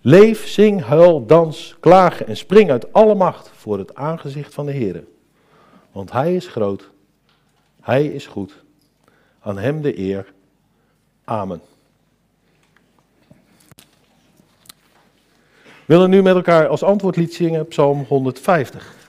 Leef, 0.00 0.46
zing, 0.46 0.82
huil, 0.82 1.26
dans, 1.26 1.76
klaag 1.80 2.24
en 2.24 2.36
spring 2.36 2.70
uit 2.70 2.92
alle 2.92 3.14
macht 3.14 3.50
voor 3.54 3.78
het 3.78 3.94
aangezicht 3.94 4.54
van 4.54 4.66
de 4.66 4.72
Heer. 4.72 5.04
Want 5.92 6.12
Hij 6.12 6.34
is 6.34 6.46
groot, 6.46 6.90
Hij 7.80 8.06
is 8.06 8.26
goed. 8.26 8.62
Aan 9.40 9.58
Hem 9.58 9.82
de 9.82 9.98
eer. 9.98 10.33
Amen. 11.24 11.60
We 15.86 15.94
willen 15.94 16.10
nu 16.10 16.22
met 16.22 16.34
elkaar 16.34 16.68
als 16.68 16.82
antwoordlied 16.82 17.34
zingen 17.34 17.68
Psalm 17.68 18.04
150. 18.08 19.03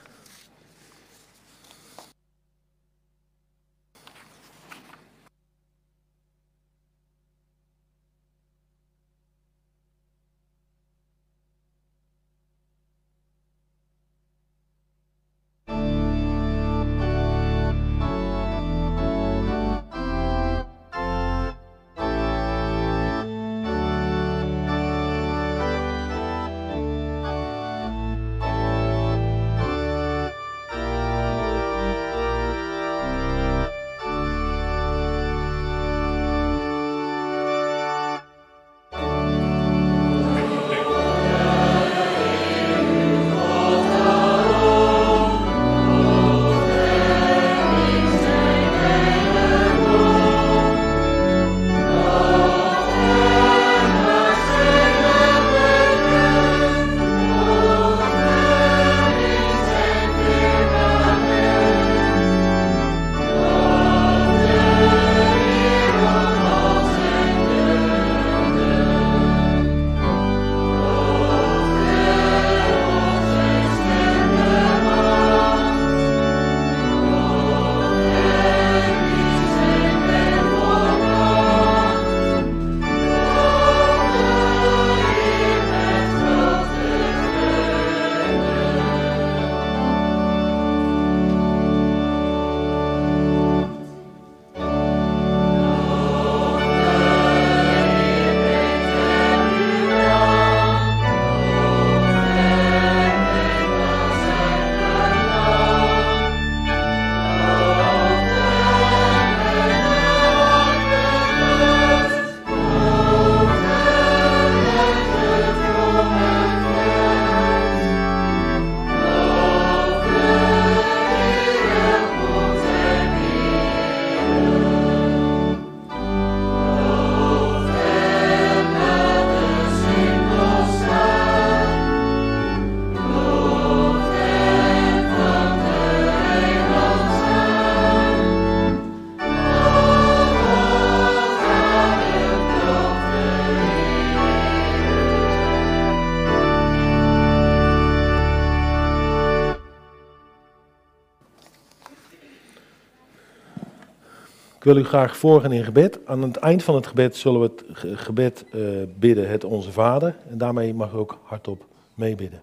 Wil 154.65 154.77
u 154.77 154.83
graag 154.83 155.17
voorgaan 155.17 155.51
in 155.51 155.63
gebed. 155.63 155.99
Aan 156.05 156.21
het 156.21 156.37
eind 156.37 156.63
van 156.63 156.75
het 156.75 156.87
gebed 156.87 157.15
zullen 157.15 157.41
we 157.41 157.51
het 157.55 157.99
gebed 157.99 158.45
uh, 158.55 158.83
bidden, 158.95 159.29
het 159.29 159.43
Onze 159.43 159.71
Vader. 159.71 160.15
En 160.29 160.37
daarmee 160.37 160.73
mag 160.73 160.93
u 160.93 160.97
ook 160.97 161.19
hardop 161.23 161.65
meebidden. 161.95 162.41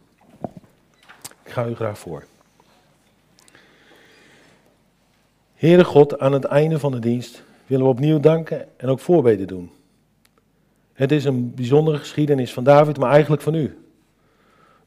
Ik 1.44 1.52
ga 1.52 1.66
u 1.66 1.74
graag 1.74 1.98
voor. 1.98 2.24
Heere 5.54 5.84
God, 5.84 6.18
aan 6.18 6.32
het 6.32 6.44
einde 6.44 6.78
van 6.78 6.92
de 6.92 6.98
dienst 6.98 7.42
willen 7.66 7.84
we 7.84 7.90
opnieuw 7.90 8.20
danken 8.20 8.68
en 8.76 8.88
ook 8.88 9.00
voorbeden 9.00 9.46
doen. 9.46 9.70
Het 10.92 11.12
is 11.12 11.24
een 11.24 11.54
bijzondere 11.54 11.98
geschiedenis 11.98 12.52
van 12.52 12.64
David, 12.64 12.98
maar 12.98 13.10
eigenlijk 13.10 13.42
van 13.42 13.54
u. 13.54 13.78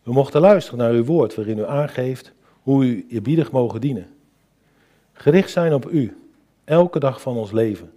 We 0.03 0.13
mochten 0.13 0.41
luisteren 0.41 0.79
naar 0.79 0.91
uw 0.91 1.05
woord, 1.05 1.35
waarin 1.35 1.57
u 1.57 1.65
aangeeft 1.65 2.33
hoe 2.61 2.85
u 2.85 3.05
eerbiedig 3.09 3.51
mogen 3.51 3.81
dienen. 3.81 4.07
Gericht 5.13 5.49
zijn 5.49 5.73
op 5.73 5.89
u, 5.91 6.17
Elke 6.65 6.99
dag 6.99 7.21
van 7.21 7.37
ons 7.37 7.51
leven, 7.51 7.91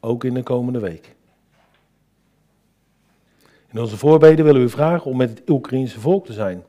ook 0.00 0.24
in 0.24 0.34
de 0.34 0.42
komende 0.42 0.78
week. 0.78 1.14
In 3.72 3.80
onze 3.80 3.96
voorbeden 3.96 4.44
willen 4.44 4.60
we 4.60 4.66
u 4.66 4.70
vragen 4.70 5.10
om 5.10 5.16
met 5.16 5.30
het 5.30 5.50
Oekraïense 5.50 6.00
volk 6.00 6.26
te 6.26 6.32
zijn. 6.32 6.64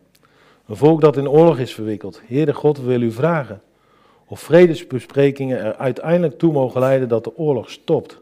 Een 0.65 0.75
volk 0.75 1.01
dat 1.01 1.17
in 1.17 1.29
oorlog 1.29 1.59
is 1.59 1.73
verwikkeld. 1.73 2.21
Heere 2.25 2.53
God, 2.53 2.77
we 2.77 2.83
willen 2.83 3.07
u 3.07 3.11
vragen 3.11 3.61
of 4.25 4.39
vredesbesprekingen 4.39 5.59
er 5.59 5.75
uiteindelijk 5.75 6.37
toe 6.37 6.51
mogen 6.51 6.79
leiden 6.79 7.07
dat 7.07 7.23
de 7.23 7.37
oorlog 7.37 7.69
stopt. 7.69 8.21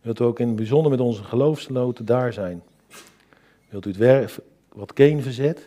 Wilt 0.00 0.20
u 0.20 0.24
ook 0.24 0.40
in 0.40 0.46
het 0.46 0.56
bijzonder 0.56 0.90
met 0.90 1.00
onze 1.00 1.24
geloofsgenoten 1.24 2.04
daar 2.04 2.32
zijn? 2.32 2.62
Wilt 3.68 3.86
u 3.86 3.88
het 3.88 3.98
werk 3.98 4.34
wat 4.72 4.92
Keen 4.92 5.22
verzet 5.22 5.66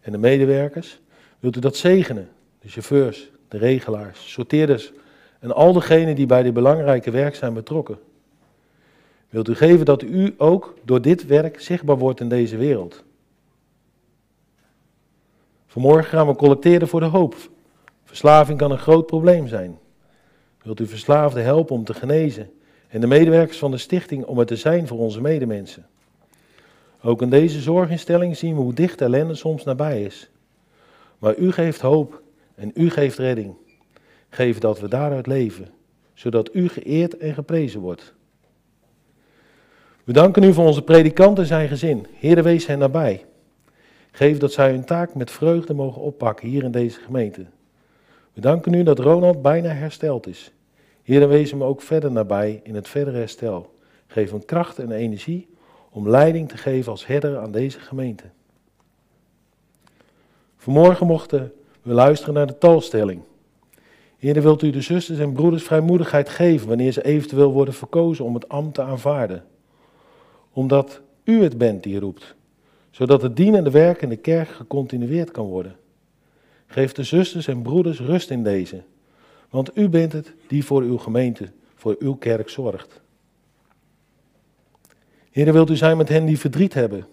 en 0.00 0.12
de 0.12 0.18
medewerkers? 0.18 1.00
Wilt 1.38 1.56
u 1.56 1.60
dat 1.60 1.76
zegenen? 1.76 2.28
De 2.60 2.68
chauffeurs, 2.68 3.30
de 3.48 3.58
regelaars, 3.58 4.32
sorteerders 4.32 4.92
en 5.38 5.54
al 5.54 5.72
degenen 5.72 6.14
die 6.14 6.26
bij 6.26 6.42
dit 6.42 6.54
belangrijke 6.54 7.10
werk 7.10 7.34
zijn 7.34 7.54
betrokken. 7.54 7.98
Wilt 9.28 9.48
u 9.48 9.54
geven 9.54 9.84
dat 9.84 10.02
u 10.02 10.34
ook 10.36 10.74
door 10.84 11.02
dit 11.02 11.26
werk 11.26 11.60
zichtbaar 11.60 11.98
wordt 11.98 12.20
in 12.20 12.28
deze 12.28 12.56
wereld? 12.56 13.04
Vanmorgen 15.66 16.04
gaan 16.04 16.26
we 16.26 16.34
collecteren 16.34 16.88
voor 16.88 17.00
de 17.00 17.06
hoop. 17.06 17.36
Verslaving 18.04 18.58
kan 18.58 18.70
een 18.70 18.78
groot 18.78 19.06
probleem 19.06 19.48
zijn. 19.48 19.78
Wilt 20.62 20.80
u 20.80 20.86
verslaafden 20.86 21.42
helpen 21.42 21.74
om 21.74 21.84
te 21.84 21.94
genezen 21.94 22.50
en 22.88 23.00
de 23.00 23.06
medewerkers 23.06 23.58
van 23.58 23.70
de 23.70 23.78
stichting 23.78 24.24
om 24.24 24.38
er 24.38 24.46
te 24.46 24.56
zijn 24.56 24.86
voor 24.86 24.98
onze 24.98 25.20
medemensen? 25.20 25.86
Ook 27.02 27.22
in 27.22 27.30
deze 27.30 27.60
zorginstelling 27.60 28.36
zien 28.36 28.54
we 28.54 28.60
hoe 28.60 28.74
dicht 28.74 29.00
ellende 29.00 29.34
soms 29.34 29.64
nabij 29.64 30.02
is. 30.02 30.30
Maar 31.18 31.36
u 31.36 31.52
geeft 31.52 31.80
hoop 31.80 32.22
en 32.54 32.70
u 32.74 32.90
geeft 32.90 33.18
redding. 33.18 33.54
Geef 34.28 34.58
dat 34.58 34.80
we 34.80 34.88
daaruit 34.88 35.26
leven, 35.26 35.68
zodat 36.14 36.54
u 36.54 36.68
geëerd 36.68 37.16
en 37.16 37.34
geprezen 37.34 37.80
wordt. 37.80 38.14
We 40.04 40.12
danken 40.12 40.42
u 40.42 40.52
voor 40.52 40.66
onze 40.66 40.82
predikant 40.82 41.38
en 41.38 41.46
zijn 41.46 41.68
gezin. 41.68 42.06
Heer, 42.12 42.42
wees 42.42 42.66
hen 42.66 42.78
nabij. 42.78 43.24
Geef 44.10 44.38
dat 44.38 44.52
zij 44.52 44.70
hun 44.70 44.84
taak 44.84 45.14
met 45.14 45.30
vreugde 45.30 45.74
mogen 45.74 46.02
oppakken 46.02 46.48
hier 46.48 46.64
in 46.64 46.70
deze 46.70 47.00
gemeente. 47.00 47.46
We 48.32 48.40
danken 48.40 48.74
u 48.74 48.82
dat 48.82 48.98
Ronald 48.98 49.42
bijna 49.42 49.68
hersteld 49.68 50.26
is. 50.26 50.52
Heer, 51.02 51.28
wees 51.28 51.50
hem 51.50 51.62
ook 51.62 51.82
verder 51.82 52.12
nabij 52.12 52.60
in 52.62 52.74
het 52.74 52.88
verdere 52.88 53.16
herstel. 53.16 53.74
Geef 54.06 54.30
hem 54.30 54.44
kracht 54.44 54.78
en 54.78 54.92
energie 54.92 55.48
om 55.90 56.08
leiding 56.08 56.48
te 56.48 56.56
geven 56.56 56.90
als 56.90 57.06
herder 57.06 57.38
aan 57.38 57.52
deze 57.52 57.80
gemeente. 57.80 58.24
Vanmorgen 60.56 61.06
mochten 61.06 61.52
we 61.82 61.92
luisteren 61.92 62.34
naar 62.34 62.46
de 62.46 62.58
talstelling. 62.58 63.22
Heer, 64.18 64.42
wilt 64.42 64.62
u 64.62 64.70
de 64.70 64.80
zusters 64.80 65.18
en 65.18 65.32
broeders 65.32 65.62
vrijmoedigheid 65.62 66.28
geven 66.28 66.68
wanneer 66.68 66.92
ze 66.92 67.04
eventueel 67.04 67.52
worden 67.52 67.74
verkozen 67.74 68.24
om 68.24 68.34
het 68.34 68.48
ambt 68.48 68.74
te 68.74 68.82
aanvaarden. 68.82 69.44
Omdat 70.52 71.00
u 71.24 71.42
het 71.42 71.58
bent 71.58 71.82
die 71.82 71.98
roept, 71.98 72.34
zodat 72.90 73.22
het 73.22 73.36
dienende 73.36 73.70
werk 73.70 74.02
in 74.02 74.08
de 74.08 74.16
kerk 74.16 74.48
gecontinueerd 74.48 75.30
kan 75.30 75.46
worden. 75.46 75.76
Geef 76.66 76.92
de 76.92 77.02
zusters 77.02 77.46
en 77.46 77.62
broeders 77.62 78.00
rust 78.00 78.30
in 78.30 78.42
deze, 78.42 78.82
want 79.50 79.76
u 79.76 79.88
bent 79.88 80.12
het 80.12 80.34
die 80.46 80.64
voor 80.64 80.82
uw 80.82 80.98
gemeente, 80.98 81.48
voor 81.74 81.96
uw 81.98 82.14
kerk 82.14 82.48
zorgt. 82.48 83.00
Heer, 85.30 85.52
wilt 85.52 85.70
u 85.70 85.76
zijn 85.76 85.96
met 85.96 86.08
hen 86.08 86.26
die 86.26 86.38
verdriet 86.38 86.74
hebben, 86.74 87.06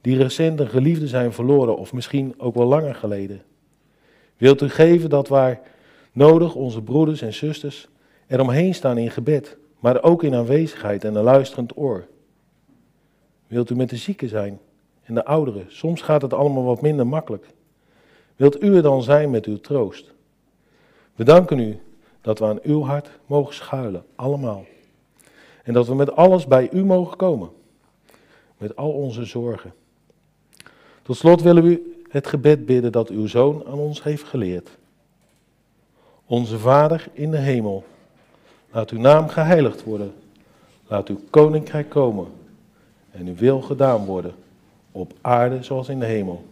die 0.00 0.16
recent 0.16 0.60
een 0.60 0.68
geliefde 0.68 1.06
zijn 1.06 1.32
verloren 1.32 1.76
of 1.76 1.92
misschien 1.92 2.34
ook 2.36 2.54
wel 2.54 2.66
langer 2.66 2.94
geleden. 2.94 3.42
Wilt 4.36 4.62
u 4.62 4.68
geven 4.68 5.10
dat 5.10 5.28
waar 5.28 5.60
nodig 6.14 6.54
onze 6.54 6.82
broeders 6.82 7.22
en 7.22 7.32
zusters 7.32 7.88
eromheen 8.26 8.74
staan 8.74 8.98
in 8.98 9.10
gebed, 9.10 9.56
maar 9.78 10.02
ook 10.02 10.22
in 10.22 10.34
aanwezigheid 10.34 11.04
en 11.04 11.14
een 11.14 11.22
luisterend 11.22 11.76
oor. 11.76 12.06
Wilt 13.46 13.70
u 13.70 13.74
met 13.74 13.90
de 13.90 13.96
zieken 13.96 14.28
zijn 14.28 14.58
en 15.02 15.14
de 15.14 15.24
ouderen? 15.24 15.66
Soms 15.68 16.02
gaat 16.02 16.22
het 16.22 16.32
allemaal 16.32 16.64
wat 16.64 16.82
minder 16.82 17.06
makkelijk. 17.06 17.46
Wilt 18.36 18.62
u 18.62 18.76
er 18.76 18.82
dan 18.82 19.02
zijn 19.02 19.30
met 19.30 19.46
uw 19.46 19.60
troost? 19.60 20.12
We 21.14 21.24
danken 21.24 21.58
u 21.58 21.80
dat 22.20 22.38
we 22.38 22.44
aan 22.44 22.58
uw 22.62 22.82
hart 22.82 23.10
mogen 23.26 23.54
schuilen, 23.54 24.04
allemaal. 24.14 24.64
En 25.62 25.72
dat 25.72 25.86
we 25.86 25.94
met 25.94 26.16
alles 26.16 26.46
bij 26.46 26.68
u 26.72 26.84
mogen 26.84 27.16
komen. 27.16 27.50
Met 28.58 28.76
al 28.76 28.90
onze 28.90 29.24
zorgen. 29.24 29.72
Tot 31.02 31.16
slot 31.16 31.42
willen 31.42 31.62
we 31.62 32.02
het 32.08 32.26
gebed 32.26 32.66
bidden 32.66 32.92
dat 32.92 33.08
uw 33.08 33.26
zoon 33.26 33.66
aan 33.66 33.78
ons 33.78 34.02
heeft 34.02 34.24
geleerd. 34.24 34.78
Onze 36.26 36.58
Vader 36.58 37.08
in 37.12 37.30
de 37.30 37.36
hemel, 37.36 37.84
laat 38.70 38.90
uw 38.90 38.98
naam 38.98 39.28
geheiligd 39.28 39.84
worden. 39.84 40.14
Laat 40.86 41.08
uw 41.08 41.20
koninkrijk 41.30 41.88
komen 41.88 42.26
en 43.10 43.26
uw 43.26 43.34
wil 43.34 43.60
gedaan 43.60 44.04
worden, 44.04 44.34
op 44.92 45.12
aarde 45.20 45.62
zoals 45.62 45.88
in 45.88 45.98
de 45.98 46.06
hemel. 46.06 46.44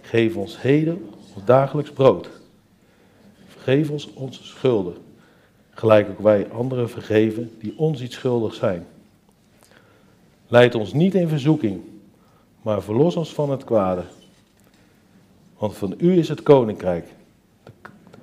Geef 0.00 0.36
ons 0.36 0.60
heden 0.60 1.08
ons 1.34 1.44
dagelijks 1.44 1.90
brood. 1.90 2.28
Vergeef 3.46 3.90
ons 3.90 4.12
onze 4.12 4.44
schulden, 4.44 4.94
gelijk 5.70 6.08
ook 6.08 6.18
wij 6.20 6.50
anderen 6.50 6.90
vergeven 6.90 7.52
die 7.58 7.78
ons 7.78 8.02
iets 8.02 8.14
schuldig 8.14 8.54
zijn. 8.54 8.86
Leid 10.46 10.74
ons 10.74 10.92
niet 10.92 11.14
in 11.14 11.28
verzoeking, 11.28 11.80
maar 12.62 12.82
verlos 12.82 13.16
ons 13.16 13.34
van 13.34 13.50
het 13.50 13.64
kwade. 13.64 14.02
Want 15.58 15.76
van 15.76 15.94
u 15.98 16.18
is 16.18 16.28
het 16.28 16.42
koninkrijk, 16.42 17.06
de 17.64 17.70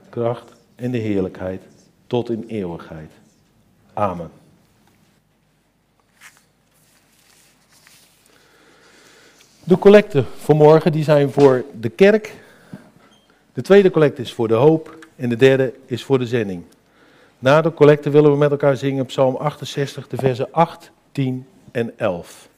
kracht 0.10 0.53
en 0.84 0.92
de 0.92 0.98
heerlijkheid 0.98 1.62
tot 2.08 2.30
in 2.30 2.44
eeuwigheid. 2.48 3.12
Amen. 3.94 4.32
De 9.64 9.78
collecten 9.78 10.26
voor 10.38 10.56
morgen 10.56 10.92
die 10.92 11.04
zijn 11.04 11.32
voor 11.32 11.66
de 11.80 11.90
kerk. 11.90 12.34
De 13.54 13.62
tweede 13.62 13.92
collecte 13.92 14.22
is 14.22 14.34
voor 14.34 14.48
de 14.48 14.54
hoop 14.54 15.08
en 15.16 15.30
de 15.30 15.36
derde 15.36 15.74
is 15.86 16.04
voor 16.04 16.20
de 16.20 16.28
zending. 16.28 16.64
Na 17.40 17.62
de 17.62 17.74
collecte 17.74 18.10
willen 18.10 18.32
we 18.32 18.38
met 18.38 18.52
elkaar 18.52 18.78
zingen 18.78 19.06
Psalm 19.06 19.36
68, 19.36 20.08
de 20.08 20.18
versen 20.18 20.48
8, 20.52 20.92
10 21.12 21.48
en 21.72 21.98
11. 21.98 22.50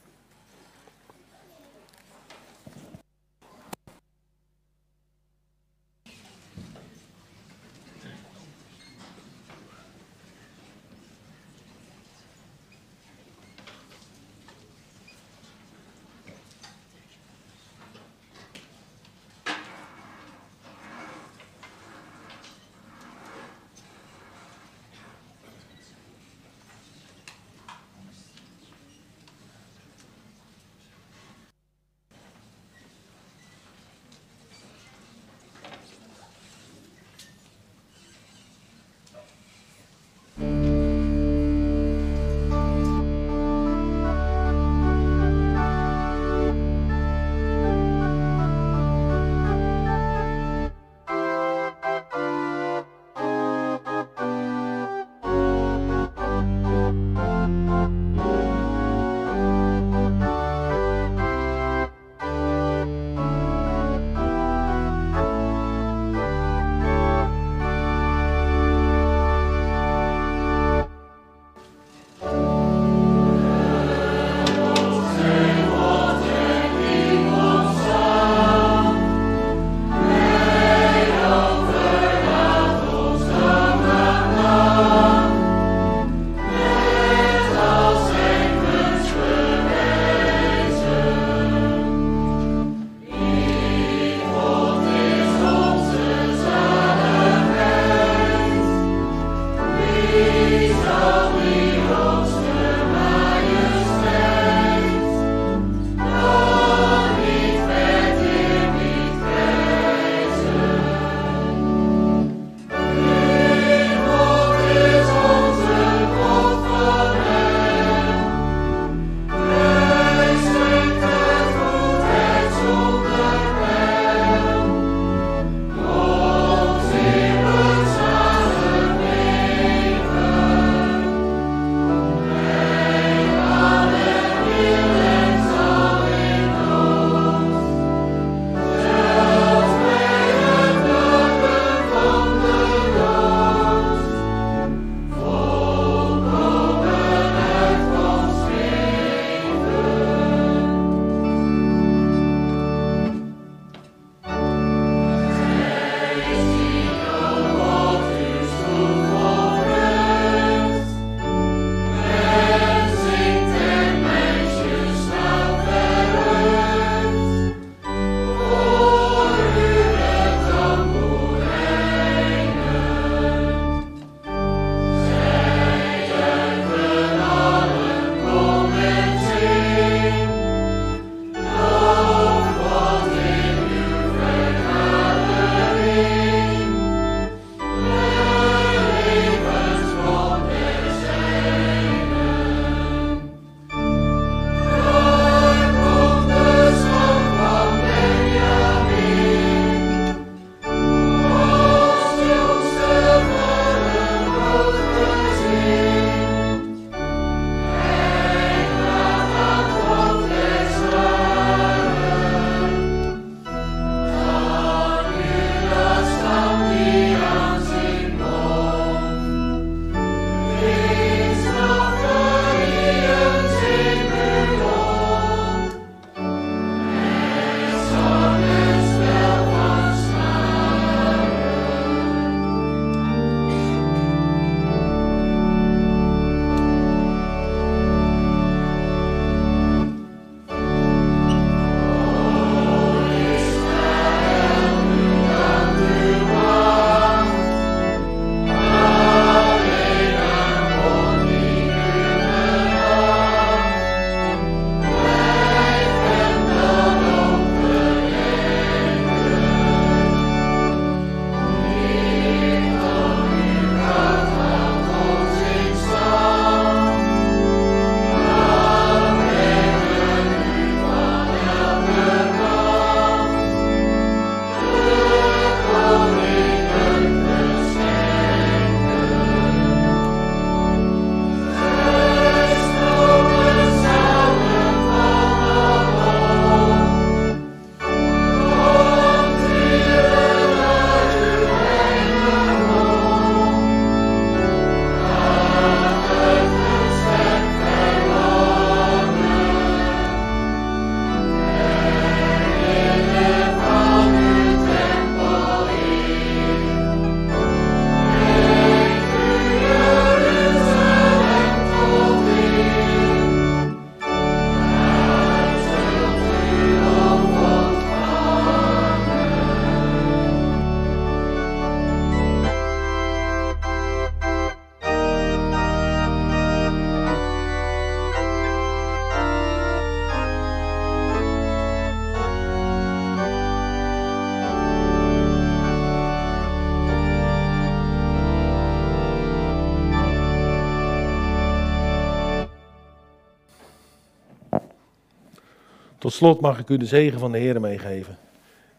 Tot 346.05 346.13
slot 346.13 346.41
mag 346.41 346.59
ik 346.59 346.69
u 346.69 346.77
de 346.77 346.85
zegen 346.85 347.19
van 347.19 347.31
de 347.31 347.37
Heer 347.37 347.61
meegeven. 347.61 348.17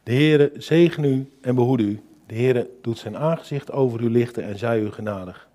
De 0.02 0.12
Heer 0.12 0.50
zegen 0.56 1.04
u 1.04 1.30
en 1.40 1.54
behoede 1.54 1.82
u. 1.82 2.00
De 2.26 2.34
Heer 2.34 2.66
doet 2.82 2.98
zijn 2.98 3.16
aangezicht 3.16 3.72
over 3.72 4.00
u 4.00 4.10
lichten 4.10 4.44
en 4.44 4.58
zij 4.58 4.80
u 4.80 4.90
genadig. 4.90 5.48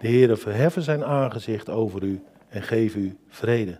De 0.00 0.08
Heer 0.08 0.38
verheffen 0.38 0.82
zijn 0.82 1.04
aangezicht 1.04 1.68
over 1.68 2.02
u 2.02 2.22
en 2.48 2.62
geef 2.62 2.94
u 2.94 3.16
vrede. 3.28 3.78